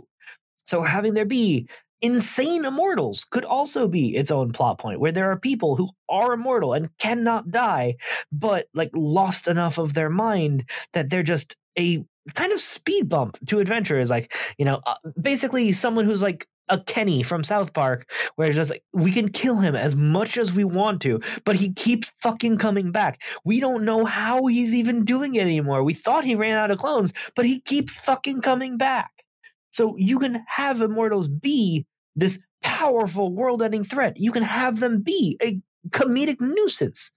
So 0.68 0.82
having 0.82 1.14
there 1.14 1.26
be 1.26 1.68
insane 2.06 2.66
immortals 2.66 3.26
could 3.32 3.44
also 3.44 3.88
be 3.88 4.16
its 4.16 4.30
own 4.30 4.52
plot 4.52 4.78
point 4.78 5.00
where 5.00 5.12
there 5.12 5.32
are 5.32 5.40
people 5.40 5.76
who 5.76 5.90
are 6.08 6.34
immortal 6.34 6.74
and 6.74 6.96
cannot 7.00 7.50
die 7.50 7.96
but 8.32 8.68
like 8.76 8.92
lost 8.94 9.48
enough 9.48 9.80
of 9.80 9.96
their 9.96 10.10
mind 10.10 10.70
that 10.94 11.10
they're 11.10 11.24
just 11.24 11.56
a 11.80 12.06
kind 12.36 12.54
of 12.54 12.60
speed 12.60 13.10
bump 13.10 13.40
to 13.48 13.60
adventurers 13.60 14.12
like 14.12 14.36
you 14.60 14.66
know 14.66 14.80
uh, 14.86 14.94
basically 15.20 15.72
someone 15.72 16.06
who's 16.06 16.22
like 16.22 16.48
a 16.70 16.80
Kenny 16.80 17.22
from 17.22 17.44
South 17.44 17.74
Park, 17.74 18.10
where 18.38 18.48
it's 18.48 18.56
just 18.56 18.72
like 18.72 18.84
we 18.92 19.12
can 19.12 19.30
kill 19.30 19.58
him 19.58 19.76
as 19.76 19.96
much 19.96 20.36
as 20.36 20.52
we 20.52 20.64
want 20.64 21.00
to, 21.04 21.20
but 21.44 21.56
he 21.56 21.72
keeps 21.72 22.12
fucking 22.24 22.58
coming 22.58 22.92
back. 22.92 23.22
We 23.44 23.60
don't 23.60 23.86
know 23.86 24.04
how 24.04 24.48
he's 24.48 24.74
even 24.74 25.06
doing 25.06 25.36
it 25.36 25.42
anymore. 25.42 25.84
We 25.84 25.94
thought 25.94 26.24
he 26.24 26.34
ran 26.34 26.58
out 26.58 26.72
of 26.72 26.80
clones, 26.80 27.14
but 27.36 27.46
he 27.46 27.60
keeps 27.60 28.00
fucking 28.00 28.42
coming 28.42 28.78
back. 28.78 29.12
So 29.70 29.96
you 29.98 30.20
can 30.20 30.42
have 30.48 30.80
immortals 30.82 31.28
be 31.28 31.86
this 32.16 32.40
powerful 32.62 33.34
world 33.34 33.62
ending 33.62 33.84
threat. 33.84 34.18
You 34.18 34.32
can 34.32 34.44
have 34.44 34.80
them 34.80 35.02
be 35.02 35.38
a 35.42 35.60
comedic 35.90 36.38
nuisance. 36.40 37.12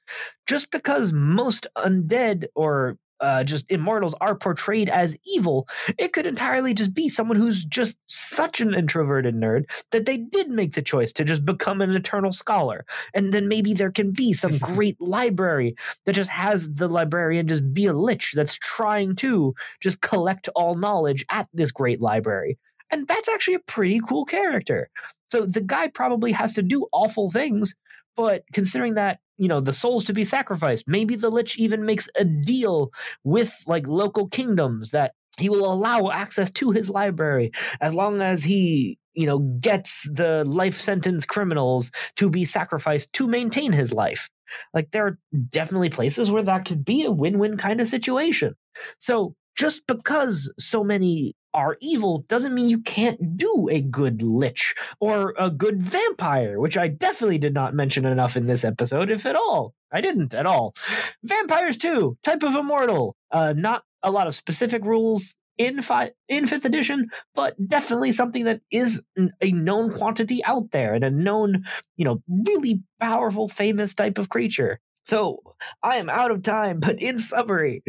Just 0.47 0.71
because 0.71 1.13
most 1.13 1.67
undead 1.77 2.45
or 2.55 2.99
uh, 3.21 3.43
just 3.43 3.67
immortals 3.69 4.15
are 4.21 4.37
portrayed 4.37 4.89
as 4.89 5.17
evil, 5.27 5.69
it 5.99 6.13
could 6.13 6.27
entirely 6.27 6.73
just 6.73 6.95
be 6.95 7.09
someone 7.09 7.37
who's 7.37 7.65
just 7.65 7.97
such 8.07 8.61
an 8.61 8.75
introverted 8.75 9.35
nerd 9.35 9.65
that 9.91 10.07
they 10.07 10.17
did 10.17 10.51
make 10.51 10.75
the 10.75 10.83
choice 10.83 11.13
to 11.13 11.25
just 11.25 11.45
become 11.45 11.81
an 11.81 11.91
eternal 11.91 12.33
scholar. 12.33 12.85
And 13.15 13.33
then 13.33 13.49
maybe 13.49 13.75
there 13.75 13.91
can 13.91 14.13
be 14.13 14.33
some 14.33 14.59
great 14.59 15.01
library 15.01 15.75
that 16.05 16.13
just 16.13 16.31
has 16.31 16.73
the 16.75 16.89
librarian 16.89 17.49
just 17.49 17.75
be 17.75 17.87
a 17.87 17.93
lich 17.93 18.33
that's 18.37 18.55
trying 18.55 19.17
to 19.17 19.55
just 19.81 20.01
collect 20.01 20.49
all 20.55 20.77
knowledge 20.77 21.25
at 21.31 21.49
this 21.53 21.73
great 21.73 22.01
library. 22.01 22.59
And 22.91 23.07
that's 23.07 23.29
actually 23.29 23.55
a 23.55 23.61
pretty 23.61 24.01
cool 24.01 24.25
character. 24.25 24.89
So 25.31 25.45
the 25.45 25.61
guy 25.61 25.89
probably 25.89 26.33
has 26.33 26.55
to 26.55 26.63
do 26.63 26.87
awful 26.93 27.31
things, 27.31 27.75
but 28.17 28.45
considering 28.53 28.95
that 28.95 29.19
you 29.39 29.49
know 29.49 29.61
the 29.61 29.73
souls 29.73 30.05
to 30.05 30.13
be 30.13 30.25
sacrificed 30.25 30.85
maybe 30.87 31.15
the 31.15 31.31
lich 31.31 31.57
even 31.57 31.87
makes 31.87 32.09
a 32.17 32.25
deal 32.25 32.91
with 33.25 33.55
like 33.67 33.87
local 33.87 34.29
kingdoms 34.29 34.91
that 34.91 35.13
he 35.39 35.49
will 35.49 35.73
allow 35.73 36.11
access 36.11 36.51
to 36.51 36.73
his 36.73 36.91
library 36.91 37.53
as 37.81 37.95
long 37.95 38.21
as 38.21 38.43
he 38.43 38.99
you 39.15 39.27
know 39.27 39.39
gets 39.61 40.09
the 40.13 40.45
life 40.45 40.81
sentence 40.81 41.25
criminals 41.25 41.91
to 42.17 42.29
be 42.29 42.45
sacrificed 42.45 43.13
to 43.13 43.27
maintain 43.27 43.73
his 43.73 43.93
life 43.93 44.29
like 44.75 44.91
there 44.91 45.07
are 45.07 45.19
definitely 45.51 45.91
places 45.91 46.31
where 46.31 46.43
that 46.43 46.65
could 46.65 46.85
be 46.85 47.05
a 47.05 47.11
win-win 47.11 47.57
kind 47.57 47.81
of 47.81 47.89
situation 47.89 48.55
so 48.99 49.35
just 49.57 49.87
because 49.87 50.53
so 50.59 50.83
many 50.85 51.35
are 51.55 51.77
evil 51.81 52.25
doesn't 52.29 52.55
mean 52.55 52.69
you 52.69 52.81
can't 52.81 53.37
do 53.37 53.69
a 53.71 53.81
good 53.81 54.23
lich 54.23 54.75
or 55.01 55.35
a 55.39 55.51
good 55.51 55.83
vampire, 55.83 56.61
which 56.61 56.77
I 56.77 56.89
definitely 56.89 57.39
did 57.39 57.55
not 57.55 57.75
mention 57.75 58.05
enough 58.05 58.37
in 58.37 58.47
this 58.47 58.65
episode, 58.65 59.11
if 59.11 59.27
at 59.27 59.37
all. 59.37 59.75
I 59.93 60.01
didn't 60.01 60.35
at 60.35 60.47
all. 60.47 60.75
Vampires 61.23 61.77
too, 61.77 62.19
type 62.23 62.43
of 62.43 62.55
immortal. 62.55 63.17
Uh, 63.31 63.55
not 63.57 63.85
a 64.03 64.11
lot 64.11 64.27
of 64.27 64.35
specific 64.35 64.85
rules 64.85 65.35
in 65.57 65.83
fi- 65.83 66.13
in 66.29 66.47
fifth 66.47 66.65
edition, 66.65 67.11
but 67.35 67.55
definitely 67.69 68.13
something 68.13 68.45
that 68.45 68.61
is 68.71 69.03
a 69.41 69.51
known 69.51 69.91
quantity 69.91 70.45
out 70.45 70.71
there 70.71 70.95
and 70.95 71.05
a 71.05 71.11
known, 71.11 71.65
you 71.97 72.05
know, 72.05 72.23
really 72.29 72.83
powerful, 73.01 73.49
famous 73.49 73.95
type 73.95 74.19
of 74.19 74.29
creature. 74.29 74.79
So 75.05 75.43
I 75.83 75.97
am 75.97 76.11
out 76.11 76.31
of 76.31 76.43
time, 76.43 76.81
but 76.81 77.01
in 77.03 77.19
summary, 77.19 77.83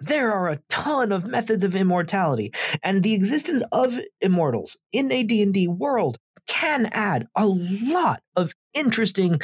there 0.00 0.32
are 0.32 0.48
a 0.48 0.60
ton 0.68 1.12
of 1.12 1.26
methods 1.26 1.64
of 1.64 1.76
immortality 1.76 2.52
and 2.82 3.02
the 3.02 3.14
existence 3.14 3.62
of 3.72 3.98
immortals 4.20 4.76
in 4.92 5.12
a 5.12 5.22
D&D 5.22 5.68
world 5.68 6.18
can 6.46 6.86
add 6.86 7.28
a 7.36 7.46
lot 7.46 8.22
of 8.34 8.52
interesting 8.74 9.38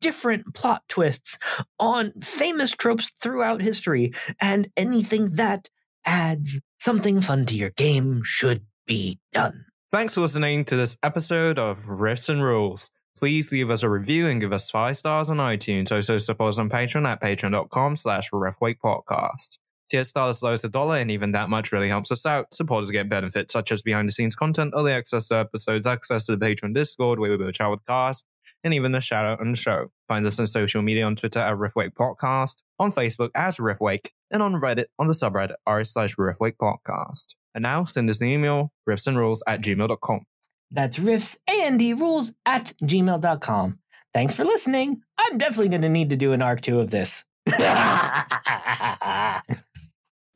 different 0.00 0.54
plot 0.54 0.82
twists 0.88 1.38
on 1.80 2.12
famous 2.20 2.70
tropes 2.72 3.10
throughout 3.20 3.60
history 3.60 4.12
and 4.40 4.68
anything 4.76 5.30
that 5.30 5.68
adds 6.04 6.60
something 6.78 7.20
fun 7.20 7.46
to 7.46 7.56
your 7.56 7.70
game 7.70 8.22
should 8.24 8.64
be 8.86 9.18
done. 9.32 9.64
Thanks 9.90 10.14
for 10.14 10.20
listening 10.20 10.64
to 10.66 10.76
this 10.76 10.96
episode 11.02 11.58
of 11.58 11.80
Riffs 11.80 12.28
and 12.28 12.42
Rules. 12.42 12.90
Please 13.16 13.52
leave 13.52 13.70
us 13.70 13.82
a 13.82 13.90
review 13.90 14.26
and 14.26 14.40
give 14.40 14.52
us 14.52 14.70
five 14.70 14.96
stars 14.96 15.30
on 15.30 15.36
iTunes. 15.36 15.92
Also 15.92 16.18
support 16.18 16.50
us 16.50 16.58
on 16.58 16.70
Patreon 16.70 17.06
at 17.06 17.20
patreon.com 17.20 17.96
slash 17.96 18.30
Podcast. 18.30 19.58
Tier 19.92 20.04
start 20.04 20.30
as 20.30 20.42
low 20.42 20.54
as 20.54 20.64
a 20.64 20.70
dollar, 20.70 20.96
and 20.96 21.10
even 21.10 21.32
that 21.32 21.50
much 21.50 21.70
really 21.70 21.90
helps 21.90 22.10
us 22.10 22.24
out. 22.24 22.54
Supporters 22.54 22.90
get 22.90 23.10
benefits 23.10 23.52
such 23.52 23.70
as 23.70 23.82
behind 23.82 24.08
the 24.08 24.12
scenes 24.14 24.34
content, 24.34 24.72
early 24.74 24.90
access 24.90 25.28
to 25.28 25.34
episodes, 25.34 25.86
access 25.86 26.24
to 26.24 26.34
the 26.34 26.42
Patreon 26.42 26.72
Discord 26.72 27.18
where 27.18 27.30
we 27.30 27.36
will 27.36 27.52
chat 27.52 27.70
with 27.70 27.84
cast, 27.86 28.26
and 28.64 28.72
even 28.72 28.94
a 28.94 29.02
shout 29.02 29.26
out 29.26 29.42
on 29.42 29.50
the 29.50 29.56
show. 29.56 29.88
Find 30.08 30.26
us 30.26 30.38
on 30.38 30.46
social 30.46 30.80
media 30.80 31.04
on 31.04 31.14
Twitter 31.14 31.40
at 31.40 31.58
Riffwake 31.58 31.92
Podcast, 31.92 32.62
on 32.78 32.90
Facebook 32.90 33.28
as 33.34 33.58
Riffwake, 33.58 34.12
and 34.30 34.42
on 34.42 34.54
Reddit 34.54 34.86
on 34.98 35.08
the 35.08 35.12
subreddit 35.12 35.56
r 35.66 35.84
slash 35.84 36.16
Riffwake 36.16 36.56
Podcast. 36.56 37.34
And 37.54 37.60
now 37.60 37.84
send 37.84 38.08
us 38.08 38.22
an 38.22 38.28
email, 38.28 38.72
riffsandrules 38.88 39.40
at 39.46 39.60
gmail.com. 39.60 40.24
That's 40.70 40.96
riffs 40.96 41.36
and 41.46 41.78
rules 42.00 42.32
at 42.46 42.72
gmail.com. 42.82 43.78
Thanks 44.14 44.32
for 44.32 44.46
listening. 44.46 45.02
I'm 45.18 45.36
definitely 45.36 45.68
going 45.68 45.82
to 45.82 45.90
need 45.90 46.08
to 46.08 46.16
do 46.16 46.32
an 46.32 46.40
arc 46.40 46.62
two 46.62 46.80
of 46.80 46.88
this. 46.88 47.26